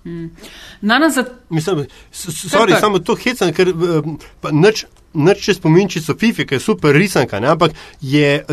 Hmm. 0.06 0.30
Za... 1.10 1.24
Mislim, 1.50 1.86
sorry, 2.12 2.76
samo 2.80 2.98
to 2.98 3.16
hecam, 3.18 3.50
ker 3.52 3.72
uh, 3.72 4.04
nič. 4.52 4.86
Noč 5.16 5.46
če 5.48 5.56
spominči 5.56 6.02
so 6.04 6.14
FIFA, 6.18 6.44
ki 6.46 6.58
je 6.58 6.62
super 6.62 6.96
risanka, 6.96 7.40
ne? 7.40 7.48
ampak 7.54 7.72
je, 8.00 8.44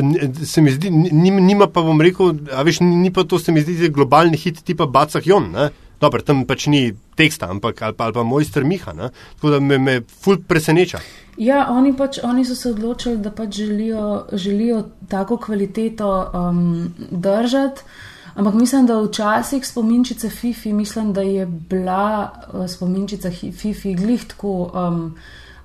se 0.47 0.63
mi 0.63 0.71
zdi, 0.71 0.91
nima 0.91 1.67
pa 1.67 1.83
bom 1.83 2.01
rekel, 2.01 2.37
a 2.55 2.63
veš, 2.63 2.81
ni 2.85 3.11
pa 3.13 3.27
to 3.27 3.39
se 3.39 3.51
mi 3.51 3.63
zdi 3.63 3.91
globalni 3.93 4.39
hit 4.39 4.63
tipa 4.63 4.87
Bacah 4.87 5.25
Jon, 5.27 5.51
ne? 5.53 5.71
Dobro, 6.03 6.19
tam 6.19 6.43
pač 6.43 6.67
ni 6.67 6.91
teksta, 7.15 7.47
ampak 7.47 7.79
ali 7.85 7.95
pa, 7.95 8.09
ali 8.09 8.15
pa 8.17 8.23
mojster 8.27 8.65
Miha. 8.67 8.91
Ne? 8.93 9.11
Tako 9.37 9.53
da 9.53 9.59
me, 9.63 9.77
me 9.79 9.99
ful 10.03 10.41
preseneča. 10.47 10.99
Ja, 11.39 11.67
oni, 11.71 11.93
pač, 11.97 12.19
oni 12.23 12.43
so 12.45 12.57
se 12.59 12.73
odločili, 12.73 13.21
da 13.23 13.31
pač 13.31 13.61
želijo, 13.61 14.25
želijo 14.33 14.81
tako 15.09 15.37
kvaliteto 15.37 16.09
um, 16.33 16.91
držati. 17.11 17.87
Ampak 18.35 18.57
mislim, 18.57 18.87
da 18.89 18.97
včasih 18.99 19.63
spominčice 19.65 20.29
Fifi, 20.29 20.73
mislim, 20.73 21.13
da 21.13 21.21
je 21.21 21.45
bila 21.45 22.31
uh, 22.51 22.67
spominčica 22.67 23.31
Fifi 23.31 23.95
glih 23.95 24.27
tako. 24.27 24.71
Um, 24.73 25.15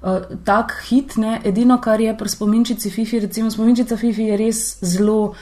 Uh, 0.02 0.36
tak 0.44 0.76
hit, 0.88 1.16
ne? 1.16 1.40
edino 1.44 1.80
kar 1.82 2.00
je 2.00 2.12
pri 2.16 2.28
spominčici 2.28 2.90
Fifi, 2.90 3.18
recimo 3.20 3.50
spominčica 3.50 3.96
Fifi 3.96 4.28
je 4.28 4.36
res 4.36 4.60
zelo 4.80 5.34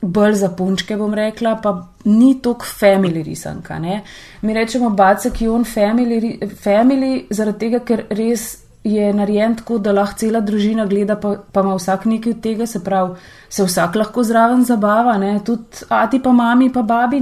bolj 0.00 0.34
za 0.40 0.48
punčke, 0.56 0.96
bom 0.96 1.12
rekla, 1.14 1.58
pa 1.62 1.74
ni 2.04 2.38
toliko 2.42 2.64
family 2.64 3.22
risanka. 3.22 3.78
Ne? 3.78 4.00
Mi 4.42 4.54
rečemo 4.56 4.90
bacek 4.90 5.42
in 5.42 5.50
on 5.50 5.64
family, 5.68 6.38
family, 6.64 7.26
zaradi 7.30 7.58
tega, 7.58 7.82
ker 7.84 8.06
res 8.08 8.46
je 8.84 9.12
narejen 9.12 9.58
tako, 9.58 9.78
da 9.78 9.92
lahko 9.92 10.18
cela 10.22 10.40
družina 10.40 10.86
gleda, 10.88 11.18
pa, 11.20 11.34
pa 11.52 11.60
ima 11.60 11.76
vsak 11.76 12.06
nekaj 12.08 12.32
od 12.32 12.40
tega, 12.40 12.66
se 12.66 12.80
pravi, 12.84 13.20
se 13.52 13.64
vsak 13.64 14.00
lahko 14.00 14.24
zraven 14.24 14.64
zabava, 14.64 15.18
ne? 15.18 15.34
tudi 15.44 15.84
ati 15.88 16.22
pa 16.22 16.32
mami, 16.32 16.72
pa 16.72 16.82
babi. 16.82 17.20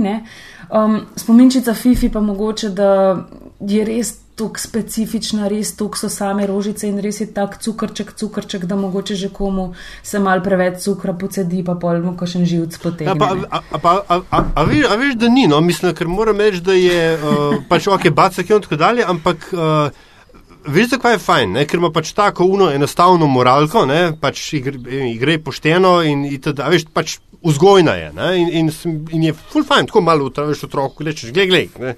Um, 0.71 1.01
spominčica 1.17 1.75
Fifi 1.75 2.13
pa 2.13 2.21
mogoče, 2.21 2.71
da 2.71 3.17
je 3.61 3.85
res 3.85 4.15
tako 4.39 4.61
specifična, 4.63 5.49
res 5.51 5.73
tako 5.77 5.99
so 5.99 6.09
same 6.13 6.47
rožice 6.47 6.89
in 6.89 7.01
res 7.03 7.21
je 7.21 7.27
tak 7.35 7.59
cukrček, 7.63 8.13
cukrček, 8.19 8.65
da 8.71 8.77
mogoče 8.79 9.17
že 9.19 9.31
komu 9.35 9.73
se 10.03 10.19
mal 10.23 10.43
preveč 10.45 10.83
cukra 10.85 11.13
pocedi, 11.13 11.65
pa 11.67 11.75
polno, 11.75 12.15
ko 12.17 12.27
še 12.27 12.45
živc 12.47 12.79
potegne. 12.83 13.15
Ja, 13.15 13.31
a, 13.51 13.61
a, 13.61 13.81
a, 13.83 13.95
a, 13.95 14.21
a, 14.31 14.43
a, 14.55 14.67
veš, 14.69 14.85
a 14.87 14.99
veš, 15.01 15.17
da 15.19 15.31
ni, 15.33 15.49
no, 15.51 15.61
mislim, 15.65 15.95
ker 15.99 16.11
moram 16.11 16.39
reči, 16.41 16.63
da 16.65 16.77
je 16.77 17.01
uh, 17.17 17.59
pač 17.71 17.89
ok, 17.91 18.11
bacek 18.15 18.55
in 18.55 18.69
tako 18.69 18.85
dalje, 18.85 19.09
ampak. 19.09 19.51
Uh, 19.55 20.05
Veš, 20.69 20.89
zakaj 20.91 21.15
je 21.15 21.21
fajn, 21.23 21.53
ne? 21.55 21.63
ker 21.65 21.79
ima 21.79 21.89
pač 21.95 22.11
tako 22.13 22.45
uno 22.53 22.67
enostavno 22.75 23.25
moralko, 23.31 23.87
ne? 23.89 24.11
pač 24.21 24.43
igre, 24.59 24.77
igre 25.07 25.39
pošteno 25.41 25.93
in, 26.05 26.27
in 26.29 26.43
teda, 26.45 26.67
veš, 26.69 26.85
pač 26.93 27.15
vzgojna 27.47 27.95
je. 27.97 28.11
In, 28.43 28.51
in, 28.61 28.69
in 29.17 29.25
je 29.31 29.37
full 29.39 29.65
fajn, 29.65 29.89
tako 29.89 30.03
malo 30.05 30.29
veš 30.29 30.67
otroku, 30.67 31.07
rečeš, 31.09 31.33
gledaj, 31.33 31.71
gledaj 31.79 31.97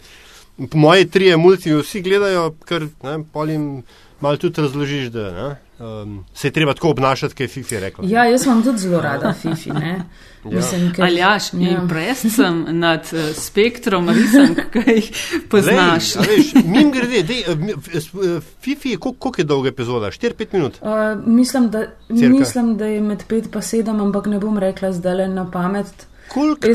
po 0.68 0.78
moje 0.78 1.08
tri 1.08 1.36
mulci 1.36 1.72
vsi 1.74 2.02
gledajo, 2.02 2.54
ker 2.68 2.88
polim 3.32 3.82
malo 4.20 4.36
tudi 4.36 4.60
razložiš, 4.60 5.08
da 5.08 5.30
ne, 5.30 5.56
um, 5.86 6.24
se 6.34 6.48
je 6.48 6.52
treba 6.52 6.74
tako 6.74 6.90
obnašati, 6.90 7.34
kot 7.34 7.40
je 7.40 7.48
Fifi 7.48 7.80
rekel. 7.80 8.04
Ja, 8.10 8.24
jaz 8.24 8.46
imam 8.46 8.62
tudi 8.62 8.78
zelo 8.78 9.00
rada 9.00 9.34
Fifi. 9.42 9.70
Ja. 9.70 11.04
Aljaš, 11.04 11.52
mi 11.52 11.64
ja. 11.64 11.86
presem 11.88 12.64
nad 12.68 13.00
uh, 13.12 13.36
spektrom 13.36 14.08
risank, 14.08 14.58
ki 14.72 14.84
jih 14.86 15.10
poznaš. 15.50 16.14
Lej, 16.14 16.36
veš, 16.36 16.52
mim 16.64 16.92
grede, 16.92 17.22
dej, 17.22 17.44
uh, 17.48 18.42
Fifi 18.60 18.90
je 18.90 18.98
koliko 18.98 19.32
je 19.38 19.44
dolga 19.44 19.68
epizoda? 19.68 20.06
4-5 20.06 20.46
minut? 20.52 20.78
Uh, 20.80 21.26
mislim, 21.26 21.70
da, 21.70 21.86
mislim, 22.08 22.76
da 22.76 22.86
je 22.86 23.00
med 23.00 23.24
5 23.28 23.50
pa 23.52 23.60
7, 23.60 24.00
ampak 24.00 24.26
ne 24.26 24.38
bom 24.38 24.58
rekla 24.58 24.92
zdaj 24.92 25.14
le 25.14 25.28
na 25.28 25.50
pamet. 25.50 26.06
Koliko? 26.28 26.68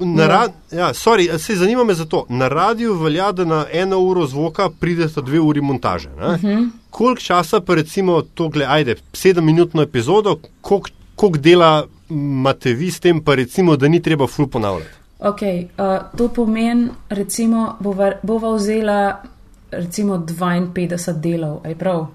Na 0.00 0.26
rad, 0.26 0.52
ja, 0.72 0.94
sorry, 0.94 1.38
se 1.38 1.54
zanima 1.56 1.84
me 1.84 1.94
za 1.94 2.04
to. 2.04 2.26
Na 2.28 2.48
radiju 2.48 2.94
velja, 2.94 3.32
da 3.32 3.44
na 3.44 3.66
eno 3.72 3.98
uro 3.98 4.26
zvoka 4.26 4.70
pridete 4.80 5.22
dve 5.22 5.40
uri 5.40 5.60
montaže. 5.60 6.08
Uh 6.08 6.32
mhm. 6.32 6.46
-huh. 6.46 6.68
Koliko 6.90 7.20
časa 7.20 7.60
pa 7.60 7.74
recimo 7.74 8.22
to, 8.22 8.48
gledaj, 8.48 8.76
ajde, 8.76 8.94
sedem 9.12 9.44
minutno 9.44 9.82
epizodo, 9.82 10.38
koliko, 10.60 10.88
koliko 11.16 11.38
dela 11.38 11.86
imate 12.10 12.72
vi 12.72 12.90
s 12.90 13.00
tem, 13.00 13.20
pa 13.20 13.34
recimo, 13.34 13.76
da 13.76 13.88
ni 13.88 14.02
treba 14.02 14.26
ful 14.26 14.46
ponavljati? 14.46 14.90
Ok, 15.18 15.40
uh, 15.42 16.18
to 16.18 16.28
pomeni, 16.28 16.88
recimo, 17.08 17.76
bova, 17.80 18.12
bova 18.22 18.54
vzela 18.54 19.22
recimo 19.70 20.18
52 20.18 21.12
delov, 21.20 21.60
aj 21.64 21.74
prav. 21.74 22.06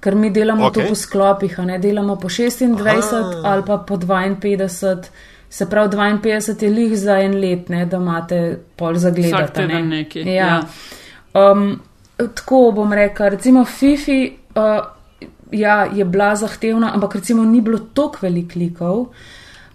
Ker 0.00 0.14
mi 0.14 0.30
delamo 0.30 0.68
okay. 0.68 0.82
to 0.82 0.88
po 0.88 0.94
sklopih, 0.94 1.58
ne 1.58 1.78
delamo 1.78 2.16
po 2.16 2.28
26 2.28 3.14
Aha. 3.14 3.40
ali 3.44 3.62
pa 3.66 3.78
po 3.78 3.96
52. 3.96 5.08
Se 5.50 5.66
pravi, 5.70 5.96
52 5.96 6.62
je 6.62 6.70
lih 6.70 6.98
za 6.98 7.18
en 7.18 7.40
let, 7.40 7.68
ne, 7.68 7.86
da 7.86 7.96
imate 7.96 8.58
pol 8.76 8.94
za 8.94 9.10
gledati. 9.10 9.66
Ne? 9.66 9.82
Neki, 9.82 10.20
ja. 10.20 10.46
Ja. 10.46 10.62
Um, 11.52 11.80
tako 12.18 12.72
bom 12.74 12.92
rekel, 12.92 13.28
recimo 13.28 13.64
Fifi 13.64 14.32
uh, 14.54 14.98
ja, 15.50 15.88
je 15.94 16.04
bila 16.04 16.36
zahtevna, 16.36 16.94
ampak 16.94 17.14
recimo 17.14 17.44
ni 17.44 17.60
bilo 17.60 17.78
toliko 17.78 18.18
velik 18.22 18.54
likov. 18.54 19.06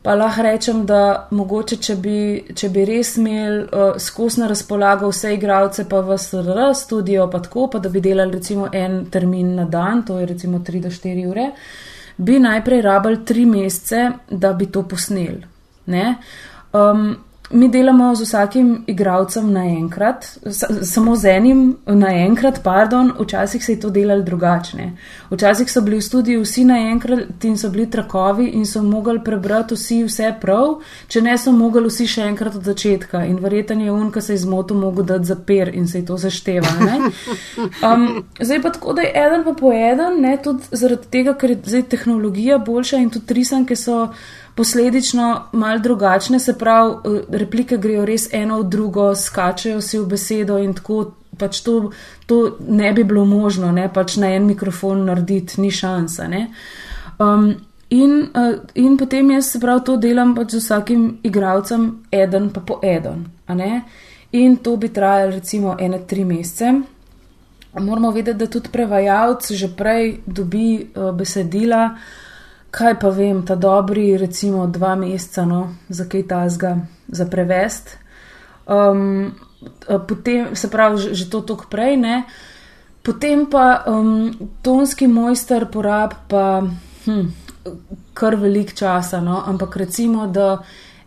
Pa 0.03 0.15
lahko 0.15 0.43
rečem, 0.43 0.81
da 0.85 1.27
mogoče, 1.31 1.77
če 1.79 1.95
bi, 1.95 2.15
če 2.55 2.69
bi 2.69 2.83
res 2.85 3.13
imel 3.17 3.61
uh, 3.63 3.93
skozi 3.97 4.41
na 4.41 4.49
razpolago 4.51 5.07
vse 5.07 5.31
igralce, 5.37 5.85
pa 5.89 6.01
v 6.03 6.17
SRR 6.19 6.73
studio, 6.75 7.29
pa 7.31 7.39
tako, 7.39 7.69
pa 7.71 7.79
da 7.79 7.89
bi 7.89 8.01
delali 8.03 8.35
recimo 8.35 8.67
en 8.73 9.05
termin 9.11 9.55
na 9.55 9.63
dan, 9.63 10.03
to 10.03 10.19
je 10.19 10.27
recimo 10.33 10.59
3 10.59 10.83
do 10.83 10.91
4 10.91 11.23
ure, 11.29 11.47
bi 12.17 12.35
najprej 12.39 12.83
rabili 12.83 13.23
3 13.23 13.47
mesece, 13.47 14.03
da 14.29 14.51
bi 14.53 14.67
to 14.67 14.83
posneli. 14.83 15.52
Um, 16.73 17.17
mi 17.53 17.69
delamo 17.69 18.15
z 18.15 18.21
vsakim 18.21 18.83
igralcem 18.87 19.51
naenkrat, 19.53 20.25
samo 20.81 21.15
z 21.15 21.25
enim 21.25 21.77
naenkrat, 21.85 22.63
pardon, 22.63 23.11
včasih 23.19 23.65
se 23.65 23.71
je 23.71 23.79
to 23.79 23.89
delalo 23.89 24.21
drugačne. 24.21 24.91
Včasih 25.29 25.71
so 25.71 25.81
bili 25.81 25.97
v 25.97 26.01
studiu 26.01 26.41
vsi 26.41 26.65
naenkrat 26.65 27.45
in 27.45 27.57
so 27.57 27.69
bili 27.69 27.89
trakovi 27.89 28.47
in 28.57 28.65
so 28.65 28.81
mogli 28.83 29.19
prebrati 29.23 29.75
vsi 29.75 30.03
vse 30.07 30.33
prav, 30.41 30.79
če 31.07 31.21
ne 31.21 31.37
so 31.37 31.51
mogli 31.51 31.85
vsi 31.87 32.07
še 32.07 32.27
enkrat 32.31 32.55
od 32.55 32.65
začetka. 32.65 33.25
In 33.29 33.37
verjeten 33.43 33.81
je 33.85 33.91
un, 33.91 34.11
ki 34.11 34.21
se 34.21 34.33
je 34.33 34.43
zmotil, 34.47 34.79
mogel 34.81 35.05
dati 35.05 35.29
zapir 35.29 35.69
in 35.73 35.87
se 35.87 35.99
je 36.01 36.05
to 36.05 36.17
zašteva. 36.17 36.73
Um, 37.83 38.23
zdaj 38.39 38.61
pa 38.61 38.69
tako, 38.73 38.93
da 38.93 39.01
je 39.05 39.11
eden 39.25 39.43
pa 39.43 39.53
po 39.53 39.71
eden, 39.73 40.21
ne, 40.21 40.37
tudi 40.41 40.63
zaradi 40.71 41.09
tega, 41.11 41.37
ker 41.37 41.53
je 41.53 41.61
zdaj 41.65 41.83
tehnologija 41.91 42.57
boljša 42.57 42.97
in 43.03 43.09
tudi 43.13 43.33
risanke 43.33 43.75
so 43.75 44.07
posledično 44.55 45.43
mal 45.51 45.79
drugačne, 45.79 46.39
se 46.39 46.57
pravi, 46.57 46.93
eh, 46.93 47.21
replike 47.29 47.77
grejo 47.77 48.05
res 48.05 48.29
eno 48.33 48.59
v 48.59 48.69
drugo, 48.69 49.15
skačejo 49.15 49.81
si 49.81 49.99
v 49.99 50.05
besedo 50.05 50.57
in 50.57 50.73
tako 50.73 51.13
pač 51.37 51.61
to, 51.61 51.91
to 52.25 52.57
ne 52.67 52.93
bi 52.93 53.03
bilo 53.03 53.25
možno, 53.25 53.71
ne 53.71 53.89
pač 53.93 54.17
na 54.17 54.33
en 54.35 54.45
mikrofon 54.45 55.05
narediti, 55.05 55.61
ni 55.61 55.71
šansa. 55.71 56.27
Um, 57.19 57.53
in, 57.89 58.29
uh, 58.33 58.59
in 58.75 58.97
potem 58.97 59.31
jaz 59.31 59.51
se 59.51 59.59
prav 59.59 59.83
to 59.85 59.97
delam 59.97 60.35
pač 60.35 60.53
z 60.53 60.61
vsakim 60.61 61.19
igralcem, 61.23 62.03
eden 62.11 62.49
pa 62.49 62.61
po 62.61 62.79
eden. 62.83 63.25
in 64.31 64.57
to 64.57 64.77
bi 64.77 64.89
trajalo 64.89 65.31
recimo 65.31 65.75
ene 65.79 65.99
tri 66.07 66.25
mesece. 66.25 66.73
Moramo 67.79 68.11
vedeti, 68.11 68.37
da 68.37 68.47
tudi 68.47 68.69
prevajalec 68.69 69.51
že 69.51 69.67
prej 69.67 70.21
dobi 70.25 70.89
uh, 70.95 71.11
besedila, 71.11 71.97
kaj 72.73 72.95
pa 72.99 73.09
vem, 73.13 73.43
ta 73.45 73.55
dobri, 73.55 74.17
recimo 74.17 74.65
dva 74.67 74.95
meseca, 74.97 75.45
no, 75.45 75.61
za 75.89 76.07
kaj 76.09 76.23
tasga, 76.27 76.77
za 77.07 77.25
prevest. 77.29 77.97
Um, 78.65 79.35
potem, 80.07 80.55
se 80.55 80.69
pravi, 80.73 80.97
že, 80.97 81.13
že 81.13 81.29
to 81.29 81.43
tok 81.45 81.67
prej, 81.69 81.97
ne. 82.01 82.23
Potem 83.03 83.45
pa 83.45 83.83
um, 83.85 84.31
tonski 84.63 85.07
mojster 85.07 85.67
porab 85.69 86.15
pa 86.31 86.63
hm, 87.05 87.27
kar 88.13 88.39
velik 88.41 88.73
časa, 88.73 89.21
no, 89.21 89.43
ampak 89.45 89.77
recimo, 89.77 90.25
da 90.27 90.63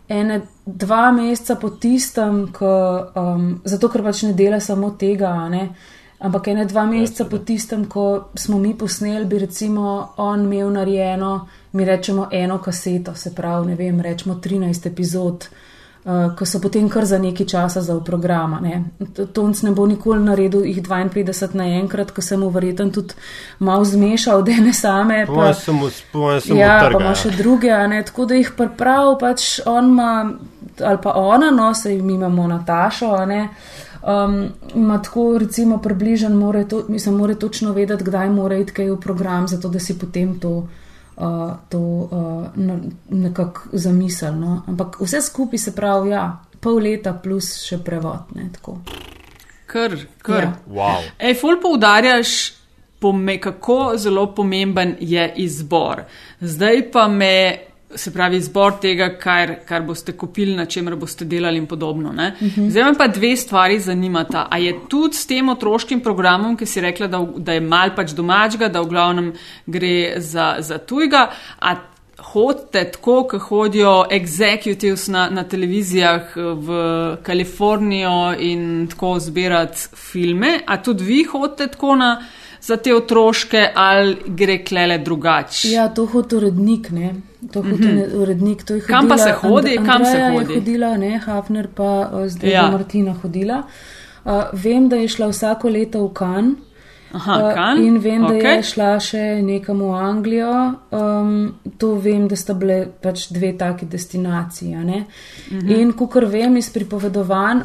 ene 0.07 0.41
dva 0.65 1.11
meseca 1.11 1.57
po 1.59 1.73
tistem, 1.75 2.47
ko, 2.55 2.71
um, 3.11 3.47
zato 3.67 3.91
ker 3.91 4.05
pač 4.07 4.23
ne 4.23 4.33
dela 4.37 4.63
samo 4.63 4.95
tega, 4.95 5.35
ne. 5.51 5.67
Ampak 6.19 6.47
ene 6.47 6.65
dva 6.65 6.85
meseca 6.85 7.27
po 7.29 7.37
tistem, 7.37 7.85
ko 7.85 8.29
smo 8.33 8.57
mi 8.57 8.73
posneli, 8.73 9.25
bi 9.25 9.37
recimo 9.39 10.13
on 10.17 10.43
imel 10.43 10.71
narejeno, 10.73 11.47
mi 11.71 11.85
rečemo 11.85 12.27
eno 12.31 12.57
kaseto, 12.57 13.13
se 13.15 13.35
pravi, 13.35 13.67
ne 13.67 13.75
vem, 13.75 14.01
rečemo 14.01 14.39
13 14.41 14.87
epizod, 14.87 15.45
uh, 16.05 16.33
ko 16.37 16.45
so 16.45 16.57
potem 16.59 16.89
kar 16.89 17.05
za 17.05 17.19
nekaj 17.21 17.45
časa 17.45 17.81
za 17.85 17.93
v 17.93 18.01
programa. 18.03 18.57
Ne. 18.59 18.83
Tonc 19.33 19.61
ne 19.61 19.71
bo 19.77 19.85
nikoli 19.85 20.25
naredil 20.25 20.65
jih 20.65 20.81
52 20.81 21.53
naenkrat, 21.53 22.11
ko 22.11 22.25
sem 22.25 22.41
mu 22.41 22.49
verjeten 22.49 22.89
tudi 22.91 23.13
mal 23.59 23.85
zmešal, 23.85 24.41
da 24.41 24.57
ne 24.57 24.73
same. 24.73 25.25
Pa, 25.29 25.53
samo, 25.53 25.91
samo 25.93 26.57
ja, 26.57 26.79
trga, 26.81 26.97
pa 26.97 27.03
ima 27.05 27.15
še 27.15 27.35
druge, 27.37 27.77
ne, 27.93 28.01
tako 28.09 28.25
da 28.25 28.41
jih 28.41 28.55
priprav, 28.57 29.19
pač 29.21 29.59
on 29.69 29.93
ima, 29.93 30.13
ali 30.81 31.03
pa 31.03 31.13
ona, 31.13 31.53
no, 31.53 31.75
sej 31.77 32.01
mi 32.01 32.17
imamo 32.17 32.47
Natašo, 32.57 33.13
ne. 33.29 33.49
Um, 34.07 34.49
ima 34.75 35.01
tako, 35.01 35.37
recimo, 35.37 35.77
približen, 35.77 36.33
more 36.33 36.67
to, 36.67 36.85
mislim, 36.87 37.15
more 37.15 37.35
točno 37.35 37.73
vedeti, 37.73 38.03
kdaj 38.03 38.29
mora 38.29 38.57
iti 38.57 38.71
kaj 38.71 38.91
v 38.91 38.99
program, 38.99 39.47
zato 39.47 39.69
da 39.69 39.79
si 39.79 39.99
potem 39.99 40.39
to, 40.39 40.67
uh, 41.17 41.51
to 41.69 41.79
uh, 41.79 42.45
nekako 43.09 43.61
zamisel. 43.73 44.35
No? 44.39 44.61
Ampak 44.67 45.01
vse 45.01 45.21
skupaj 45.21 45.59
se 45.59 45.75
pravi, 45.75 46.09
ja, 46.09 46.39
pol 46.59 46.79
leta 46.79 47.13
plus 47.23 47.51
še 47.65 47.81
prevod. 47.83 48.31
Ne, 48.35 48.47
tako. 48.53 48.77
Kar, 49.67 49.97
kar. 50.23 50.43
Ja. 50.43 50.53
Wow. 50.71 51.03
Ej, 51.19 51.35
ful 51.41 51.59
poudarjaš, 51.61 52.53
pome, 52.99 53.41
kako 53.43 53.97
zelo 53.97 54.29
pomemben 54.35 54.95
je 54.99 55.33
izbor. 55.35 56.05
Zdaj 56.39 56.91
pa 56.91 57.07
me, 57.07 57.57
se 57.95 58.11
pravi, 58.13 58.37
izbor 58.37 58.73
tega, 58.81 59.09
kar, 59.19 59.53
kar 59.65 59.83
boste 59.87 60.11
kupili, 60.17 60.55
na 60.55 60.65
čemer 60.65 60.95
boste 60.95 61.25
delali 61.25 61.57
in 61.57 61.67
podobno. 61.67 62.09
Uh 62.09 62.15
-huh. 62.15 62.69
Zdaj 62.69 62.83
me 62.83 62.93
pa 62.97 63.07
dve 63.07 63.35
stvari 63.35 63.79
zanimata. 63.79 64.47
A 64.51 64.57
je 64.57 64.79
tudi 64.89 65.15
s 65.15 65.27
tem 65.27 65.49
otroškim 65.49 65.99
programom, 65.99 66.57
ki 66.57 66.65
si 66.65 66.81
rekla, 66.81 67.07
da, 67.07 67.27
da 67.37 67.53
je 67.53 67.61
mal 67.61 67.95
pač 67.95 68.11
domačga, 68.11 68.67
da 68.67 68.81
v 68.81 68.87
glavnem 68.87 69.33
gre 69.65 70.13
za, 70.17 70.55
za 70.59 70.77
tujga, 70.77 71.29
a 71.59 71.75
hodite 72.17 72.91
tako, 72.91 73.23
kot 73.23 73.41
hodijo 73.41 74.05
executives 74.11 75.07
na, 75.07 75.29
na 75.29 75.43
televizijah 75.43 76.35
v 76.35 77.17
Kalifornijo 77.23 78.33
in 78.39 78.87
tako 78.87 79.19
zbirati 79.19 79.77
filme, 80.11 80.59
a 80.65 80.81
tudi 80.83 81.03
vi 81.03 81.23
hodite 81.23 81.67
tako 81.67 81.95
na. 81.95 82.21
Za 82.61 82.77
te 82.77 82.95
otroške 82.95 83.69
ali 83.75 84.17
gre 84.27 84.63
klele 84.65 84.97
drugače? 84.97 85.69
Ja, 85.69 85.87
to 85.89 86.05
hodi 86.05 86.35
urednik, 86.35 86.89
ne. 86.91 87.15
To 87.53 87.61
hodi 87.61 87.87
mm 87.87 87.97
-hmm. 87.97 88.21
urednik, 88.21 88.63
to 88.63 88.73
je 88.73 88.81
hodila. 88.81 88.99
Kam 88.99 89.07
pa 89.09 89.17
se 89.17 89.31
hodi? 89.31 89.77
And, 89.77 89.87
Kam 89.87 90.05
se 90.05 90.11
Andreja 90.11 90.31
hodi? 90.31 90.53
Je 90.53 90.59
hodila, 90.59 90.97
ne, 90.97 91.17
Hafner 91.17 91.67
pa 91.75 92.09
uh, 92.13 92.27
zdaj 92.27 92.51
Ja. 92.51 92.71
Martina 92.71 93.13
hodila. 93.21 93.63
Uh, 94.25 94.31
vem, 94.53 94.89
da 94.89 94.95
je 94.95 95.07
šla 95.07 95.27
vsako 95.27 95.69
leto 95.69 96.07
v 96.07 96.13
Kan. 96.13 96.55
Aha, 97.11 97.47
Uh, 97.47 97.53
kan? 97.53 97.83
In 97.83 97.97
vem, 97.97 98.21
da 98.21 98.33
Okej. 98.35 98.55
je 98.55 98.63
šla 98.63 98.99
še 98.99 99.41
nekam 99.41 99.79
v 99.79 99.91
Anglijo. 99.95 100.73
Um, 100.91 101.53
to 101.77 101.93
vem, 101.95 102.27
da 102.27 102.35
sta 102.35 102.53
bile 102.53 102.87
pač 103.01 103.29
dve 103.31 103.53
taki 103.57 103.85
destinaciji. 103.85 104.75
ne. 104.75 105.05
Mhm. 105.51 105.71
In 105.71 105.93
kukor 105.93 106.25
vem 106.25 106.57
iz 106.57 106.69
pripovedovanj. 106.69 107.61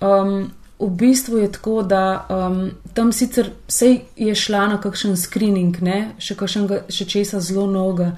Um, 0.00 0.50
V 0.78 0.90
bistvu 0.90 1.38
je 1.38 1.52
tako, 1.52 1.82
da 1.82 2.26
um, 2.28 2.70
tam 2.94 3.12
sicer 3.12 3.48
sej 3.68 4.00
je 4.16 4.34
šla 4.34 4.66
na 4.68 4.80
kakšen 4.80 5.16
screening, 5.16 5.78
ne, 5.80 6.00
še, 6.20 6.34
kakšnega, 6.36 6.82
še 6.92 7.06
česa 7.08 7.40
zelo 7.40 7.64
novega. 7.70 8.10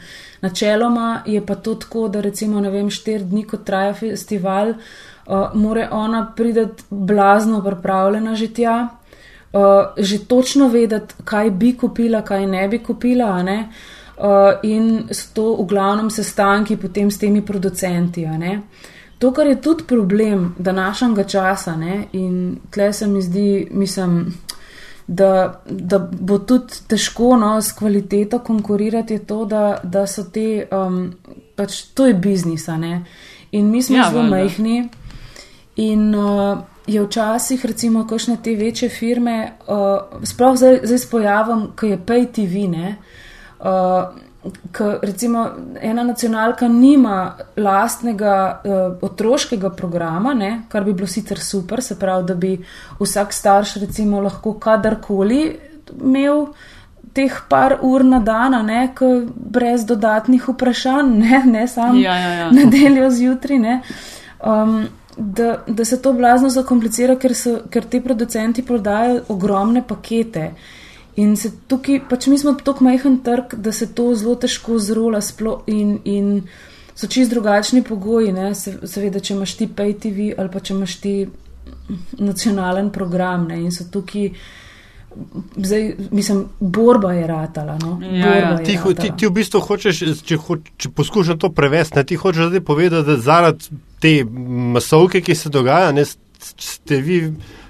Načeloma 0.42 1.22
je 1.26 1.38
pa 1.46 1.54
to 1.54 1.76
tako, 1.78 2.08
da 2.10 2.20
recimo, 2.20 2.58
ne 2.60 2.72
vem, 2.74 2.90
štiri 2.90 3.28
dni, 3.30 3.44
ko 3.46 3.60
traja 3.62 3.94
festival, 3.94 4.74
uh, 4.74 5.54
more 5.54 5.86
ona 5.90 6.24
prideti 6.36 6.82
blazno 6.90 7.62
pripravljena 7.62 8.34
že 8.34 8.50
tja, 8.50 8.76
uh, 9.52 9.94
že 9.94 10.24
točno 10.26 10.66
vedeti, 10.68 11.14
kaj 11.24 11.54
bi 11.54 11.76
kupila, 11.78 12.24
kaj 12.26 12.46
ne 12.46 12.66
bi 12.68 12.82
kupila, 12.82 13.36
ne. 13.42 13.58
Uh, 14.18 14.58
in 14.66 15.06
so 15.14 15.30
to 15.34 15.48
v 15.62 15.70
glavnem 15.70 16.10
sestanki 16.10 16.74
potem 16.76 17.10
s 17.10 17.22
temi 17.22 17.42
producenti. 17.46 18.26
ne. 18.26 18.62
To, 19.18 19.32
kar 19.32 19.46
je 19.46 19.60
tudi 19.60 19.84
problem 19.84 20.54
današnjega 20.58 21.24
časa, 21.24 21.76
ne, 21.76 22.04
in 22.12 22.58
tle 22.70 22.92
se 22.92 23.06
mi 23.06 23.22
zdi, 23.22 23.68
mislim, 23.70 24.34
da, 25.06 25.62
da 25.70 25.98
bo 25.98 26.38
tudi 26.38 26.74
težko 26.88 27.36
no, 27.36 27.60
s 27.62 27.72
kvaliteto 27.72 28.38
konkurirati, 28.38 29.14
je 29.14 29.24
to, 29.26 29.44
da, 29.44 29.80
da 29.82 30.06
so 30.06 30.24
te, 30.24 30.68
um, 30.70 31.14
pač 31.56 31.82
to 31.94 32.06
je 32.06 32.14
biznis, 32.14 32.66
ne. 32.66 33.04
In 33.52 33.70
mi 33.70 33.82
smo 33.82 33.96
Ja, 33.96 34.10
zelo 34.10 34.22
majhni. 34.22 34.88
In 35.76 36.14
uh, 36.14 36.58
je 36.86 37.02
včasih, 37.02 37.64
recimo, 37.66 38.04
kakšne 38.06 38.36
te 38.42 38.54
večje 38.54 38.88
firme, 38.88 39.52
uh, 39.66 40.22
sploh 40.22 40.56
zdaj, 40.56 40.80
zdaj 40.84 40.98
s 40.98 41.10
pojavom, 41.10 41.70
ki 41.76 41.94
je 41.94 41.98
Pay 42.06 42.26
TV, 42.32 42.68
ne. 42.68 42.96
Uh, 43.58 44.27
Ker 44.72 44.98
recimo 45.02 45.46
ena 45.80 46.02
nacionalka 46.04 46.68
nima 46.68 47.34
lastnega 47.56 48.34
uh, 48.64 48.98
otroškega 49.02 49.70
programa, 49.70 50.34
ne, 50.34 50.62
kar 50.68 50.84
bi 50.84 50.92
bilo 50.92 51.06
sicer 51.06 51.40
super, 51.40 51.82
se 51.82 51.98
pravi, 51.98 52.26
da 52.26 52.34
bi 52.34 52.56
vsak 53.00 53.32
starš 53.32 53.74
recimo 53.84 54.20
lahko 54.20 54.54
kadarkoli 54.58 55.42
imel 56.00 56.46
teh 57.14 57.40
par 57.48 57.78
ur 57.82 58.04
na 58.04 58.20
dan, 58.20 58.58
ne, 58.66 58.88
brez 59.34 59.86
dodatnih 59.86 60.48
vprašanj, 60.48 61.18
ne, 61.24 61.42
ne 61.46 61.66
samo 61.68 61.98
Ja, 61.98 62.14
ja, 62.18 62.32
ja. 62.32 62.50
nedeljo 62.50 63.10
zjutraj. 63.10 63.58
Ne, 63.58 63.80
um, 64.44 64.86
da, 65.18 65.64
da 65.66 65.84
se 65.84 66.02
to 66.02 66.12
blazno 66.12 66.48
zakomplicira, 66.48 67.16
ker, 67.18 67.34
so, 67.34 67.56
ker 67.70 67.84
ti 67.84 68.00
producenti 68.00 68.62
prodajajo 68.62 69.24
ogromne 69.34 69.82
pakete. 69.86 70.52
In 71.18 71.34
se 71.36 71.50
tukaj, 71.66 72.00
pač 72.08 72.28
mi 72.30 72.38
smo 72.38 72.52
tako 72.54 72.84
majhen 72.86 73.18
trg, 73.26 73.56
da 73.58 73.72
se 73.72 73.88
to 73.90 74.12
zelo 74.14 74.36
težko 74.36 74.78
zrola 74.78 75.20
sploh 75.20 75.66
in, 75.66 75.96
in 76.06 76.28
so 76.94 77.06
čist 77.06 77.32
drugačni 77.32 77.82
pogoji. 77.82 78.32
Ne? 78.32 78.52
Se, 78.54 78.76
seveda, 78.86 79.18
če 79.20 79.34
imaš 79.34 79.56
ti 79.58 79.66
pay 79.68 79.96
TV 79.96 80.30
ali 80.38 80.52
pa 80.52 80.60
če 80.60 80.76
imaš 80.76 80.96
ti 81.02 81.14
nacionalen 82.18 82.90
program 82.90 83.48
ne? 83.48 83.58
in 83.62 83.72
so 83.72 83.84
tukaj, 83.90 84.30
zdaj, 85.56 85.84
mislim, 86.10 86.44
borba 86.60 87.12
je 87.12 87.26
ratala. 87.26 87.78
No? 87.82 87.98
Ja, 88.02 88.10
borba 88.24 88.36
ja. 88.36 88.50
je 88.52 88.64
Ti, 88.64 88.76
ho- 88.76 88.92
ti, 88.92 89.00
ratala. 89.00 89.16
ti 89.16 89.26
v 89.26 89.30
bistvu 89.32 89.60
hočeš, 89.60 90.02
če, 90.22 90.36
ho, 90.38 90.56
če 90.76 90.90
poskušam 90.90 91.38
to 91.38 91.50
prevesti, 91.50 91.98
ne, 91.98 92.04
ti 92.04 92.16
hočeš 92.16 92.52
zdaj 92.52 92.60
povedati, 92.62 93.06
da 93.06 93.16
zaradi 93.18 93.78
te 93.98 94.12
masovke, 94.74 95.20
ki 95.20 95.34
se 95.34 95.50
dogaja, 95.50 95.90
ne, 95.92 96.04
ste 96.38 97.00
vi, 97.02 97.22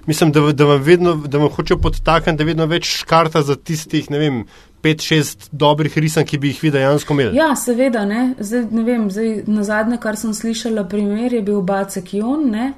mislim, 0.08 0.32
da, 0.32 0.42
da 0.56 0.64
vam 0.64 0.80
vedno, 0.82 1.14
da 1.28 1.38
vam 1.38 1.52
hočejo 1.52 1.78
podtakniti, 1.84 2.38
da 2.40 2.48
vedno 2.48 2.66
več 2.66 2.88
škarta 3.02 3.42
za 3.44 3.56
tistih, 3.56 4.10
ne 4.10 4.18
vem, 4.18 4.42
pet, 4.82 5.02
šest 5.04 5.48
dobrih 5.52 5.94
risank, 5.98 6.28
ki 6.30 6.38
bi 6.38 6.52
jih 6.52 6.62
vi 6.62 6.70
dejansko 6.74 7.14
imeli. 7.14 7.36
Ja, 7.36 7.52
seveda, 7.58 8.04
ne. 8.08 8.32
Zdaj, 8.38 8.66
ne 8.72 8.84
vem, 8.86 9.08
zdaj, 9.12 9.32
na 9.46 9.64
zadnje, 9.66 10.00
kar 10.02 10.16
sem 10.16 10.34
slišala, 10.34 10.86
primer 10.88 11.34
je 11.34 11.42
bil 11.42 11.60
Bacek 11.62 12.14
Jon. 12.14 12.48
Ne. 12.54 12.72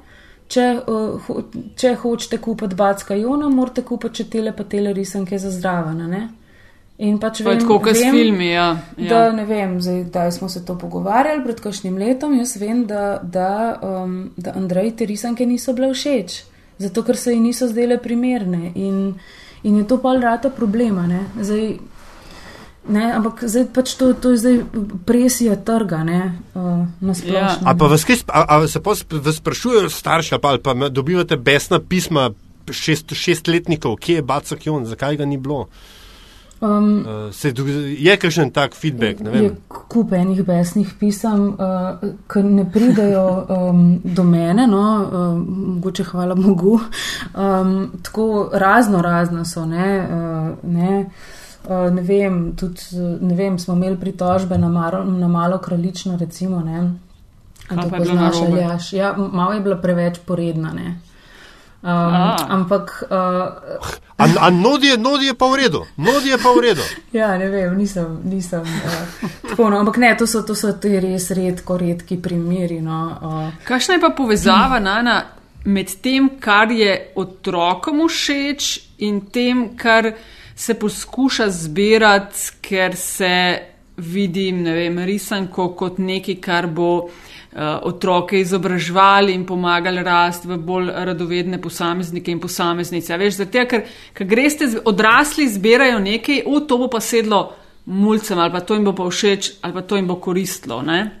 Če, 0.51 0.65
uh, 0.83 1.27
ho, 1.29 1.41
če 1.79 1.93
hočete 2.01 2.41
kupiti 2.43 2.75
Backa 2.75 3.15
Jona, 3.15 3.47
morate 3.49 3.85
kupiti 3.87 4.23
še 4.23 4.29
tele 4.33 4.51
pa 4.51 4.65
tele 4.67 4.91
risanke 4.93 5.39
za 5.39 5.51
zdravene. 5.53 6.07
Ne. 6.11 6.23
In 7.01 7.15
pač 7.21 7.39
vem, 7.41 7.57
tako, 7.61 7.79
kot 7.81 7.95
s 7.95 8.03
filmi. 8.03 8.51
Ja. 8.51 8.73
Da, 8.97 9.21
Ja. 9.23 9.31
ne 9.31 9.45
vem, 9.47 9.79
zdaj, 9.81 10.03
da 10.11 10.25
smo 10.31 10.49
se 10.49 10.65
to 10.65 10.75
pogovarjali 10.77 11.41
pred 11.45 11.61
kakšnim 11.63 11.95
letom. 11.97 12.35
Jaz 12.37 12.57
vem, 12.59 12.83
da, 12.85 13.21
da, 13.23 13.79
um, 13.81 14.31
da 14.37 14.51
Andrej 14.59 14.91
te 14.99 15.07
risanke 15.09 15.47
niso 15.47 15.73
bile 15.73 15.93
všeč, 15.95 16.43
zato 16.81 17.03
ker 17.03 17.17
se 17.17 17.33
ji 17.33 17.39
niso 17.39 17.67
zdele 17.67 17.97
primerne. 18.01 18.71
In, 18.75 19.13
in 19.63 19.77
je 19.77 19.87
to 19.87 19.97
pa 20.01 20.15
rata 20.17 20.49
problema. 20.49 21.07
Ne? 21.07 21.23
Zdaj, 21.39 21.77
ne, 22.89 23.05
ampak 23.13 23.43
zdaj 23.45 23.67
pač 23.75 23.95
to, 23.99 24.11
to 24.13 24.33
je 24.33 24.41
zdaj 24.41 24.57
presija 25.05 25.55
trga, 25.55 26.03
ne, 26.07 26.21
uh, 26.53 26.85
na 26.99 27.13
splošno. 27.13 27.65
A 27.65 27.75
pa 27.77 27.89
vas, 27.91 28.05
kaj 28.07 28.23
a, 28.27 28.45
a 28.57 28.67
se 28.67 28.81
pa 28.81 28.95
vas 28.95 29.37
sprašujejo 29.37 29.89
starši, 29.89 30.35
ali 30.35 30.41
pa, 30.41 30.57
pa 30.63 30.89
dobivate 30.89 31.37
besna 31.37 31.79
pisma 31.79 32.31
šest, 32.71 33.13
šestletnikov, 33.13 33.97
kje 34.01 34.19
je 34.19 34.25
Bacak 34.25 34.65
Jon, 34.65 34.85
zakaj 34.85 35.21
ga 35.21 35.25
ni 35.25 35.37
bilo? 35.37 35.67
Um, 36.61 36.99
uh, 36.99 37.33
se, 37.33 37.53
je 37.97 38.17
kakšen 38.17 38.51
tak 38.51 38.75
feedback? 38.75 39.19
Je 39.33 39.49
kup 39.67 40.11
enih 40.13 40.43
besnih 40.45 40.93
pisem, 40.99 41.47
uh, 41.57 42.03
ki 42.29 42.43
ne 42.43 42.67
pridajo 42.71 43.45
um, 43.49 44.01
do 44.03 44.23
mene, 44.23 44.67
no, 44.69 44.83
um, 45.01 45.41
mogoče 45.75 46.03
hvala 46.03 46.35
Bogu. 46.35 46.79
Um, 47.33 47.91
tako 48.03 48.49
razno 48.53 49.01
razno 49.01 49.45
so, 49.45 49.65
ne. 49.65 49.89
Uh, 50.05 50.71
ne. 50.71 51.09
Uh, 51.65 51.89
ne 51.93 52.01
vem, 52.01 52.55
tudi 52.57 52.81
ne 53.21 53.35
vem, 53.35 53.59
smo 53.59 53.73
imeli 53.73 53.97
pritožbe 53.97 54.57
na, 54.57 54.69
maro, 54.69 55.03
na 55.05 55.27
malo 55.27 55.57
kraljično, 55.57 56.17
recimo. 56.17 56.59
Ne, 56.59 56.91
to 57.69 57.89
poznaš, 57.97 58.35
ali 58.47 58.59
jaš. 58.59 58.93
Ja, 58.93 59.15
malo 59.17 59.53
je 59.53 59.59
bila 59.59 59.81
preveč 59.81 60.19
poredna. 60.25 60.73
Ne. 60.73 60.99
Um, 61.81 62.35
ampak. 62.49 63.03
Uh, 63.09 64.51
Nodi 64.51 64.87
je, 64.87 64.97
je 65.25 65.33
pa 65.33 65.47
v 65.49 65.55
redu, 65.55 65.81
nodi 65.97 66.29
je 66.29 66.37
pa 66.37 66.53
v 66.53 66.61
redu. 66.61 66.81
ja, 67.19 67.37
ne 67.37 67.49
vem, 67.49 67.73
nisem. 67.77 68.21
nisem 68.23 68.61
uh, 68.61 69.29
tako, 69.49 69.69
no, 69.69 69.79
ampak 69.81 69.97
ne, 69.97 70.13
to 70.17 70.27
so, 70.29 70.43
to 70.45 70.53
so 70.53 70.75
ti 70.77 70.99
res 71.01 71.31
redko, 71.33 71.77
redki 71.81 72.21
primeri. 72.21 72.77
No, 72.85 72.99
uh. 73.17 73.49
Kakšna 73.65 73.97
je 73.97 74.03
pa 74.03 74.13
povezava 74.13 74.77
hm. 74.77 74.83
Nana, 74.83 75.17
med 75.65 75.89
tem, 76.05 76.29
kar 76.37 76.69
je 76.69 76.93
otrokom 77.17 78.05
všeč 78.05 79.01
in 79.01 79.25
tem, 79.33 79.71
kar 79.73 80.13
se 80.55 80.77
poskuša 80.77 81.49
zbirati, 81.49 82.61
ker 82.61 82.93
se 82.93 83.33
vidim, 83.97 84.61
ne 84.61 84.77
vem, 84.77 85.01
risanko 85.01 85.71
kot 85.73 85.97
nekaj, 85.97 86.37
kar 86.45 86.69
bo. 86.69 87.09
Eh, 87.51 87.79
otroke 87.83 88.39
izobraževali 88.39 89.33
in 89.33 89.41
pomagali 89.45 90.03
rasti 90.03 90.47
v 90.47 90.55
bolj 90.57 90.87
radovedne 90.87 91.57
posameznike 91.59 92.31
in 92.31 92.39
posameznice. 92.39 93.17
Veš, 93.19 93.41
zato, 93.41 93.65
ker, 93.67 93.81
ker 94.15 94.27
greste, 94.27 94.69
odrasli 94.87 95.49
zbirajo 95.51 95.99
nekaj, 95.99 96.45
v 96.47 96.61
to 96.63 96.77
bo 96.79 96.87
pa 96.87 97.01
sedlo 97.03 97.41
mulcem 97.91 98.39
ali 98.39 98.51
pa 98.53 98.61
to 98.61 98.73
jim 98.73 98.85
bo 98.85 98.93
pa 98.93 99.03
všeč 99.09 99.51
ali 99.61 99.73
pa 99.73 99.81
to 99.81 99.95
jim 99.95 100.07
bo 100.07 100.15
koristilo. 100.15 100.81
Ne? 100.81 101.11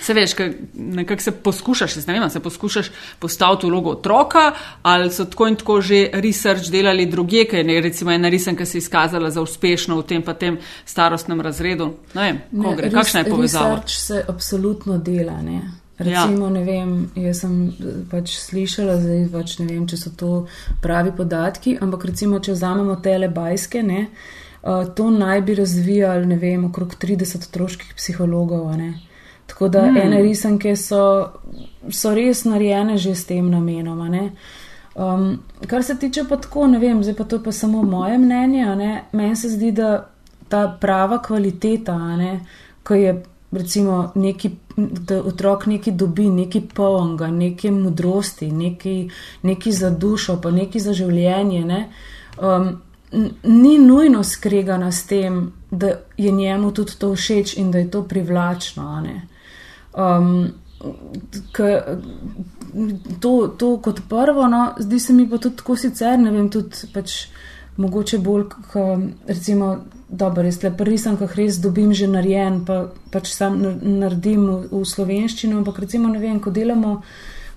Se 0.00 0.14
veš, 0.14 0.32
nekako 0.74 1.22
se 1.22 1.30
poskušaš, 1.30 1.96
ne 2.06 2.20
vem, 2.20 2.30
se 2.30 2.40
poskušaš 2.40 2.90
postaviti 3.18 3.66
vlogo 3.66 3.90
otroka, 3.90 4.52
ali 4.82 5.10
so 5.12 5.24
tako 5.24 5.48
in 5.48 5.56
tako 5.56 5.80
že 5.80 6.08
research 6.12 6.70
delali 6.70 7.06
druge, 7.06 7.44
ker 7.44 7.68
je 7.68 7.80
recimo 7.80 8.10
ena 8.10 8.28
risanka 8.28 8.66
se 8.66 8.78
izkazala 8.78 9.30
za 9.30 9.42
uspešno 9.42 9.98
v 10.00 10.02
tem 10.02 10.22
pa 10.22 10.34
tem 10.34 10.58
starostnem 10.84 11.40
razredu. 11.40 11.92
Ne 12.14 12.22
vem, 12.22 12.40
ne, 12.52 12.74
gre, 12.76 12.90
kakšna 12.90 13.20
je 13.20 13.30
povezava? 13.30 13.74
Research 13.74 14.00
se 14.00 14.24
absolutno 14.28 14.98
dela, 14.98 15.42
ne. 15.42 15.62
Recimo, 15.98 16.46
ja. 16.46 16.52
ne 16.52 16.64
vem, 16.64 16.92
jaz 17.14 17.42
sem 17.44 17.52
pač 18.10 18.34
slišala, 18.40 18.96
zdaj 19.02 19.26
pač 19.32 19.58
ne 19.60 19.68
vem, 19.68 19.84
če 19.86 19.98
so 20.00 20.10
to 20.18 20.30
pravi 20.82 21.12
podatki, 21.14 21.76
ampak 21.84 22.08
recimo, 22.10 22.40
če 22.42 22.56
vzamemo 22.56 22.96
telebajske, 23.04 23.82
ne, 23.86 24.06
uh, 24.08 24.88
to 24.96 25.10
naj 25.14 25.44
bi 25.46 25.54
razvijali, 25.60 26.26
ne 26.32 26.40
vem, 26.40 26.64
okrog 26.70 26.96
30 26.98 27.46
otroških 27.50 27.94
psihologov, 27.98 28.66
ne. 28.80 28.94
Tako 29.62 29.68
da 29.68 29.90
mm. 29.90 29.96
ene 29.96 30.22
risanke 30.22 30.76
so, 30.76 31.28
so 31.90 32.14
res 32.14 32.44
narejene 32.44 32.98
že 32.98 33.14
s 33.14 33.24
tem 33.24 33.50
namenom. 33.50 34.00
Um, 34.94 35.38
kar 35.66 35.84
se 35.84 35.98
tiče 35.98 36.24
pa 36.28 36.36
tako, 36.36 36.66
ne 36.66 36.78
vem, 36.78 37.02
zdaj 37.02 37.14
pa 37.14 37.24
to 37.24 37.36
je 37.36 37.42
pa 37.42 37.52
samo 37.52 37.82
moje 37.82 38.18
mnenje. 38.18 38.66
Meni 39.12 39.36
se 39.36 39.48
zdi, 39.48 39.70
da 39.72 40.08
ta 40.48 40.78
prava 40.80 41.22
kvaliteta, 41.22 41.98
ko 42.82 42.94
je 42.94 43.22
recimo 43.52 44.12
neki, 44.14 44.50
da 44.76 45.22
otrok 45.22 45.66
neki 45.66 45.92
dobi, 45.92 46.30
neki 46.30 46.60
polnga, 46.74 47.30
neke 47.30 47.70
modrosti, 47.70 48.50
neki, 48.50 49.10
neki 49.42 49.72
za 49.72 49.90
dušo, 49.90 50.40
pa 50.42 50.50
neki 50.50 50.80
za 50.80 50.92
življenje. 50.92 51.64
Ne? 51.64 51.88
Um, 52.42 52.80
Ni 53.44 53.78
nujno 53.78 54.22
skregana 54.24 54.92
s 54.92 55.06
tem, 55.06 55.52
da 55.70 55.90
je 56.16 56.30
njemu 56.32 56.70
tudi 56.72 56.92
to 56.98 57.10
všeč 57.14 57.56
in 57.56 57.70
da 57.70 57.78
je 57.78 57.90
to 57.90 58.02
privlačno. 58.08 59.02
Um, 59.92 60.52
to, 63.20 63.48
to 63.58 63.78
kot 63.84 64.00
prvo, 64.08 64.48
no, 64.48 64.74
zdi 64.78 65.00
se 65.00 65.12
mi 65.12 65.28
pa 65.30 65.38
tudi 65.38 65.56
tako 65.56 65.76
sicer, 65.76 66.18
ne 66.18 66.30
vem, 66.30 66.48
tudi 66.50 66.88
pač 66.94 67.26
mogoče 67.76 68.18
bolj, 68.18 68.46
k, 68.72 68.86
recimo, 69.28 69.76
dobro, 70.08 70.44
jaz 70.44 70.62
le 70.62 70.72
prvi 70.76 70.98
sem, 70.98 71.16
kah 71.16 71.36
res 71.36 71.60
dobim 71.62 71.92
že 71.96 72.08
narejen, 72.08 72.62
pa 72.68 72.86
pač 73.12 73.30
sam 73.32 73.60
naredim 73.80 74.44
v, 74.46 74.56
v 74.72 74.82
slovenščino, 74.88 75.60
ampak 75.60 75.80
recimo, 75.84 76.10
ne 76.12 76.20
vem, 76.20 76.40
ko 76.40 76.52
delamo 76.52 77.00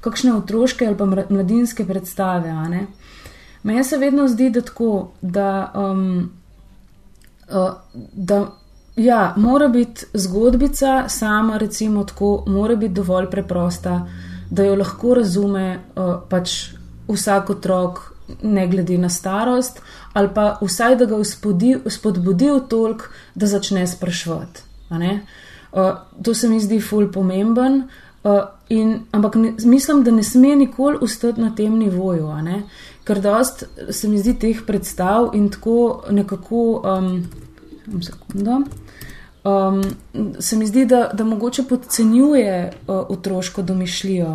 kakšne 0.05 0.35
otroške 0.37 0.85
ali 0.87 0.97
pa 0.99 1.07
mladinske 1.09 1.85
predstave, 1.87 2.51
a 2.51 2.67
ne. 2.69 2.85
Meni 3.65 3.83
se 3.83 3.97
vedno 3.97 4.27
zdi, 4.29 4.51
da 4.53 4.61
tako, 4.61 4.91
da, 5.21 5.49
um, 5.73 6.29
uh, 7.49 7.73
da 8.13 8.43
Ja, 8.95 9.33
mora 9.37 9.67
biti 9.67 10.05
zgodbica 10.13 11.09
sama, 11.09 11.57
recimo 11.57 12.03
tako, 12.03 12.43
mora 12.47 12.75
biti 12.75 12.93
dovolj 12.93 13.29
preprosta, 13.29 14.07
da 14.49 14.63
jo 14.63 14.75
lahko 14.75 15.13
razume 15.13 15.79
uh, 15.95 16.15
pač 16.29 16.53
vsak 17.07 17.49
otrok, 17.49 17.99
ne 18.43 18.67
glede 18.67 18.97
na 18.97 19.09
starost, 19.09 19.81
ali 20.13 20.29
pa 20.33 20.57
vsaj 20.61 20.95
da 20.95 21.05
ga 21.05 21.19
spodbudi 21.89 22.49
v 22.51 22.61
tolk, 22.69 23.09
da 23.35 23.47
začne 23.47 23.87
sprašvati. 23.87 24.63
Uh, 24.89 25.91
to 26.23 26.33
se 26.33 26.49
mi 26.49 26.59
zdi 26.59 26.79
ful 26.79 27.11
pomemben. 27.11 27.83
Uh, 28.23 28.47
in, 28.69 28.99
ampak 29.11 29.35
ne, 29.35 29.53
mislim, 29.65 30.03
da 30.03 30.11
ne 30.11 30.23
sme 30.23 30.55
nikoli 30.55 30.97
ustati 31.01 31.41
na 31.41 31.51
tem 31.55 31.75
nivoju, 31.77 32.31
ker 33.03 33.21
dost 33.21 33.67
se 33.91 34.07
mi 34.07 34.17
zdi 34.17 34.33
teh 34.39 34.63
predstav 34.65 35.33
in 35.33 35.49
tako 35.49 36.05
nekako. 36.09 36.63
Um, 36.79 37.25
sekundo 38.01 38.61
um, 39.45 39.83
se 40.39 40.55
mi 40.55 40.67
zdi, 40.67 40.85
da, 40.85 41.09
da 41.13 41.23
mogoče 41.23 41.63
podcenjuje 41.69 42.73
uh, 42.87 42.95
otroško 43.09 43.61
domišljijo. 43.61 44.27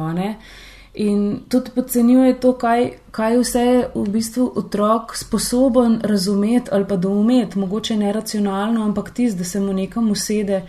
In 0.95 1.41
tudi 1.49 1.71
podcenjuje 1.75 2.41
to, 2.41 2.53
kaj, 2.53 2.91
kaj 3.11 3.39
vse 3.39 3.61
je 3.61 3.83
v 3.95 4.09
bistvu 4.11 4.53
otrok 4.57 5.17
sposoben 5.17 6.01
razumeti 6.03 6.71
ali 6.73 6.85
pa 6.89 6.97
doumeti, 6.97 7.59
mogoče 7.59 7.97
ne 7.97 8.13
racionalno, 8.13 8.85
ampak 8.85 9.11
tisti, 9.11 9.39
da 9.39 9.45
se 9.45 9.61
mu 9.61 9.73
nekam 9.73 10.11
usede 10.11 10.63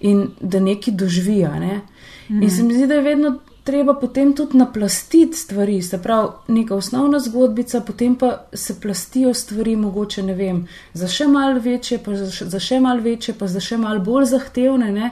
in 0.00 0.30
da 0.40 0.60
nekaj 0.60 0.94
doživija. 0.94 1.58
Ne? 1.58 1.80
Mm. 2.28 2.42
In 2.42 2.50
se 2.50 2.62
mi 2.62 2.74
zdi, 2.74 2.86
da 2.86 2.94
je 2.94 3.02
vedno 3.02 3.38
treba 3.68 3.92
potem 3.94 4.32
tudi 4.32 4.56
naplastiti 4.56 5.36
stvari, 5.36 5.82
se 5.82 5.98
pravi, 6.02 6.28
neka 6.48 6.74
osnovna 6.74 7.18
zgodbica, 7.20 7.80
potem 7.84 8.14
pa 8.16 8.30
se 8.52 8.80
plastijo 8.80 9.34
stvari, 9.34 9.76
mogoče 9.76 10.22
ne 10.24 10.34
vem, 10.34 10.62
za 10.96 11.08
še 11.08 11.26
malo 11.28 11.60
večje, 11.60 11.98
pa 12.00 12.16
za, 12.16 12.48
za 12.48 12.60
še 12.60 12.80
malo 12.80 13.04
večje, 13.04 13.34
pa 13.36 13.46
za 13.46 13.60
še 13.60 13.76
malo 13.76 14.00
bolj 14.00 14.30
zahtevne. 14.32 14.88
Ne? 14.92 15.10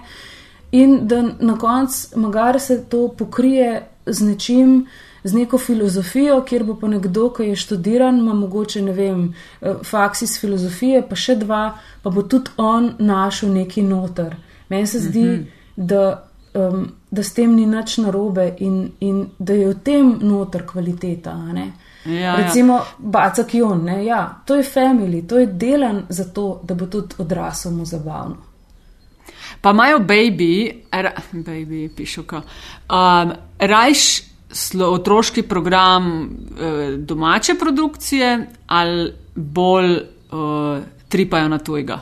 In 0.73 1.03
da 1.05 1.21
na 1.37 1.59
koncu 1.61 2.17
magar 2.25 2.57
se 2.61 2.79
to 2.89 3.11
pokrije 3.19 3.83
z 4.07 4.25
nečim, 4.25 4.75
z 5.27 5.37
neko 5.37 5.61
filozofijo, 5.61 6.41
kjer 6.49 6.65
bo 6.65 6.81
pa 6.81 6.89
nekdo, 6.89 7.29
ki 7.37 7.51
je 7.51 7.61
študiran, 7.61 8.25
ima 8.25 8.35
mogoče 8.41 8.83
ne 8.89 8.97
vem, 8.97 9.25
eh, 9.61 9.83
faks 9.85 10.23
iz 10.23 10.39
filozofije, 10.41 11.05
pa 11.09 11.17
še 11.17 11.37
dva, 11.45 11.65
pa 12.03 12.11
bo 12.11 12.25
tudi 12.25 12.57
on 12.57 12.95
našel 12.99 13.53
neki 13.53 13.85
noter. 13.85 14.37
Meni 14.73 14.87
se 14.87 15.01
zdi, 15.01 15.25
mm 15.25 15.35
-hmm. 15.37 15.47
da 15.77 16.31
um, 16.55 16.87
da 17.11 17.23
s 17.23 17.35
tem 17.35 17.55
ni 17.55 17.67
nič 17.67 17.99
narobe 17.99 18.55
in, 18.59 18.91
in 19.01 19.27
da 19.39 19.55
je 19.55 19.69
v 19.69 19.75
tem 19.85 20.19
noter 20.21 20.67
kvaliteta. 20.67 21.37
Ja, 21.55 21.67
ja, 22.13 22.37
Recimo, 22.37 22.75
ja. 22.75 22.85
baca 22.99 23.45
kion, 23.45 23.85
ne? 23.85 24.05
ja, 24.05 24.43
to 24.45 24.57
je 24.57 24.63
family, 24.63 25.27
to 25.27 25.39
je 25.39 25.47
delan 25.47 26.05
za 26.09 26.25
to, 26.25 26.61
da 26.63 26.75
bo 26.75 26.87
tudi 26.87 27.15
odrasel 27.19 27.73
mu 27.73 27.85
zabavno. 27.85 28.37
Pa 29.61 29.71
imajo 29.71 29.99
baby, 29.99 30.83
ra, 30.93 31.13
baby, 31.33 31.89
pišuka, 31.97 32.43
um, 32.91 33.33
rajš 33.59 34.23
slo, 34.51 34.91
otroški 34.95 35.43
program 35.43 36.07
uh, 36.23 36.99
domače 36.99 37.55
produkcije 37.61 38.47
ali 38.67 39.13
bolj 39.35 39.97
uh, 39.97 40.83
tripajo 41.09 41.49
na 41.49 41.59
tujega 41.59 42.01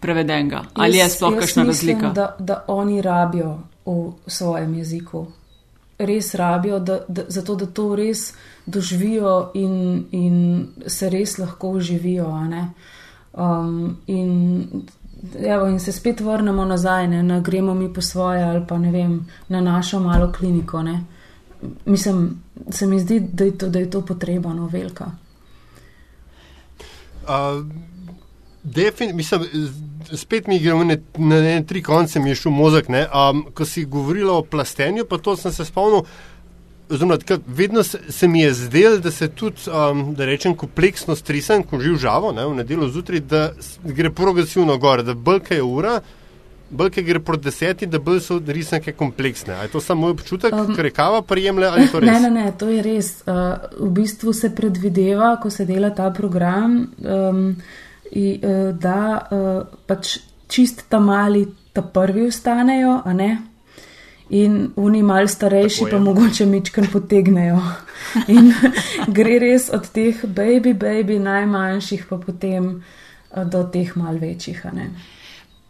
prevedenega? 0.00 0.62
Ali 0.74 0.98
jaz, 0.98 1.12
je 1.12 1.16
sploh 1.16 1.38
kakšna 1.38 1.64
razlika? 1.64 2.08
Da, 2.08 2.36
da 2.38 2.64
oni 2.68 3.02
rabijo 3.02 3.58
v 3.92 4.30
svojem 4.30 4.74
jeziku. 4.74 5.26
Res 5.98 6.34
rabijo, 6.34 6.78
da, 6.78 7.00
da, 7.08 7.22
zato 7.28 7.54
da 7.54 7.66
to 7.66 7.96
res 7.96 8.32
doživijo 8.66 9.50
in, 9.54 10.04
in 10.12 10.68
se 10.86 11.10
res 11.10 11.38
lahko 11.38 11.70
uživijo. 11.70 12.28
Um, 13.32 13.96
in, 14.06 14.82
evo, 15.38 15.66
in 15.66 15.80
se 15.80 15.92
spet 15.92 16.20
vrnemo 16.20 16.64
nazaj, 16.64 17.08
ne, 17.08 17.22
ne 17.22 17.40
gremo 17.40 17.74
mi 17.74 17.92
po 17.94 18.00
svoje 18.00 18.44
ali 18.44 18.66
pa 18.66 18.78
ne 18.78 18.90
vem, 18.90 19.26
na 19.48 19.60
našo 19.60 20.00
malo 20.00 20.32
kliniko. 20.32 20.82
Ne. 20.82 21.04
Mislim, 21.84 22.42
se 22.70 22.86
mi 22.86 23.00
zdi, 23.00 23.20
da 23.20 23.44
je 23.44 23.58
to, 23.58 23.68
da 23.68 23.78
je 23.78 23.90
to 23.90 24.06
potrebno, 24.06 24.66
velika. 24.66 25.10
Uh, 27.22 27.66
defin, 28.74 29.16
mislim, 29.16 29.44
spet 30.12 30.46
mi 30.46 30.58
gre 30.62 30.74
na, 30.84 30.96
na 31.18 31.40
ne, 31.42 31.58
tri 31.66 31.82
konce, 31.82 32.20
mi 32.20 32.30
je 32.30 32.42
šel 32.42 32.52
možek. 32.52 32.88
Um, 32.88 33.46
ko 33.54 33.64
si 33.64 33.84
govorila 33.84 34.38
o 34.38 34.42
plastenju, 34.42 35.06
pa 35.08 35.18
to 35.18 35.36
sem 35.36 35.52
se 35.52 35.64
spomnil. 35.64 36.04
oziroma, 36.90 37.16
tako, 37.16 37.42
vedno 37.46 37.82
se, 37.82 37.98
se 38.08 38.28
mi 38.28 38.40
je 38.40 38.52
zdelo, 38.54 38.98
da 38.98 39.10
se 39.10 39.28
tudi, 39.28 39.56
um, 39.68 40.14
da 40.14 40.24
rečem, 40.24 40.54
kompleksnost 40.56 41.30
risank, 41.30 41.66
ko 41.66 41.80
živ 41.80 41.96
žavo, 41.96 42.32
ne, 42.32 42.46
v 42.46 42.54
nedeljo 42.62 42.88
zjutraj, 42.88 43.20
da 43.20 43.50
gre 43.84 44.10
progresivno 44.10 44.78
gor, 44.78 45.02
da 45.02 45.14
bolj 45.14 45.40
je 45.50 45.62
ura, 45.62 46.00
bolj 46.70 46.90
je 46.96 47.02
gre 47.02 47.20
proti 47.20 47.44
deseti, 47.44 47.86
da 47.86 47.98
bolj 47.98 48.20
so 48.20 48.40
risanke 48.46 48.92
kompleksne. 48.92 49.54
A 49.54 49.62
je 49.62 49.72
to 49.72 49.80
samo 49.80 50.00
moj 50.00 50.16
občutek, 50.16 50.52
Um, 50.52 50.70
um, 50.70 50.76
ker 50.76 50.84
je 50.84 50.90
kava 50.90 51.22
prijemlja 51.22 51.72
ali 51.72 51.88
to 51.88 52.00
res? 52.00 52.10
Ne, 52.10 52.20
ne, 52.20 52.30
ne, 52.30 52.52
to 52.58 52.68
je 52.68 52.82
res. 52.82 53.12
Uh, 53.26 53.34
v 53.78 53.90
bistvu 54.00 54.32
se 54.32 54.54
predvideva, 54.54 55.36
ko 55.42 55.50
se 55.50 55.64
dela 55.64 55.90
ta 55.90 56.10
program, 56.10 56.86
um, 57.04 57.56
i, 58.12 58.40
uh, 58.42 58.74
da 58.78 59.28
uh, 59.30 59.78
pač 59.86 60.18
čist 60.48 60.86
ta 60.88 61.00
mali, 61.00 61.46
ta 61.72 61.82
prvi 61.82 62.26
ostanejo, 62.28 63.00
a 63.04 63.12
ne? 63.12 63.30
In 64.30 64.72
oni 64.76 65.02
mal 65.02 65.28
starejši 65.28 65.86
pa 65.90 65.98
mogoče 65.98 66.46
mičken 66.46 66.88
potegnejo. 66.92 67.60
In 68.34 68.52
gre 69.16 69.38
res 69.40 69.70
od 69.72 69.88
teh 69.92 70.24
baby, 70.24 70.74
baby 70.76 71.18
najmanjših 71.18 72.08
pa 72.08 72.18
potem 72.20 72.74
uh, 72.76 73.44
do 73.44 73.64
teh 73.72 73.96
mal 73.96 74.18
večjih, 74.20 74.66
a 74.66 74.74
ne? 74.74 74.90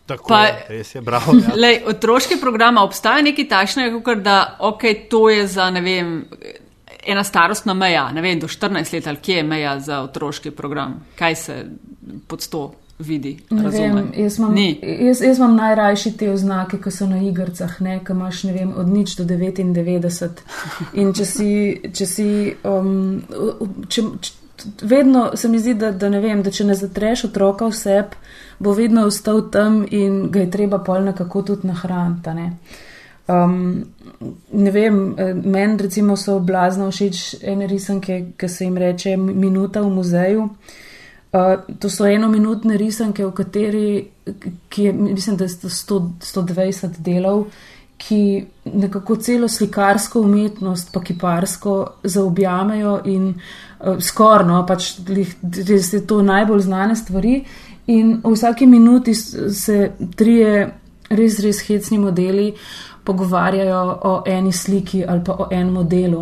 Tako 0.09 0.29
Pa- 0.29 0.47
je, 0.47 0.65
res 0.69 0.95
je, 0.95 1.01
bravo. 1.01 1.35
Ja. 1.37 1.55
Lej, 1.63 1.83
otroški 1.87 2.41
program, 2.41 2.81
obstaja 2.81 3.23
nekaj 3.23 3.49
takšnega, 3.49 4.01
kot 4.03 4.25
da 4.25 4.39
ok, 4.59 4.89
to 5.11 5.29
je 5.29 5.47
za 5.47 5.71
ne 5.71 5.85
vem. 5.85 6.15
Ena 7.09 7.25
starostna 7.25 7.75
meja, 7.75 8.11
ne 8.13 8.21
vem, 8.21 8.41
do 8.41 8.49
14 8.49 8.93
let, 8.95 9.07
ali 9.07 9.23
kje 9.23 9.37
je 9.37 9.43
meja 9.43 9.79
za 9.81 10.03
otroški 10.05 10.51
program, 10.51 10.99
kaj 11.17 11.35
se 11.35 11.65
pod 12.29 12.49
to 12.49 12.73
vidi. 12.99 13.39
Vem, 13.51 14.13
jaz 14.17 14.39
imam, 14.39 14.55
Ni. 14.55 14.81
jaz, 14.83 15.21
jaz 15.23 15.39
imam 15.39 15.57
najrajši 15.57 16.13
te 16.17 16.31
oznake, 16.31 16.81
ki 16.83 16.91
so 16.91 17.07
na 17.07 17.21
igrcah, 17.23 17.79
ne, 17.81 18.01
ki 18.05 18.13
imaš 18.13 18.43
ne 18.49 18.53
vem, 18.53 18.73
od 18.77 18.89
nič 18.89 19.15
do 19.17 19.25
99. 19.25 20.43
In 20.99 21.15
če 21.15 21.25
si, 21.25 21.53
če 21.95 22.07
si 22.07 22.29
um, 22.67 23.23
če, 23.89 24.05
če, 24.21 24.33
vedno 24.83 25.31
se 25.37 25.49
mi 25.49 25.63
zdi, 25.63 25.77
da, 25.79 25.93
da 25.95 26.11
ne 26.11 26.21
vem, 26.21 26.43
da 26.43 26.51
če 26.51 26.67
ne 26.67 26.75
zatreš 26.75 27.29
otroka 27.31 27.71
v 27.71 27.79
seb, 27.79 28.19
bo 28.59 28.75
vedno 28.75 29.07
ostal 29.07 29.45
tam 29.55 29.85
in 29.91 30.27
ga 30.35 30.43
je 30.43 30.51
treba 30.51 30.83
pol 30.83 31.07
nekako 31.13 31.45
tudi 31.53 31.71
nahraniti. 31.71 32.51
Um, 33.29 33.85
ne 34.53 34.71
vem, 34.71 35.15
eh, 35.19 35.35
meni 35.35 35.77
recimo 35.77 36.17
so 36.17 36.39
blazno 36.41 36.91
všeč 36.91 37.43
ene 37.43 37.67
risanke, 37.67 38.23
ki 38.39 38.49
se 38.49 38.65
jim 38.65 38.77
reče 38.77 39.17
Minuta 39.17 39.83
v 39.83 39.91
muzeju. 39.93 40.49
Uh, 41.33 41.61
to 41.79 41.91
so 41.91 42.07
enominutne 42.09 42.79
risanke, 42.81 43.27
v 43.27 43.33
kateri, 43.37 43.89
ki 44.69 44.85
je, 44.85 44.93
mislim, 44.93 45.37
da 45.37 45.45
je 45.45 45.69
100, 45.69 45.99
120 46.25 47.03
delov, 47.05 47.51
ki 48.01 48.47
nekako 48.65 49.17
celo 49.17 49.49
slikarsko 49.49 50.23
umetnost, 50.25 50.89
pa 50.93 51.03
kiparsko 51.05 51.75
zaobjamejo 52.03 53.01
in 53.05 53.35
uh, 53.35 54.01
skorno, 54.01 54.63
pač 54.67 54.95
res 55.69 55.93
je 55.93 56.01
to 56.07 56.23
najbolj 56.23 56.65
znane 56.65 56.97
stvari. 56.97 57.43
In 57.93 58.21
v 58.25 58.33
vsaki 58.33 58.67
minuti 58.67 59.15
se 59.15 59.91
trije 60.17 60.71
res, 61.11 61.41
res 61.45 61.61
hecni 61.69 61.99
modeli 61.99 62.55
pogovarjajo 63.09 63.81
o 64.11 64.13
eni 64.27 64.53
sliki 64.53 65.01
ali 65.09 65.25
pa 65.25 65.39
o 65.39 65.49
enem 65.51 65.73
modelu. 65.81 66.21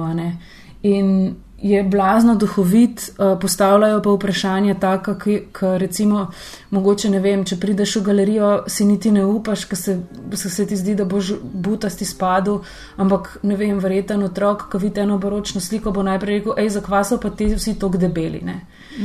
In 0.83 1.35
je 1.59 1.83
blazno 1.83 2.35
duhovit, 2.35 3.01
eh, 3.01 3.37
postavljajo 3.41 4.03
pa 4.03 4.11
vprašanja 4.11 4.75
taka, 4.75 5.19
ki, 5.19 5.39
ki 5.53 5.67
recimo, 5.79 6.27
mogoče 6.71 7.11
ne 7.11 7.21
vem, 7.21 7.45
če 7.45 7.57
prideš 7.57 7.97
v 7.97 8.03
galerijo, 8.03 8.51
si 8.67 8.85
niti 8.85 9.11
ne 9.11 9.25
upaš, 9.25 9.65
ker 9.65 9.79
se, 9.79 9.97
se, 10.35 10.51
se 10.51 10.67
ti 10.67 10.77
zdi, 10.77 10.95
da 10.95 11.05
boš 11.05 11.33
butasti 11.43 12.05
spadu, 12.05 12.61
ampak 12.97 13.39
ne 13.43 13.57
vem, 13.57 13.79
verjeten 13.81 14.23
otrok, 14.23 14.69
ki 14.73 14.83
vidi 14.83 15.01
eno 15.01 15.19
baročno 15.19 15.61
sliko, 15.61 15.91
bo 15.93 16.05
najprej 16.05 16.39
rekel, 16.39 16.55
hej, 16.61 16.71
zakva 16.77 17.03
so 17.05 17.19
pa 17.23 17.31
ti 17.31 17.49
vsi 17.55 17.79
tako 17.81 17.99
debeli. 18.05 18.43
Ne? 18.45 18.61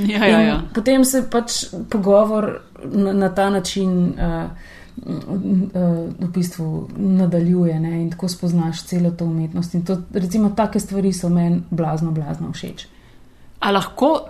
Ja, 0.07 0.25
ja, 0.25 0.41
ja. 0.41 0.59
In 0.59 0.69
Potem 0.75 1.05
se 1.05 1.23
pač 1.31 1.63
pogovor 1.89 2.51
na, 2.83 3.13
na 3.13 3.29
ta 3.35 3.49
način 3.49 3.91
uh, 4.11 4.69
v 4.97 6.27
bistvu 6.33 6.89
nadaljuje 6.97 7.79
ne? 7.79 8.01
in 8.01 8.09
tako 8.11 8.27
spoznaš 8.27 8.83
celo 8.83 9.11
to 9.11 9.25
umetnost. 9.25 9.73
In 9.73 9.85
to, 9.85 10.01
recimo, 10.13 10.49
take 10.55 10.79
stvari 10.79 11.13
so 11.13 11.29
meni 11.29 11.61
blazno, 11.69 12.11
blazno 12.11 12.51
všeč. 12.51 12.87
A 13.59 13.71
lahko 13.71 14.29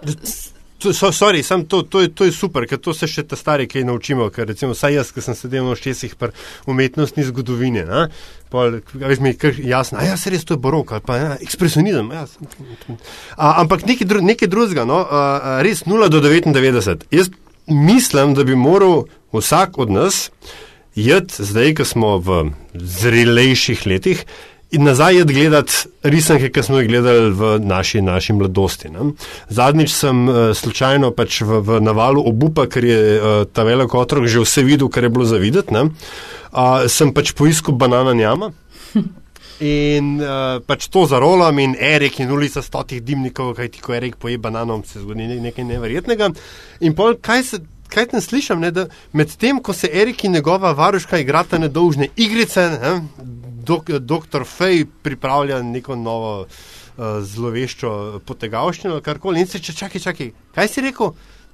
so, 0.90 1.12
sorry, 1.12 1.44
sam 1.44 1.66
to, 1.66 1.82
to, 1.82 2.02
je, 2.02 2.10
to 2.10 2.26
je 2.26 2.32
super, 2.32 2.66
ker 2.66 2.80
to 2.82 2.94
se 2.94 3.08
še 3.10 3.24
ta 3.30 3.38
stari 3.38 3.68
kaj 3.70 3.86
naučimo. 3.86 4.30
Ker 4.34 4.50
recimo, 4.50 4.74
saj 4.78 4.98
jaz, 4.98 5.12
ki 5.14 5.22
sem 5.22 5.38
sedel 5.38 5.68
na 5.68 5.76
očesih 5.76 6.16
pri 6.18 6.34
umetnostni 6.72 7.26
zgodovini, 7.28 7.86
ne, 7.86 8.08
pol, 8.54 8.80
a 8.82 9.12
veš 9.12 9.22
mi, 9.22 9.36
kar 9.38 9.58
jasno, 9.58 10.02
a 10.02 10.08
ja, 10.10 10.18
se 10.18 10.34
res 10.34 10.46
to 10.48 10.58
je 10.58 10.64
barok 10.64 10.96
ali 10.98 11.06
pa 11.06 11.20
ja, 11.20 11.30
ekspresionizem. 11.44 12.10
Ja, 12.16 12.26
a, 13.38 13.54
ampak 13.62 13.86
nekaj, 13.86 14.10
dru, 14.10 14.26
nekaj 14.26 14.50
drugega, 14.52 14.88
no, 14.90 15.04
a, 15.06 15.22
a, 15.22 15.56
res 15.66 15.86
0 15.86 16.10
do 16.12 16.24
99. 16.24 17.08
Jaz 17.14 17.32
mislim, 17.68 18.34
da 18.34 18.44
bi 18.44 18.56
moral 18.56 19.04
vsak 19.34 19.78
od 19.78 19.92
nas 19.92 20.30
jeti, 20.96 21.44
zdaj, 21.44 21.76
ko 21.76 21.86
smo 21.86 22.18
v 22.18 22.52
zrelejših 22.74 23.86
letih, 23.88 24.26
in 24.72 24.84
nazaj 24.84 25.16
je 25.16 25.24
gledati 25.24 25.74
risanke, 26.04 26.50
ki 26.52 26.64
smo 26.64 26.80
jih 26.80 26.88
gledali 26.88 27.32
v 27.36 27.60
naši, 27.60 28.02
naši 28.02 28.34
mladosti. 28.34 28.90
Ne. 28.90 29.12
Zadnjič 29.50 29.92
sem 29.92 30.28
uh, 30.30 30.36
slučajno 30.56 31.12
pač 31.12 31.42
v, 31.42 31.60
v 31.60 31.82
navalu 31.84 32.24
obupa, 32.28 32.68
ker 32.72 32.86
je 32.88 33.00
uh, 33.20 33.44
ta 33.52 33.68
velik 33.68 33.94
otrok 33.96 34.28
že 34.28 34.44
vse 34.44 34.64
videl, 34.64 34.90
kar 34.90 35.04
je 35.04 35.10
bilo 35.10 35.28
za 35.28 35.38
videti. 35.38 35.76
Uh, 35.76 36.88
sem 36.88 37.14
pač 37.14 37.36
poiskal 37.36 37.76
banana 37.76 38.14
njama. 38.14 38.52
In 39.62 40.16
uh, 40.18 40.58
pač 40.66 40.88
to 40.90 41.06
zarolam, 41.06 41.60
in 41.62 41.76
Erik 41.78 42.20
in 42.20 42.32
ulica 42.34 42.64
stotih 42.66 43.04
dimnikov, 43.06 43.54
kaj 43.60 43.68
ti 43.76 43.82
ko 43.84 43.94
Erik 43.94 44.16
poje 44.18 44.40
bananom, 44.42 44.82
se 44.86 45.04
zgodi 45.04 45.28
ne- 45.30 45.38
nekaj 45.44 45.68
neverjetnega. 45.70 46.32
In 46.82 46.98
pol, 46.98 47.20
kaj 47.22 47.44
se. 47.44 47.62
Kaj 47.92 48.06
tam 48.08 48.22
slišim, 48.24 48.62
ne, 48.64 48.70
da 48.72 48.86
medtem, 49.12 49.58
ko 49.60 49.74
se 49.76 49.90
Erik 49.92 50.22
in 50.24 50.32
njegova 50.32 50.70
varuška 50.72 51.18
igrata 51.20 51.58
nedolžne 51.60 52.08
igrice, 52.16 52.64
ne, 52.72 52.92
dok, 53.68 53.90
doktor 54.00 54.46
Fej 54.48 54.86
pripravlja 55.04 55.58
neko 55.62 55.98
novo 56.00 56.30
uh, 56.46 57.20
zloveščo 57.20 58.22
potegavščino 58.26 59.02
karkoli. 59.04 59.44
In 59.44 59.52
se 59.52 59.60
če 59.60 59.76
čakaj, 59.76 60.06
čakaj, 60.08 60.32
kaj 60.56 60.72
si 60.72 60.86
rekel? 60.88 61.12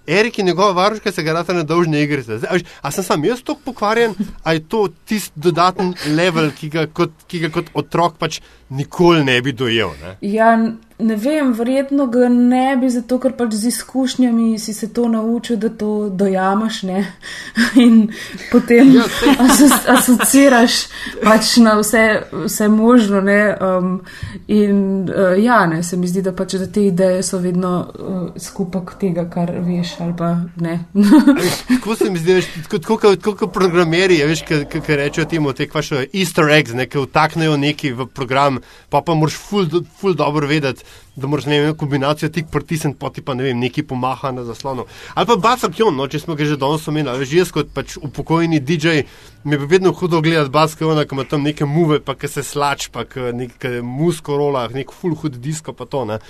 Erik 0.07 0.39
in 0.39 0.45
njegova 0.45 0.71
varuška 0.71 1.11
se 1.11 1.21
igrata 1.21 1.53
nedolžne 1.53 2.01
igrice. 2.03 2.37
Zdaj, 2.37 2.63
a, 2.81 2.91
sem 2.91 3.03
sam 3.03 3.25
jaz 3.25 3.41
tako 3.43 3.59
pokvarjen, 3.65 4.15
a 4.43 4.53
je 4.53 4.63
to 4.67 4.87
tisti 5.05 5.39
dodaten 5.39 5.93
level, 6.15 6.51
ki 6.55 6.69
ga 6.69 6.87
kot, 6.87 7.11
ki 7.27 7.39
ga 7.43 7.49
kot 7.51 7.71
otrok 7.73 8.15
pač 8.17 8.39
nikoli 8.69 9.23
ne 9.27 9.41
bi 9.41 9.51
dojel. 9.51 9.91
Ne? 10.01 10.15
Ja, 10.21 10.53
ne 10.99 11.15
vem, 11.15 11.53
verjetno 11.53 12.07
ga 12.07 12.29
ne 12.29 12.77
bi, 12.81 12.89
zato 12.89 13.19
ker 13.21 13.35
pač 13.37 13.53
z 13.53 13.69
izkušnjami 13.69 14.57
si 14.59 14.73
se 14.73 14.87
to 14.93 15.07
naučil, 15.07 15.57
da 15.61 15.69
to 15.69 16.09
dojamaš 16.09 16.81
ne? 16.83 17.03
in 17.85 18.07
potem 18.51 18.93
Ja, 18.95 19.03
aso 19.39 19.67
asociraš 19.93 20.77
pač 21.23 21.57
na 21.61 21.75
vse, 21.77 22.03
vse 22.45 22.67
možno. 22.67 23.21
Ne? 23.21 23.57
Um, 23.61 24.01
in 24.47 25.09
uh, 25.09 25.37
ja, 25.43 25.65
ne, 25.67 25.83
se 25.83 25.97
mi 25.97 26.07
zdi, 26.07 26.21
da 26.25 26.33
pač 26.33 26.57
da 26.57 26.65
te 26.67 26.85
ideje 26.87 27.21
so 27.23 27.37
vedno 27.43 27.73
uh, 27.85 28.41
skupek 28.41 28.95
tega, 29.01 29.27
kar 29.29 29.51
veš 29.65 29.95
ali 30.01 30.15
pa 30.17 30.31
ne. 30.61 30.79
Veš, 30.93 31.61
Tako 31.67 31.95
se 31.95 32.09
mi 32.09 32.19
zdi, 32.19 32.33
veš, 32.39 32.49
tako- 32.69 32.97
kot- 32.97 33.53
programerji, 33.53 34.23
veš, 34.25 34.43
ki 34.47 34.81
rečejo 34.87 35.25
temu, 35.29 35.53
te 35.53 35.67
kvaše 35.69 36.07
easter 36.13 36.49
eggs, 36.49 36.73
ne, 36.73 36.87
ki 36.89 37.05
vtaknejo 37.05 37.57
neki 37.57 37.93
v 37.93 38.07
program, 38.07 38.59
pa 38.89 39.01
pa 39.01 39.13
moraš 39.13 39.37
ful, 39.37 39.67
ful 39.99 40.15
dobro 40.17 40.47
vedeti, 40.47 40.86
da 41.15 41.27
moraš 41.27 41.45
ne 41.45 41.59
vem, 41.61 41.75
kombinacijo 41.77 42.29
tik 42.29 42.51
pritisniti, 42.51 42.99
pa 42.99 43.09
ti 43.09 43.21
pa 43.21 43.33
ne 43.33 43.43
vem, 43.43 43.59
neki 43.59 43.83
pomaha 43.83 44.31
na 44.31 44.43
zaslonu. 44.45 44.85
Ali 45.13 45.27
pa 45.27 45.35
Basa 45.35 45.69
Kjon, 45.73 45.95
no, 45.97 46.07
če 46.07 46.21
smo 46.21 46.35
ga 46.37 46.45
že 46.45 46.59
danes 46.61 46.87
omenili, 46.87 47.17
veš, 47.23 47.33
jaz 47.39 47.53
kot 47.55 47.71
pač 47.73 47.97
upokojeni 47.97 48.59
DJ, 48.59 49.01
mi 49.43 49.57
je 49.57 49.65
vedno 49.65 49.93
hudo 49.97 50.21
gledati 50.21 50.53
Basa 50.53 50.77
Kjona, 50.77 51.07
ki 51.07 51.17
ima 51.17 51.25
tam 51.25 51.47
neke 51.47 51.65
muve, 51.65 51.99
pa 51.99 52.15
ki 52.15 52.29
se 52.29 52.45
slač, 52.45 52.91
pa 52.93 53.07
ki 53.09 53.31
neke 53.33 53.79
musko 53.81 54.37
rola, 54.37 54.67
nek 54.73 54.93
ful 54.93 55.17
hud 55.17 55.41
disko, 55.41 55.73
pa 55.73 55.89
to 55.89 56.05
ne. 56.05 56.21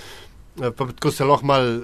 Eh, 0.62 0.70
Pa 0.70 0.86
tako 0.86 1.10
se 1.10 1.24
lahko 1.24 1.46
malo 1.46 1.80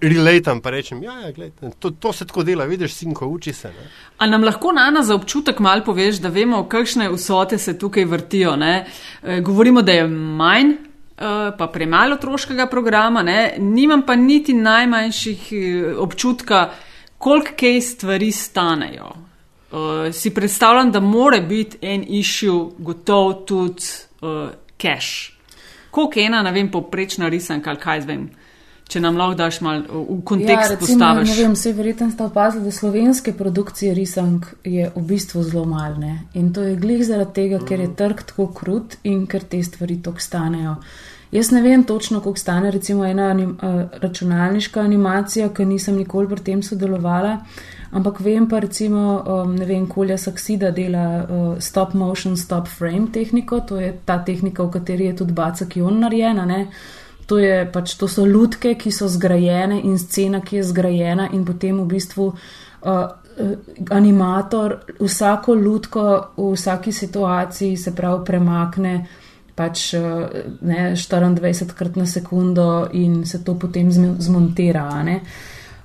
relatam, 0.00 0.60
pa 0.60 0.70
rečem, 0.70 1.02
ja, 1.02 1.12
ja 1.20 1.32
gled, 1.32 1.52
to, 1.78 1.90
to 1.90 2.12
se 2.12 2.26
tako 2.26 2.42
dela, 2.42 2.64
vidiš, 2.64 2.94
sinko, 2.94 3.26
uči 3.26 3.52
se. 3.52 3.68
Ne? 3.68 3.90
A 4.18 4.26
nam 4.26 4.44
lahko 4.44 4.72
Nana 4.72 5.02
za 5.02 5.14
občutek 5.14 5.58
mal 5.58 5.84
poveš, 5.84 6.22
da 6.24 6.28
vemo, 6.28 6.64
kakšne 6.68 7.10
vsote 7.12 7.58
se 7.58 7.78
tukaj 7.78 8.04
vrtijo? 8.04 8.54
E, 8.56 9.40
govorimo, 9.40 9.82
da 9.82 9.92
je 9.92 10.08
manj, 10.08 10.72
pa 11.58 11.66
premalo 11.72 12.14
otroškega 12.14 12.66
programa, 12.66 13.22
ne? 13.22 13.54
nimam 13.58 14.02
pa 14.06 14.16
niti 14.16 14.54
najmanjših 14.54 15.52
e, 15.52 15.94
občutka, 15.98 16.70
koliko 17.18 17.54
kaj 17.60 17.80
stvari 17.80 18.32
stanejo. 18.32 19.12
E, 19.14 20.12
si 20.12 20.34
predstavljam, 20.34 20.92
da 20.92 21.00
more 21.00 21.40
biti 21.40 21.78
en 21.82 22.04
issue 22.08 22.70
gotov 22.78 23.44
tudi 23.46 23.82
e, 24.22 24.48
cash. 24.76 25.30
Koliko 25.90 26.18
je 26.18 26.26
ena, 26.26 26.42
ne 26.42 26.52
vem, 26.52 26.70
poprečna 26.70 27.28
risanka 27.28 27.76
kaj 27.76 28.00
zvem, 28.00 28.30
če 28.88 29.00
nam 29.00 29.16
lahko 29.16 29.38
daš 29.38 29.60
mal 29.64 29.82
v 29.88 30.18
kontekst 30.28 30.74
ja, 30.74 30.76
recimo, 30.76 30.98
postaviš. 30.98 31.30
ne 31.30 31.36
vem, 31.38 31.56
vse 31.56 31.72
verjetno 31.72 32.10
ste 32.12 32.26
opazili, 32.26 32.64
da 32.64 32.72
slovenske 32.72 33.32
produkcije 33.32 33.94
risank 33.96 34.46
je 34.64 34.90
v 34.94 35.02
bistvu 35.08 35.42
zelo 35.42 35.64
malne. 35.68 36.18
In 36.34 36.52
to 36.52 36.62
je 36.62 36.76
glih 36.76 37.04
zaradi 37.06 37.32
tega, 37.40 37.62
ker 37.64 37.80
je 37.80 37.90
trg 37.96 38.22
tako 38.28 38.50
krut 38.54 38.98
in 39.02 39.26
ker 39.26 39.44
te 39.48 39.62
stvari 39.64 40.02
tako 40.02 40.20
stanejo. 40.20 40.76
Jaz 41.34 41.50
ne 41.50 41.64
vem 41.64 41.82
točno, 41.82 42.20
koliko 42.20 42.38
stane 42.38 42.70
recimo 42.70 43.04
ena 43.04 43.30
anim, 43.32 43.56
uh, 43.56 43.80
računalniška 44.02 44.80
animacija, 44.80 45.48
ker 45.50 45.66
nisem 45.66 45.96
nikoli 45.98 46.28
pri 46.30 46.44
tem 46.46 46.60
sodelovala, 46.62 47.38
ampak 47.90 48.20
vem 48.22 48.46
pa 48.48 48.60
recimo, 48.62 49.16
um, 49.26 49.56
ne 49.56 49.66
vem, 49.66 49.88
Kolja 49.90 50.18
Saksida 50.18 50.70
dela 50.70 51.06
uh, 51.24 51.48
stop 51.58 51.94
motion, 51.94 52.36
stop 52.36 52.68
frame 52.68 53.08
tehniko, 53.12 53.64
to 53.66 53.80
je 53.82 53.90
ta 54.04 54.20
tehnika, 54.22 54.62
v 54.62 54.76
kateri 54.76 55.08
je 55.10 55.16
tudi 55.24 55.34
Bacak 55.34 55.76
Jon 55.76 55.98
narejena. 56.04 56.46
Ne? 56.46 56.60
To, 57.26 57.38
je, 57.38 57.64
pač, 57.72 57.96
to 57.96 58.08
so 58.08 58.24
lutke, 58.28 58.74
ki 58.76 58.92
so 58.92 59.08
zgrajene 59.08 59.80
in 59.80 59.98
scena, 59.98 60.42
ki 60.44 60.60
je 60.60 60.64
zgrajena 60.70 61.30
in 61.32 61.44
potem 61.44 61.80
v 61.80 61.86
bistvu. 61.96 62.32
Uh, 62.84 63.04
Animator 63.90 64.76
vsako 65.00 65.54
lutko 65.58 66.02
v 66.36 66.52
vsaki 66.52 66.92
situaciji 66.92 67.76
se 67.76 67.90
pravi 67.90 68.22
premakne 68.24 68.92
pač 69.54 69.94
ne, 69.94 70.94
24 70.94 71.74
krat 71.74 71.96
na 71.96 72.06
sekundo 72.06 72.88
in 72.92 73.24
se 73.26 73.44
to 73.44 73.54
potem 73.54 73.90
zmontira. 74.18 74.86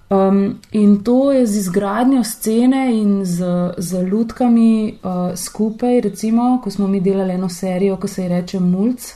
Um, 0.09 0.59
in 0.71 1.03
to 1.03 1.31
je 1.31 1.45
z 1.45 1.57
izgradnjo 1.57 2.23
scene 2.23 2.89
in 2.93 3.25
z, 3.25 3.45
z 3.77 4.03
lutkami 4.09 4.97
uh, 5.03 5.35
skupaj, 5.37 6.01
recimo, 6.01 6.59
ko 6.63 6.71
smo 6.71 6.87
mi 6.87 7.01
delali 7.01 7.33
eno 7.33 7.49
serijo, 7.49 7.97
ko 7.97 8.07
se 8.07 8.23
je 8.23 8.29
reče 8.29 8.59
Mulc 8.59 9.13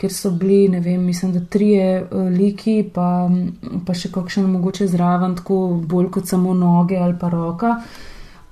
ker 0.00 0.12
so 0.12 0.30
bili, 0.30 0.68
ne 0.72 0.80
vem, 0.80 1.02
mislim, 1.04 1.32
da 1.32 1.40
trije 1.44 2.02
uh, 2.02 2.28
liki, 2.32 2.78
pa, 2.94 3.28
pa 3.86 3.94
še 3.94 4.08
kakšen 4.14 4.46
mogoče 4.48 4.88
zraven, 4.88 5.36
tako 5.36 5.58
bolj 5.86 6.08
kot 6.16 6.30
samo 6.30 6.54
noge 6.56 6.96
ali 6.96 7.18
pa 7.20 7.28
roka. 7.28 7.74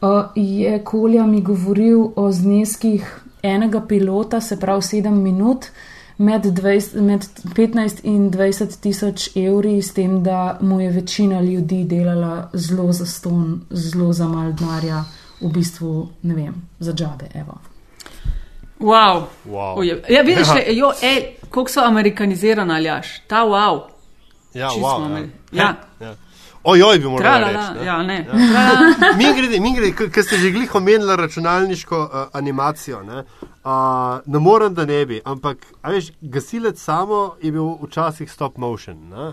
Uh, 0.01 0.29
je 0.37 0.77
Kolja 0.85 1.27
mi 1.27 1.41
govoril 1.43 2.11
o 2.17 2.29
zneskih 2.33 3.07
enega 3.43 3.81
pilota, 3.81 4.41
se 4.41 4.59
pravi 4.61 4.83
sedem 4.83 5.23
minut, 5.23 5.71
med, 6.19 6.45
20, 6.45 7.01
med 7.01 7.25
15 7.57 8.05
in 8.05 8.29
20 8.35 8.77
tisoč 8.83 9.31
evri, 9.37 9.79
s 9.83 9.95
tem, 9.95 10.21
da 10.23 10.59
mu 10.61 10.81
je 10.81 10.91
večina 10.91 11.41
ljudi 11.41 11.85
delala 11.85 12.51
zelo 12.53 12.93
za 12.93 13.07
ston, 13.07 13.61
zelo 13.71 14.13
za 14.13 14.29
mal 14.29 14.53
denarja, 14.53 15.05
v 15.41 15.53
bistvu, 15.55 16.09
ne 16.23 16.35
vem, 16.35 16.63
za 16.79 16.93
džabe. 16.93 17.31
Evo. 17.35 17.59
Wow. 18.81 19.23
Wow. 19.47 19.83
Ja, 20.09 20.23
vidiš, 20.23 20.49
ja. 20.49 20.73
Jo, 20.73 20.93
ej, 21.03 21.38
koliko 21.51 21.71
so 21.71 21.81
amerikanizirani 21.85 22.75
ali 22.75 22.85
jaš, 22.85 23.21
ta 23.27 23.45
wow. 23.45 23.83
Ja, 24.55 24.69
Čisto 24.69 24.87
wow, 24.87 25.29
ja. 25.53 25.63
Ja. 25.63 25.75
Ja. 26.01 26.15
Ojoj, 26.65 26.99
bi 26.99 27.05
morali 27.05 27.45
reči. 27.45 27.79
ne. 27.81 27.87
ja, 27.87 28.03
ne. 28.03 28.27
Ja. 28.29 29.15
Mi 29.17 29.25
grede, 29.37 29.61
mi 29.61 29.75
grede, 29.77 30.09
ker 30.11 30.25
ste 30.25 30.37
že 30.39 30.51
glih 30.51 30.75
omenili 30.75 31.17
računalniško 31.17 31.99
uh, 31.99 32.11
animacijo. 32.33 33.03
Ne, 33.03 33.19
uh, 33.19 33.71
ne 34.27 34.39
morem, 34.39 34.75
da 34.75 34.85
ne 34.85 35.07
bi, 35.07 35.21
ampak 35.25 35.65
veš, 35.83 36.11
gasilec 36.21 36.81
samo 36.83 37.37
je 37.43 37.53
bil 37.53 37.71
včasih 37.83 38.33
stop 38.33 38.57
motion. 38.57 39.13
Uh, 39.13 39.33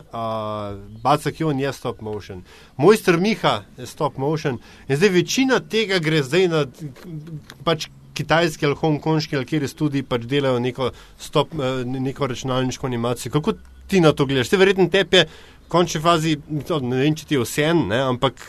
Bacak 1.04 1.40
Jon 1.40 1.60
je 1.60 1.74
stop 1.74 2.02
motion. 2.02 2.44
Mojster 2.78 3.18
Miha 3.18 3.62
je 3.78 3.86
stop 3.86 4.18
motion. 4.18 4.60
In 4.88 4.96
zdaj 4.96 5.10
večina 5.10 5.60
tega 5.60 6.00
gre 6.00 6.24
zdaj 6.24 6.48
na 6.48 6.66
pač 7.64 7.90
kitajski 8.16 8.66
ali 8.66 8.80
hongkonški 8.80 9.38
ali 9.38 9.46
kjer 9.46 9.68
studi 9.70 10.04
pač 10.04 10.26
delajo 10.32 10.60
neko, 10.60 10.92
stop, 11.20 11.54
uh, 11.54 11.84
neko 11.86 12.28
računalniško 12.32 12.88
animacijo. 12.88 13.32
Kako 13.32 13.54
ti 13.88 14.02
na 14.02 14.12
to 14.12 14.26
gledaš? 14.26 14.50
Te 14.50 14.58
verjetno 14.58 14.88
tepe. 14.90 15.26
V 15.66 15.70
končni 15.70 16.02
fazi, 16.02 16.36
to, 16.68 16.78
ne 16.80 17.00
vem, 17.02 17.16
če 17.18 17.26
ti 17.26 17.36
je 17.36 17.42
vse 17.42 17.64
en, 17.72 17.88
ampak 17.90 18.44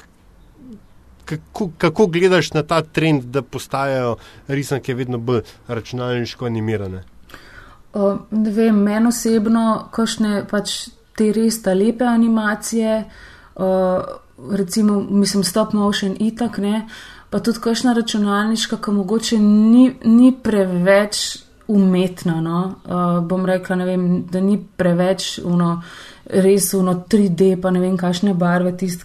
kako, 1.26 1.70
kako 1.78 2.06
gledaš 2.06 2.52
na 2.52 2.62
ta 2.62 2.82
trend, 2.82 3.24
da 3.32 3.42
postajajo 3.42 4.16
risanke 4.48 4.94
vedno 4.94 5.18
bolj 5.18 5.42
računalniško 5.68 6.46
animirane? 6.46 7.02
Uh, 7.94 8.18
ne 8.30 8.52
vem, 8.52 8.76
meni 8.76 9.08
osebno, 9.08 9.88
kakšne 9.92 10.44
pač 10.50 10.76
te 11.16 11.30
res 11.32 11.62
ta 11.64 11.72
lepe 11.74 12.04
animacije, 12.04 12.98
uh, 13.56 14.04
recimo, 14.52 15.00
mislim, 15.00 15.44
stop 15.44 15.72
motion 15.72 16.16
itak, 16.20 16.58
ne, 16.58 16.84
pa 17.30 17.40
tudi 17.40 17.62
kakšna 17.62 17.92
računalniška, 17.96 18.78
ki 18.82 18.94
mogoče 19.00 19.38
ni, 19.38 19.90
ni 20.04 20.32
preveč 20.42 21.46
umetna, 21.68 22.40
no, 22.40 22.74
uh, 22.84 23.26
bom 23.26 23.46
rekla, 23.46 23.76
vem, 23.84 24.24
da 24.30 24.40
ni 24.40 24.58
preveč, 24.76 25.38
uno, 25.44 25.80
res 26.30 26.72
uno 26.74 26.94
3D, 27.10 27.56
pa 27.62 27.72
ne 27.74 27.82
vem, 27.82 27.96
kakšne 27.98 28.34
barve, 28.38 28.76
tist, 28.78 29.02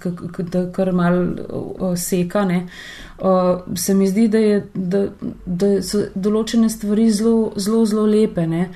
da 0.54 0.68
kar 0.74 0.92
mal 0.94 1.18
uh, 1.26 1.96
seka, 1.98 2.46
ne. 2.46 2.62
Uh, 3.18 3.66
se 3.78 3.94
mi 3.98 4.08
zdi, 4.10 4.28
da, 4.30 4.38
je, 4.38 4.62
da, 4.74 5.04
da 5.46 5.74
so 5.86 6.06
določene 6.14 6.70
stvari 6.70 7.10
zelo, 7.10 7.52
zelo, 7.58 7.84
zelo 7.90 8.06
lepe, 8.10 8.46
ne. 8.50 8.68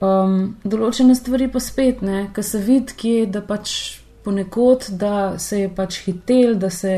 Um, 0.00 0.56
določene 0.64 1.16
stvari 1.16 1.48
pa 1.52 1.60
spet, 1.60 2.02
ne, 2.04 2.26
ker 2.32 2.44
se 2.44 2.60
vidi, 2.64 2.96
kje, 2.96 3.30
da 3.36 3.44
pač 3.44 3.76
ponekod, 4.24 4.90
da 4.96 5.36
se 5.38 5.66
je 5.66 5.72
pač 5.72 6.00
hitel, 6.08 6.56
da 6.60 6.72
se 6.72 6.96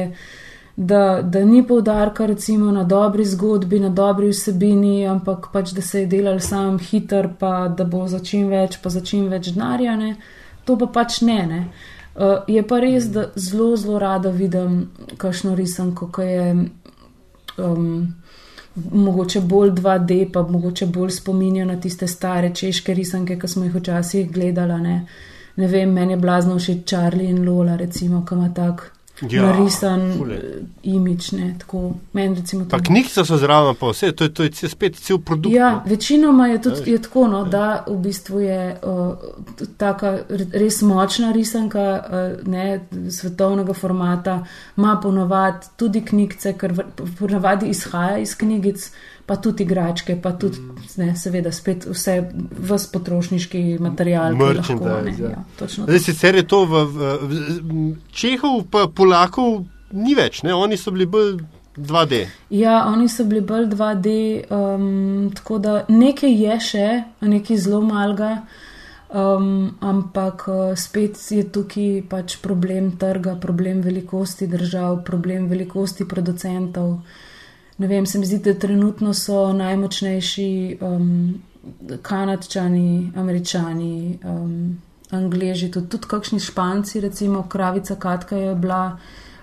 da, 0.81 1.22
da 1.22 1.45
ni 1.45 1.66
poudarka 1.66 2.26
recimo 2.26 2.70
na 2.70 2.85
dobri 2.85 3.24
zgodbi, 3.24 3.81
na 3.81 3.89
dobri 3.89 4.29
vsebini, 4.29 5.07
ampak 5.07 5.49
pač 5.53 5.72
da 5.74 5.83
se 5.83 6.01
je 6.01 6.07
delal 6.07 6.39
sam 6.41 6.76
hiter, 6.79 7.29
pa 7.39 7.68
da 7.68 7.85
bo 7.85 8.05
za 8.07 8.20
čim 8.22 8.47
več, 8.49 8.76
pa 8.83 8.91
za 8.95 9.01
čim 9.01 9.24
več 9.26 9.49
denarja, 9.57 9.97
ne. 9.99 10.12
To 10.64 10.76
pa 10.79 10.87
pač 10.87 11.20
ne, 11.26 11.39
ne. 11.47 11.59
Uh, 12.14 12.47
je 12.47 12.62
pa 12.62 12.79
res, 12.79 13.09
da 13.11 13.24
zelo, 13.35 13.72
zelo 13.76 13.99
rada 13.99 14.31
vidim 14.31 14.76
kakšno 15.18 15.57
risanko, 15.59 16.09
ki 16.14 16.26
je 16.29 16.45
um, 17.64 17.89
mogoče 18.93 19.43
bolj 19.51 19.72
2D, 19.81 20.20
pa 20.33 20.45
mogoče 20.47 20.87
bolj 20.87 21.16
spominja 21.16 21.64
na 21.66 21.81
tiste 21.81 22.07
stare 22.07 22.53
češke 22.55 22.95
risanke, 22.95 23.39
ki 23.39 23.51
smo 23.51 23.64
jih 23.66 23.74
včasih 23.74 24.31
gledala. 24.31 24.79
Ne, 24.79 25.01
ne 25.57 25.72
vem, 25.74 25.91
meni 25.91 26.14
je 26.14 26.22
blazno 26.22 26.61
všeč 26.62 26.87
Charlie 26.87 27.35
in 27.35 27.43
Lola, 27.49 27.74
recimo, 27.76 28.22
ki 28.22 28.39
ima 28.39 28.53
tak 28.55 28.87
Ja, 29.23 29.43
narisan 29.43 30.01
eh, 30.11 30.43
imič, 30.83 31.33
ne, 31.33 31.55
tako 31.59 31.93
meni 32.12 32.35
recimo 32.35 32.64
to. 32.64 32.71
Pa 32.71 32.79
knjige 32.79 33.25
so 33.25 33.37
zraven, 33.37 33.75
pa 33.75 33.91
vse, 33.91 34.12
to 34.12 34.25
je, 34.25 34.35
to 34.35 34.43
je 34.43 34.69
spet 34.69 34.97
cel 34.97 35.19
produkt. 35.19 35.55
Ja, 35.55 35.71
no. 35.71 35.83
večinoma 35.87 36.47
je 36.47 36.62
tudi 36.62 36.91
je 36.91 37.03
tako, 37.03 37.27
no, 37.29 37.45
da 37.45 37.85
v 37.89 37.97
bistvu 38.03 38.41
je 38.41 38.77
uh, 38.83 39.66
taka 39.77 40.19
res 40.53 40.83
močna 40.83 41.33
risanka 41.33 41.87
uh, 41.99 42.49
ne, 42.49 42.81
svetovnega 43.11 43.75
formata, 43.75 44.45
ima 44.77 45.01
ponovadi 45.03 45.66
tudi 45.77 46.05
knjigce, 46.05 46.55
ker 46.59 46.75
ponavadi 47.19 47.73
izhaja 47.75 48.19
iz 48.19 48.37
knjigic, 48.39 48.91
pa 49.29 49.37
tudi 49.37 49.66
igračke, 49.66 50.16
pa 50.22 50.33
tudi, 50.41 50.62
ne, 50.97 51.11
seveda, 51.16 51.53
spet 51.53 51.85
vse, 51.85 52.14
potrošniški 52.93 53.61
material. 53.85 54.33
lahko, 54.33 54.47
ne, 54.49 54.55
Merchandise, 54.55 55.22
ja. 55.22 55.43
ja, 55.61 55.68
Zdaj, 55.68 56.01
sicer 56.01 56.39
je 56.41 56.47
to 56.49 56.62
v, 56.64 56.85
v, 56.89 57.11
v 57.29 57.83
Čehov, 58.09 58.62
pa 58.72 58.87
Polakov 58.89 59.66
ni 59.93 60.16
več, 60.16 60.41
ne? 60.49 60.57
oni 60.57 60.81
so 60.81 60.95
bili 60.97 61.05
bolj 61.05 61.37
2D. 61.76 62.22
Ja, 62.57 62.87
oni 62.89 63.09
so 63.12 63.29
bili 63.29 63.45
bolj 63.45 63.68
2D, 63.74 64.16
um, 64.49 65.29
tako 65.37 65.61
da 65.61 65.76
nekaj 65.93 66.35
je 66.47 66.59
še, 66.70 66.89
nekaj 67.20 67.61
zelo 67.68 67.85
malga, 67.85 68.33
um, 69.12 69.76
ampak 69.85 70.49
uh, 70.49 70.72
spet 70.72 71.20
je 71.37 71.45
tukaj 71.53 72.03
pač 72.09 72.41
problem 72.41 72.95
trga, 72.97 73.37
problem 73.41 73.85
velikosti 73.85 74.49
držav, 74.49 75.03
problem 75.05 75.53
velikosti 75.53 76.09
producentov. 76.09 77.03
Ne 77.79 77.87
vem, 77.87 78.07
se 78.07 78.18
mi 78.18 78.26
zdi, 78.26 78.39
da 78.39 78.55
trenutno 78.59 79.14
so 79.14 79.53
najmočnejši 79.53 80.79
um, 80.81 81.43
kanadčani, 82.03 83.12
američani, 83.16 84.18
um, 84.24 84.79
angleži, 85.11 85.70
tudi, 85.70 85.89
tudi 85.89 86.11
kakšni 86.11 86.41
španci, 86.41 87.01
recimo 87.01 87.43
Kravica 87.49 87.95
Katka 87.95 88.37
je 88.37 88.55
bila 88.55 88.99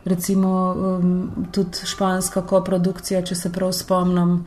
recimo 0.05 0.75
um, 0.77 1.31
tudi 1.51 1.77
španska 1.85 2.41
koprodukcija, 2.41 3.21
če 3.25 3.35
se 3.35 3.51
prav 3.51 3.71
spomnim, 3.73 4.37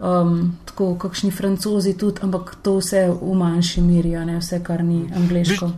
um, 0.00 0.58
tako 0.64 0.94
kakšni 0.98 1.30
francozi 1.30 1.96
tudi, 1.98 2.22
ampak 2.22 2.54
to 2.62 2.76
vse 2.78 3.08
v 3.10 3.34
manjši 3.34 3.82
miri, 3.82 4.14
a 4.16 4.24
ne 4.24 4.38
vse, 4.38 4.62
kar 4.62 4.84
ni 4.84 5.06
angliško. 5.16 5.70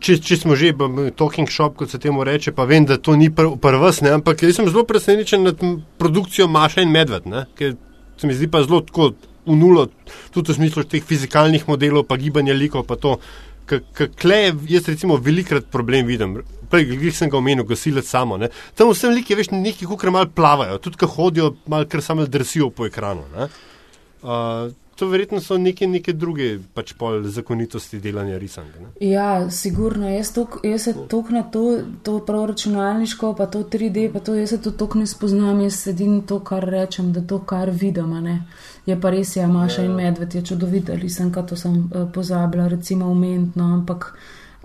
Če, 0.00 0.18
če 0.22 0.38
smo 0.40 0.56
že 0.58 0.72
v 0.76 1.10
Talking 1.16 1.50
Shop, 1.50 1.76
kot 1.78 1.92
se 1.92 2.00
temu 2.02 2.24
reče, 2.26 2.52
pa 2.56 2.66
vem, 2.68 2.86
da 2.88 2.98
to 2.98 3.14
ni 3.16 3.28
pr 3.32 3.54
prvs, 3.62 4.02
ne, 4.04 4.14
ampak 4.18 4.42
jaz 4.42 4.58
sem 4.58 4.68
zelo 4.68 4.84
presenečen 4.88 5.46
nad 5.46 5.62
produkcijo 6.00 6.48
Maša 6.50 6.84
in 6.84 6.92
Medved, 6.94 7.28
ne, 7.30 7.46
ker 7.58 7.76
se 8.16 8.28
mi 8.28 8.36
zdi 8.36 8.48
pa 8.50 8.64
zelo 8.66 8.82
tako 8.86 9.12
v 9.46 9.56
nulo, 9.56 9.86
tudi 10.34 10.52
v 10.52 10.58
smislu 10.58 10.86
teh 10.90 11.04
fizikalnih 11.04 11.68
modelov, 11.68 12.06
pa 12.08 12.18
gibanja 12.20 12.56
likov, 12.56 12.86
pa 12.88 12.98
to. 13.00 13.18
Kle, 13.66 14.38
jaz 14.70 14.86
recimo 14.86 15.16
velikrat 15.18 15.66
problem 15.74 16.06
vidim, 16.06 16.36
prej 16.70 17.10
sem 17.10 17.30
ga 17.30 17.40
omenil, 17.40 17.66
gasilec 17.66 18.06
samo, 18.06 18.38
ne. 18.38 18.50
tam 18.78 18.92
vsem 18.92 19.10
liki, 19.14 19.34
veš, 19.34 19.50
neki 19.50 19.88
kukar 19.90 20.12
mal 20.14 20.28
plavajo, 20.30 20.78
tudi 20.82 21.00
ko 21.00 21.08
hodijo, 21.10 21.56
mal 21.66 21.86
kar 21.90 22.02
samo 22.02 22.26
drsijo 22.30 22.70
po 22.70 22.86
ekranu. 22.86 23.26
Uh, 24.22 24.70
to 24.96 25.08
verjetno 25.08 25.40
so 25.40 25.58
neke, 25.58 25.86
neke 25.86 26.12
druge 26.12 26.58
pač 26.74 26.92
pol 26.96 27.22
zakonitosti 27.28 28.00
delanja 28.00 28.38
risank. 28.38 28.78
Ne? 28.80 28.88
Ja, 29.04 29.50
sigurno. 29.50 30.08
Jaz, 30.08 30.32
tok, 30.32 30.58
jaz 30.64 30.86
se 30.88 30.94
tok 31.10 31.30
na 31.34 31.42
to, 31.52 31.64
to 32.02 32.18
prav 32.26 32.46
računalniško, 32.52 33.34
pa 33.36 33.46
to 33.52 33.62
3D, 33.64 34.08
pa 34.12 34.24
to 34.24 34.34
jaz 34.34 34.54
se 34.54 34.60
to 34.62 34.72
tok 34.72 34.96
ne 35.00 35.06
spoznam, 35.06 35.60
jaz 35.60 35.82
sedim 35.88 36.22
to, 36.26 36.40
kar 36.40 36.64
rečem, 36.64 37.12
da 37.12 37.20
to, 37.20 37.42
kar 37.44 37.70
vidim. 37.70 38.16
Je 38.86 38.96
pa 39.00 39.12
res, 39.12 39.36
ja, 39.36 39.48
Maša 39.48 39.82
ja. 39.82 39.90
in 39.90 39.94
Medved 40.00 40.34
je 40.34 40.44
čudovita 40.46 40.96
risanka, 40.96 41.42
to 41.42 41.56
sem 41.56 41.76
uh, 41.76 42.08
pozabila, 42.12 42.68
recimo 42.72 43.12
umetno, 43.12 43.74
ampak. 43.74 44.14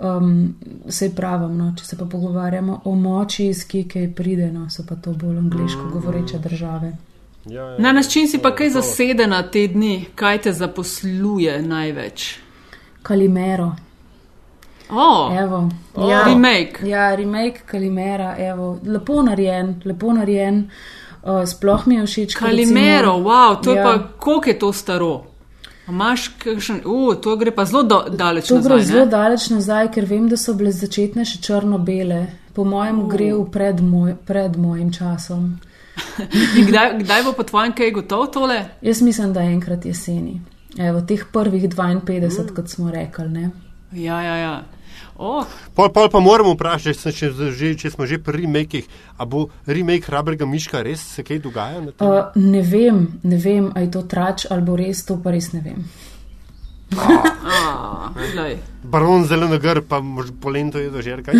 Um, 0.01 0.55
se 0.89 1.11
pravim, 1.13 1.51
no, 1.59 1.67
če 1.77 1.85
se 1.85 1.97
pa 1.97 2.07
pogovarjamo 2.09 2.79
o 2.89 2.95
moči, 2.97 3.51
iz 3.51 3.67
kje 3.69 4.07
pride, 4.17 4.47
no, 4.49 4.65
so 4.73 4.81
pa 4.87 4.95
to 4.97 5.13
bolj 5.13 5.37
angliško 5.37 5.91
govoreče 5.93 6.39
države. 6.41 6.95
Ja, 7.45 7.61
ja, 7.61 7.77
na 7.77 7.91
način 7.91 8.27
si 8.27 8.37
pa 8.37 8.55
kaj 8.55 8.69
zasedena 8.69 9.43
te 9.51 9.67
dni, 9.67 10.05
kaj 10.15 10.41
te 10.41 10.53
zaposluje 10.53 11.61
največ? 11.61 12.35
Kalimero. 13.03 13.71
Oh, 14.91 15.37
evo, 15.37 15.69
oh. 15.95 16.09
Ja, 16.09 16.23
remake. 16.23 16.87
Ja, 16.87 17.15
remake 17.15 17.61
Kalimera, 17.65 18.35
evo, 18.39 18.79
lepo 18.85 19.21
narejen, 19.23 19.81
lepo 19.85 20.13
narejen. 20.13 20.69
Uh, 21.23 21.45
sploh 21.47 21.87
mi 21.87 21.95
je 21.95 22.05
všeč. 22.05 22.35
Kalimero, 22.35 23.13
recimo, 23.13 23.29
wow, 23.29 23.63
to 23.63 23.73
ja. 23.73 23.77
je 23.77 23.83
pa, 23.83 24.07
koliko 24.17 24.49
je 24.49 24.59
to 24.59 24.73
staro? 24.73 25.23
Imáš 25.87 26.27
kakšen, 26.27 26.81
uh, 26.85 27.15
to 27.21 27.35
gre 27.35 27.51
pa 27.51 27.65
zelo 27.65 27.83
do, 27.83 28.03
daleč 28.09 28.47
to 28.47 28.55
nazaj. 28.55 28.69
To 28.69 28.75
gre 28.75 28.85
zelo 28.85 29.05
daleč 29.05 29.49
nazaj, 29.49 29.91
ker 29.95 30.05
vem, 30.05 30.29
da 30.29 30.37
so 30.37 30.53
bile 30.53 30.71
začetne 30.71 31.25
še 31.25 31.39
črno-bele. 31.41 32.25
Po 32.53 32.65
mojem, 32.67 33.03
uh. 33.05 33.09
gre 33.09 33.33
v 33.33 33.45
pred, 33.53 33.81
moj, 33.81 34.15
pred 34.27 34.57
mojim 34.59 34.91
časom. 34.91 35.53
Kdaj, 36.67 36.99
kdaj 37.03 37.23
bo 37.23 37.33
po 37.37 37.43
tvojem 37.43 37.73
kaj 37.77 37.91
gotovo 37.91 38.27
tole? 38.27 38.65
Jaz 38.81 39.01
mislim, 39.01 39.33
da 39.33 39.41
je 39.41 39.53
enkrat 39.53 39.85
jeseni. 39.85 40.41
Evo, 40.79 41.01
teh 41.01 41.25
prvih 41.33 41.69
52, 41.69 42.29
mm. 42.29 42.55
kot 42.55 42.69
smo 42.69 42.91
rekli. 42.91 43.27
Ne? 43.29 43.49
Ja, 43.91 44.21
ja, 44.21 44.35
ja. 44.37 44.63
Oh. 45.21 45.45
Pol, 45.75 45.91
pol 45.93 46.09
pa 46.09 46.19
moramo 46.19 46.55
vprašati, 46.55 47.11
če, 47.13 47.29
če, 47.57 47.71
če 47.77 47.91
smo 47.93 48.07
že 48.09 48.17
pri 48.23 48.41
remakih, 48.41 48.87
ali 49.17 49.29
bo 49.29 49.43
remake 49.67 50.09
hrabrega 50.09 50.47
miška 50.49 50.81
res 50.81 51.03
se 51.15 51.25
kaj 51.27 51.43
dogaja? 51.43 51.83
Uh, 52.01 52.31
ne 52.41 52.63
vem, 52.65 53.03
ne 53.21 53.37
vem, 53.37 53.69
ali 53.75 53.85
je 53.85 53.91
to 53.97 54.01
trač 54.09 54.47
ali 54.49 54.65
bo 54.65 54.77
res 54.79 55.03
to, 55.05 55.19
pa 55.21 55.35
res 55.35 55.51
ne 55.53 55.61
vem. 55.61 55.83
Baron 58.83 59.25
zeleno 59.25 59.57
gr, 59.59 59.81
pa 59.89 60.01
polento 60.41 60.79
je 60.79 60.89
dožer, 60.89 61.23
kaj? 61.23 61.33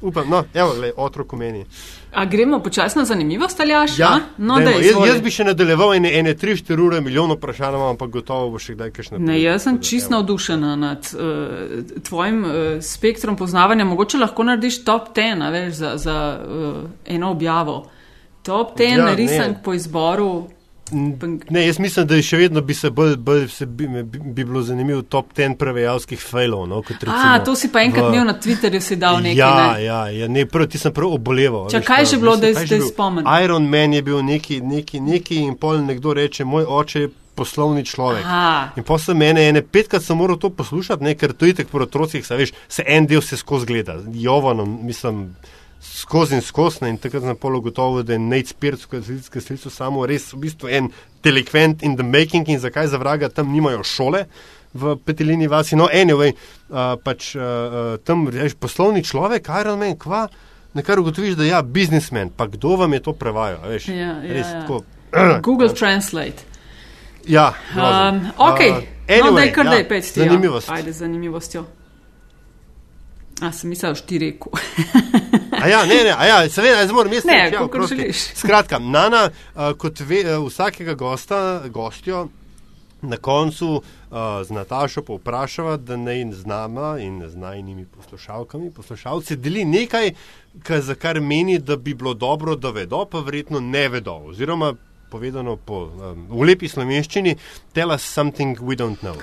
Upam, 0.00 0.28
no, 0.30 0.44
evo, 0.54 0.74
le, 0.80 0.92
otrok 0.96 1.32
meni. 1.32 1.64
A 2.12 2.24
gremo 2.24 2.60
počasno 2.62 3.02
na 3.02 3.06
zanimivost, 3.06 3.60
ali 3.60 3.70
jaš? 3.70 3.98
Ja, 3.98 4.20
no, 4.38 4.58
dej, 4.58 4.86
jaz, 4.86 4.96
jaz 5.08 5.22
bi 5.22 5.30
še 5.30 5.44
nadaljeval 5.50 5.94
ene, 5.94 6.12
ene 6.18 6.34
3-4 6.38 6.84
ure, 6.86 7.00
milijon 7.00 7.34
vprašanj, 7.34 7.78
ampak 7.90 8.12
gotovo 8.14 8.52
bo 8.54 8.62
še 8.62 8.76
kdaj 8.76 8.92
kakšne. 8.94 9.18
Ne, 9.26 9.40
jaz 9.42 9.66
sem 9.66 9.80
čisto 9.82 10.14
navdušena 10.14 10.76
nad 10.78 11.10
uh, 11.14 11.82
tvojim 12.06 12.44
uh, 12.44 12.54
spektrom 12.84 13.38
poznavanja. 13.40 13.88
Mogoče 13.90 14.22
lahko 14.22 14.46
narediš 14.46 14.82
top 14.86 15.10
10, 15.16 15.46
veš, 15.56 15.74
za, 15.82 15.96
za 15.98 16.16
uh, 16.38 16.80
eno 17.06 17.34
objavo. 17.34 17.82
Top 18.46 18.78
10 18.78 19.06
ja, 19.06 19.14
risank 19.18 19.64
po 19.64 19.74
izboru. 19.74 20.48
Ne, 21.50 21.66
jaz 21.66 21.78
mislim, 21.78 22.06
da 22.06 22.18
še 22.22 22.36
vedno 22.36 22.60
bi 22.60 22.74
se 22.74 22.90
bolj, 22.90 23.16
bolj 23.16 23.48
se 23.48 23.66
bi, 23.66 23.86
bi, 23.86 24.18
bi 24.18 24.44
bilo 24.44 24.62
zanimivo 24.62 25.02
top 25.02 25.32
10 25.36 25.56
prevajalskih 25.60 26.20
failov. 26.20 26.66
No, 26.68 26.82
A, 27.06 27.38
to 27.44 27.54
si 27.56 27.70
pa 27.72 27.84
enkrat 27.86 28.08
v... 28.08 28.14
imel 28.14 28.26
na 28.26 28.34
Twitterju, 28.40 28.80
si 28.80 28.96
dal 28.96 29.20
nekaj. 29.22 29.38
Ja, 29.38 29.52
ne? 29.72 29.84
ja, 29.84 30.00
ja 30.10 30.28
ne, 30.28 30.46
prv, 30.46 30.66
ti 30.70 30.78
sem 30.78 30.94
prav 30.94 31.14
oboleval. 31.14 31.68
Če 31.70 31.82
kaj 31.86 32.10
že 32.10 32.20
bilo, 32.22 32.36
da 32.40 32.52
si 32.58 32.80
spomnil? 32.88 33.26
Iron 33.44 33.68
Man 33.70 33.94
je 33.94 34.02
bil 34.06 34.22
neki, 34.26 34.60
neki, 34.60 35.00
neki 35.00 35.42
in 35.46 35.56
pol 35.60 35.84
nekdo 35.86 36.14
reče, 36.16 36.44
moj 36.44 36.66
oče 36.80 37.06
je 37.06 37.12
poslovni 37.40 37.84
človek. 37.86 38.26
Aha. 38.26 38.74
In 38.76 38.84
potem 38.84 39.16
mene 39.16 39.46
ene 39.48 39.62
petkrat 39.62 40.04
sem 40.04 40.18
moral 40.18 40.36
to 40.40 40.50
poslušati, 40.52 41.04
ne, 41.04 41.14
ker 41.16 41.32
to 41.32 41.48
je 41.48 41.60
tako 41.62 41.78
pri 41.78 41.86
otrocih, 41.86 42.26
se 42.26 42.84
en 42.86 43.06
del 43.08 43.22
se 43.24 43.38
skozi 43.40 43.70
gleda. 43.70 43.96
Jovano, 44.12 44.66
mislim 44.66 45.30
skozi 45.80 46.34
in 46.34 46.42
skozi. 46.42 46.84
In 46.88 46.98
takrat 46.98 47.22
sem 47.22 47.36
polo 47.36 47.60
gotovo, 47.60 48.02
da 48.02 48.12
je 48.12 48.18
Nate 48.18 48.52
Spears, 48.52 48.86
ki 48.86 49.00
je 49.38 49.40
slišal 49.40 49.72
samo 49.72 50.06
res 50.06 50.30
v 50.32 50.44
bistvu 50.44 50.68
en 50.68 50.90
delikvent 51.24 51.82
in 51.82 51.96
the 51.96 52.06
making 52.06 52.48
in 52.48 52.60
zakaj 52.60 52.86
za 52.92 52.98
vraga 52.98 53.28
tam 53.28 53.52
nimajo 53.52 53.84
šole. 53.84 54.24
V 54.72 54.94
petelini 55.04 55.48
vasi, 55.50 55.74
no, 55.74 55.88
anyway, 55.90 56.30
uh, 56.70 56.94
pač 57.02 57.32
uh, 57.34 57.96
tam 58.06 58.28
rečeš 58.30 58.54
poslovni 58.54 59.02
človek, 59.02 59.50
Iron 59.60 59.80
Man, 59.80 59.96
kva, 59.98 60.28
nekaj 60.78 61.00
ugotoviš, 61.02 61.34
da 61.34 61.42
je 61.42 61.50
ja, 61.50 61.62
biznismen, 61.62 62.30
pa 62.30 62.46
kdo 62.46 62.76
vam 62.78 62.94
je 62.94 63.00
to 63.02 63.16
prevajal, 63.18 63.66
veš? 63.66 63.88
Ja, 63.90 63.96
ja, 63.96 64.14
res 64.22 64.46
ja. 64.46 64.60
tako. 64.62 64.84
Google 65.46 65.74
Translate. 65.74 66.46
Ja, 67.26 67.50
um, 67.74 68.30
ok, 68.38 68.62
uh, 68.62 68.78
anyway, 69.10 69.26
no, 69.26 69.36
daj 69.42 69.52
kar 69.58 69.66
ja, 69.66 69.74
daj 69.74 69.84
pet 69.90 70.06
stvari. 70.06 70.30
Zanimivost. 70.30 70.70
Ajde, 70.70 70.94
zanimivostjo. 70.94 71.66
A 73.40 73.52
sem 73.52 73.70
mislil, 73.70 73.94
štiri 73.96 74.30
reku. 74.30 74.50
A 75.60 75.68
ja, 75.68 75.84
ne, 75.84 76.02
ne, 76.04 76.12
a 76.12 76.26
ja, 76.26 76.48
seveda, 76.48 76.84
zdaj 76.84 76.94
moram 76.94 77.10
misliti, 77.10 77.36
ja, 77.36 77.50
kako 77.50 77.86
želiš. 77.86 78.16
Skratka, 78.40 78.78
Nana, 78.78 79.30
uh, 79.30 79.72
kot 79.78 80.00
ve, 80.00 80.20
uh, 80.24 80.46
vsakega 80.46 80.94
gosta, 80.94 81.62
gostjo, 81.68 82.28
na 83.02 83.16
koncu 83.16 83.68
uh, 83.76 83.82
z 84.44 84.50
Natašo 84.50 85.02
povprašava, 85.02 85.76
da 85.76 85.96
naj 85.96 86.24
z 86.32 86.46
nama 86.46 86.98
in 87.00 87.22
z 87.28 87.36
najnimi 87.36 87.86
poslušalkami, 87.96 88.70
poslušalci 88.70 89.36
deli 89.36 89.64
nekaj, 89.64 90.12
kar, 90.62 90.80
za 90.80 90.94
kar 90.94 91.20
meni, 91.20 91.58
da 91.58 91.76
bi 91.76 91.94
bilo 91.94 92.14
dobro, 92.14 92.56
da 92.56 92.70
vedo, 92.70 93.04
pa 93.04 93.20
verjetno 93.20 93.60
ne 93.60 93.88
vedo. 93.88 94.14
Oziroma, 94.32 94.74
povedano 95.10 95.56
po, 95.56 95.88
um, 95.88 96.26
v 96.28 96.48
lepi 96.52 96.68
slovenščini, 96.68 97.36
tell 97.72 97.92
us 97.92 98.02
something 98.02 98.60
we 98.60 98.76
don't 98.76 99.00
know. 99.00 99.16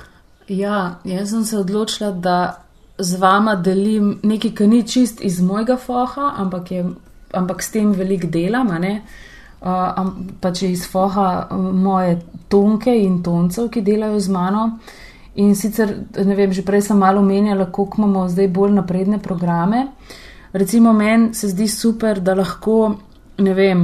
Ja, 0.48 1.00
jaz 1.04 1.30
sem 1.30 1.46
se 1.46 1.58
odločila, 1.58 2.12
da 2.12 2.67
z 3.00 3.20
vama 3.22 3.56
delim 3.56 4.20
nekaj, 4.24 4.52
kar 4.52 4.68
ni 4.68 4.84
čist 4.88 5.22
iz 5.22 5.42
mojega 5.42 5.78
foha, 5.78 6.34
ampak, 6.38 6.72
je, 6.72 6.86
ampak 7.34 7.64
s 7.64 7.72
tem 7.72 7.92
velik 7.94 8.26
delam, 8.34 8.72
uh, 8.72 10.00
pa 10.42 10.52
če 10.52 10.72
iz 10.72 10.88
foha 10.90 11.48
moje 11.58 12.20
tonke 12.50 12.94
in 12.94 13.22
toncev, 13.24 13.70
ki 13.70 13.82
delajo 13.82 14.20
z 14.20 14.34
mano. 14.34 14.70
In 15.38 15.54
sicer, 15.56 15.94
ne 16.18 16.36
vem, 16.36 16.54
že 16.54 16.66
prej 16.66 16.88
sem 16.90 16.98
malo 16.98 17.22
omenjala, 17.22 17.70
koliko 17.70 18.02
imamo 18.02 18.26
zdaj 18.30 18.48
bolj 18.48 18.74
napredne 18.74 19.20
programe. 19.22 19.88
Recimo, 20.54 20.94
meni 20.94 21.36
se 21.38 21.52
zdi 21.52 21.68
super, 21.70 22.20
da 22.20 22.34
lahko, 22.34 22.96
ne 23.38 23.54
vem, 23.54 23.84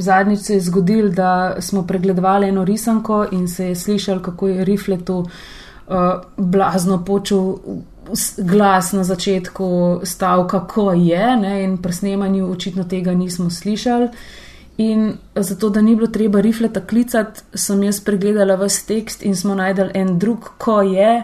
zadnjič 0.00 0.40
se 0.40 0.54
je 0.54 0.60
zgodil, 0.64 1.10
da 1.12 1.60
smo 1.60 1.82
pregledovali 1.84 2.48
eno 2.48 2.64
risanko 2.64 3.26
in 3.32 3.48
se 3.48 3.68
je 3.68 3.76
slišal, 3.76 4.22
kako 4.24 4.48
je 4.48 4.64
rifletu 4.64 5.18
uh, 5.18 6.24
blazno 6.36 7.02
počel 7.04 7.52
glas 8.38 8.92
na 8.92 9.04
začetku 9.04 10.00
stavka, 10.04 10.66
ko 10.66 10.92
je, 10.92 11.36
ne, 11.36 11.62
in 11.64 11.76
pri 11.82 11.92
snemanju 11.92 12.50
očitno 12.50 12.84
tega 12.84 13.14
nismo 13.14 13.50
slišali. 13.50 14.08
In 14.76 15.12
zato, 15.34 15.70
da 15.70 15.80
ni 15.80 15.94
bilo 15.96 16.06
treba 16.06 16.40
rifleta 16.40 16.80
klicati, 16.80 17.40
sem 17.54 17.82
jaz 17.82 18.00
pregledala 18.00 18.56
vse 18.58 18.86
tekst 18.86 19.22
in 19.22 19.36
smo 19.36 19.54
najdel 19.54 19.90
en 19.94 20.18
drug, 20.18 20.50
ko 20.58 20.82
je, 20.82 21.22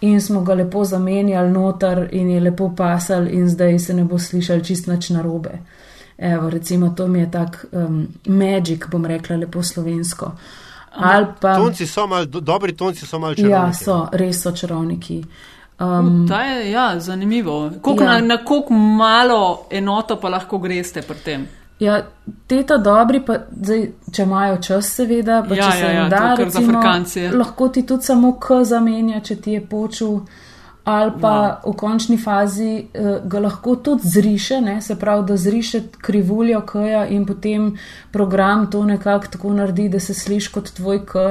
in 0.00 0.20
smo 0.20 0.42
ga 0.44 0.54
lepo 0.54 0.84
zamenjali 0.84 1.50
noter 1.50 2.08
in 2.12 2.30
je 2.30 2.40
lepo 2.40 2.72
pasal, 2.76 3.28
in 3.28 3.48
zdaj 3.48 3.78
se 3.78 3.94
ne 3.94 4.04
bo 4.04 4.18
slišal 4.18 4.60
čist 4.60 4.86
nič 4.86 5.10
narobe. 5.10 5.58
Evo, 6.18 6.50
recimo, 6.50 6.90
to 6.96 7.06
mi 7.08 7.20
je 7.20 7.30
tak 7.30 7.64
um, 7.72 8.06
magic, 8.26 8.84
bom 8.90 9.06
rekla 9.06 9.36
lepo 9.36 9.62
slovensko. 9.62 10.32
Pa, 11.40 11.54
tonci 11.56 11.86
so 11.86 12.06
mal, 12.06 12.26
do, 12.26 12.40
dobri 12.40 12.72
tonci 12.76 13.06
so 13.06 13.18
malo 13.18 13.34
čarovniki. 13.34 13.52
Ja, 13.52 13.72
so, 13.72 14.08
res 14.12 14.42
so 14.42 14.52
čarovniki. 14.52 15.22
Um, 15.80 16.28
Ta 16.28 16.42
je 16.42 16.70
ja, 16.70 17.00
zanimivo. 17.00 17.70
Koliko 17.82 18.04
ja. 18.04 18.12
Na, 18.12 18.20
na 18.20 18.44
koliko 18.44 18.74
malo 18.74 19.66
enoto 19.70 20.16
pa 20.16 20.28
lahko 20.28 20.58
greste 20.58 21.02
pri 21.02 21.16
tem? 21.24 21.48
Ja, 21.80 22.02
te 22.46 22.62
ta 22.66 22.76
dobri, 22.76 23.22
pa, 23.24 23.38
zdaj, 23.56 23.86
če 24.12 24.22
imajo 24.22 24.58
čas, 24.60 24.90
seveda, 24.98 25.38
pa 25.48 25.56
ja, 25.56 25.70
če 25.70 25.78
se 25.78 25.84
ja, 25.86 25.92
jim 25.92 26.02
ja, 26.02 26.08
da, 26.12 26.34
recimo, 26.36 26.82
lahko 27.38 27.68
ti 27.72 27.86
tudi 27.88 28.04
samo 28.04 28.34
k 28.36 28.58
zamenja, 28.68 29.22
če 29.24 29.36
ti 29.40 29.54
je 29.56 29.62
počul, 29.64 30.18
ali 30.84 31.14
pa 31.22 31.32
ja. 31.38 31.54
v 31.64 31.72
končni 31.80 32.18
fazi 32.20 32.74
uh, 32.84 33.24
ga 33.24 33.40
lahko 33.40 33.78
tudi 33.80 34.12
zriše, 34.12 34.60
ne? 34.60 34.76
se 34.84 34.98
pravi, 35.00 35.24
da 35.32 35.40
zriše 35.40 35.80
krivuljo 36.04 36.60
k-ja 36.68 37.06
in 37.08 37.24
potem 37.24 37.72
program 38.12 38.68
to 38.70 38.84
nekako 38.84 39.32
tako 39.38 39.56
naredi, 39.56 39.88
da 39.88 40.00
se 40.00 40.14
sliši 40.14 40.52
kot 40.52 40.72
tvoj 40.76 41.06
k. 41.08 41.24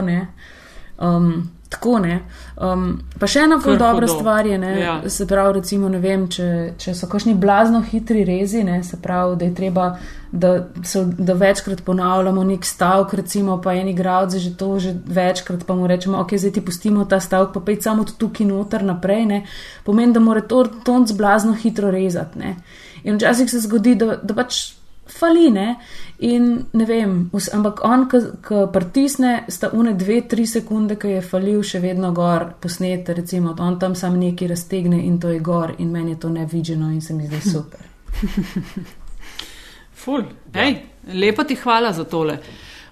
Um, 0.97 1.51
Tako 1.69 1.99
ne. 1.99 2.15
Um, 2.57 2.95
pa 3.21 3.27
še 3.29 3.43
ena 3.45 3.59
zelo 3.61 3.75
dobra 3.77 4.07
stvar 4.09 4.47
je, 4.49 4.57
ne, 4.57 4.71
ja. 4.81 4.93
se 5.09 5.27
pravi, 5.29 5.59
recimo, 5.59 5.89
ne 5.89 5.99
vem, 6.01 6.23
če, 6.25 6.47
če 6.81 6.95
so 6.97 7.05
kakšni 7.07 7.35
blazno 7.37 7.83
hitri 7.85 8.23
rezi, 8.25 8.63
ne, 8.65 8.79
se 8.83 8.97
pravi, 8.97 9.35
da 9.37 9.45
je 9.45 9.53
treba, 9.53 9.85
da, 10.31 10.55
so, 10.81 11.03
da 11.05 11.35
večkrat 11.37 11.83
ponavljamo 11.85 12.47
nek 12.49 12.65
stavek, 12.65 13.13
recimo, 13.21 13.59
pa 13.61 13.75
eni 13.77 13.93
gradci 13.93 14.41
že 14.41 14.55
to 14.57 14.71
že 14.81 14.95
večkrat, 15.05 15.67
pa 15.69 15.77
mu 15.77 15.85
rečemo, 15.87 16.17
ok, 16.25 16.33
zdaj 16.41 16.55
ti 16.57 16.65
pustimo 16.65 17.05
ta 17.05 17.21
stavek, 17.21 17.53
pa 17.53 17.61
pej 17.61 17.77
samo 17.85 18.07
tukaj 18.09 18.49
noter 18.49 18.87
naprej, 18.89 19.29
ne, 19.29 19.39
pomeni, 19.85 20.17
da 20.17 20.25
mora 20.25 20.41
to 20.41 20.65
tonc 20.83 21.13
blazno 21.13 21.53
hitro 21.53 21.93
rezati, 21.93 22.41
ne. 22.41 22.57
In 23.05 23.21
včasih 23.21 23.45
se 23.45 23.61
zgodi, 23.61 23.93
da, 23.95 24.17
da 24.17 24.33
pač 24.33 24.78
faline. 25.11 25.75
In 26.19 26.65
ne 26.73 26.85
vem, 26.85 27.29
vs, 27.33 27.49
ampak 27.55 27.83
on, 27.87 28.05
ki 28.09 28.63
pritisne, 28.73 29.33
sta 29.47 29.69
une 29.73 29.93
dve, 29.97 30.21
tri 30.27 30.47
sekunde, 30.47 30.97
ki 30.99 31.15
je 31.15 31.21
falil, 31.25 31.61
še 31.63 31.81
vedno 31.83 32.11
gor 32.15 32.49
posnet, 32.61 33.09
recimo, 33.15 33.55
on 33.59 33.79
tam 33.79 33.95
sam 33.95 34.17
neki 34.19 34.47
raztegne 34.47 35.01
in 35.05 35.19
to 35.19 35.31
je 35.33 35.39
gor 35.39 35.75
in 35.77 35.91
meni 35.91 36.15
je 36.15 36.19
to 36.25 36.33
nevidženo 36.33 36.91
in 36.91 37.01
se 37.01 37.13
mi 37.13 37.27
zdi 37.27 37.41
super. 37.49 37.85
Ful, 40.01 40.23
hej, 40.55 40.73
ja. 40.73 41.13
lepo 41.13 41.43
ti 41.43 41.55
hvala 41.55 41.93
za 41.93 42.03
tole. 42.03 42.39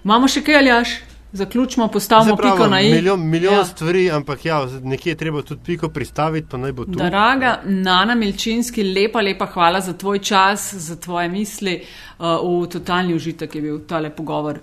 Imamo 0.04 0.28
še 0.28 0.42
kaj, 0.44 0.60
Aljaš? 0.62 0.96
Zaključimo, 1.32 1.88
postavimo 1.88 2.30
Zapravo, 2.30 2.56
piko 2.56 2.68
na 2.68 2.80
i. 2.80 2.90
Milijon, 2.90 3.20
milijon 3.20 3.54
ja. 3.54 3.64
stvari, 3.64 4.10
ampak 4.10 4.44
ja, 4.44 4.66
nekje 4.82 5.10
je 5.10 5.16
treba 5.16 5.42
tudi 5.42 5.60
piko 5.66 5.88
pristaviti, 5.88 6.48
pa 6.50 6.56
naj 6.56 6.72
bo 6.72 6.84
tu. 6.84 6.90
Draga 6.90 7.60
Nana 7.64 8.14
Milčinski, 8.14 8.82
lepa, 8.82 9.20
lepa 9.20 9.46
hvala 9.46 9.80
za 9.80 9.92
tvoj 9.92 10.18
čas, 10.18 10.74
za 10.74 10.96
tvoje 10.96 11.28
misli. 11.28 11.82
Uh, 12.18 12.62
v 12.62 12.66
totalni 12.68 13.14
užitek 13.14 13.54
je 13.54 13.62
bil 13.62 13.78
tale 13.86 14.10
pogovor. 14.10 14.58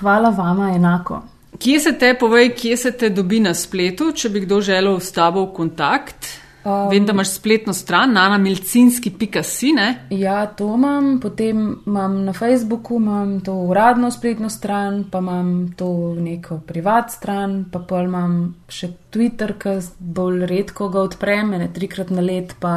Hvala 0.00 0.30
vama 0.30 0.72
enako. 0.74 1.22
Kje 1.58 1.80
se 1.80 1.92
te, 1.98 2.14
povej, 2.14 2.50
kje 2.54 2.76
se 2.76 2.92
te 2.92 3.10
dobi 3.10 3.40
na 3.40 3.54
spletu, 3.54 4.12
če 4.12 4.28
bi 4.28 4.40
kdo 4.40 4.60
želel 4.60 5.00
s 5.00 5.12
tabo 5.12 5.46
v 5.46 5.54
kontakt? 5.54 6.26
Um, 6.64 6.90
Vem, 6.90 7.06
da 7.06 7.12
imaš 7.12 7.30
spletno 7.34 7.72
stran, 7.72 8.12
nanamilcinski.si. 8.12 9.74
Ja, 10.10 10.46
to 10.46 10.74
imam, 10.74 11.20
potem 11.20 11.78
imam 11.86 12.24
na 12.24 12.32
Facebooku, 12.32 12.96
imam 12.96 13.40
to 13.40 13.52
uradno 13.52 14.10
spletno 14.10 14.50
stran, 14.50 15.04
pa 15.10 15.18
imam 15.18 15.72
to 15.76 16.14
neko 16.14 16.58
privat 16.66 17.12
stran, 17.12 17.64
pa 17.72 17.78
pa 17.78 18.02
imam 18.02 18.54
še 18.68 18.90
Twitter, 19.10 19.54
ki 19.58 19.78
bolj 19.98 20.46
redko 20.46 20.88
ga 20.88 21.06
odprem, 21.06 21.50
ne 21.50 21.70
trikrat 21.74 22.10
na 22.10 22.26
let. 22.26 22.56
Pa, 22.60 22.74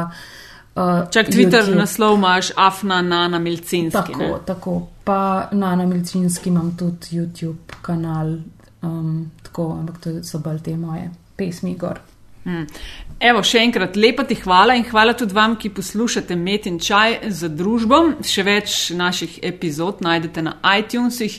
uh, 0.74 1.10
Čak 1.10 1.34
Twitter 1.34 1.66
YouTube. 1.66 1.82
naslov 1.82 2.16
imaš, 2.20 2.52
afna 2.56 3.02
nanamilcinski. 3.02 4.12
Tako, 4.14 4.22
ne? 4.22 4.38
tako. 4.46 4.78
Pa 5.04 5.48
nanamilcinski 5.52 6.48
imam 6.54 6.76
tudi 6.78 7.18
YouTube 7.18 7.82
kanal, 7.82 8.36
um, 8.82 9.30
tako, 9.42 9.72
ampak 9.80 10.00
to 10.00 10.16
so 10.22 10.38
bolj 10.38 10.62
te 10.62 10.76
moje 10.76 11.10
pesmi 11.36 11.74
gor. 11.74 11.98
Hmm. 12.44 12.66
Evo, 13.22 13.42
še 13.46 13.60
enkrat 13.62 13.94
lepa 13.94 14.24
ti 14.26 14.34
hvala 14.40 14.74
in 14.74 14.82
hvala 14.88 15.14
tudi 15.14 15.34
vam, 15.36 15.54
ki 15.54 15.70
poslušate 15.70 16.34
Met 16.36 16.66
in 16.66 16.80
Čaj 16.82 17.20
za 17.30 17.46
družbo. 17.48 18.00
Še 18.26 18.42
več 18.42 18.78
naših 18.98 19.38
epizod 19.46 20.02
najdete 20.02 20.42
na 20.42 20.56
iTunesih, 20.74 21.38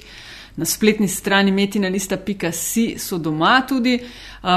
na 0.55 0.69
spletni 0.69 1.09
strani 1.11 1.51
metinalista.si 1.51 2.85
so 3.01 3.19
doma 3.19 3.57
tudi. 3.67 3.97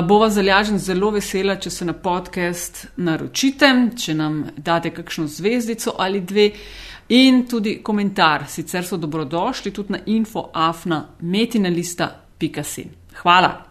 Bova 0.06 0.30
zalažen 0.30 0.78
zelo 0.78 1.10
vesela, 1.16 1.58
če 1.58 1.70
se 1.70 1.88
na 1.88 1.98
podcast 1.98 2.84
naročite, 2.96 3.72
če 3.98 4.14
nam 4.14 4.44
date 4.56 4.94
kakšno 4.94 5.26
zvezdico 5.26 5.96
ali 5.98 6.22
dve. 6.22 6.50
In 7.16 7.44
tudi 7.50 7.80
komentar, 7.86 8.46
sicer 8.50 8.86
so 8.86 8.98
dobrodošli 8.98 9.74
tudi 9.74 9.98
na 9.98 10.04
infoafna 10.06 11.06
metinalista.si. 11.22 12.90
Hvala. 13.22 13.65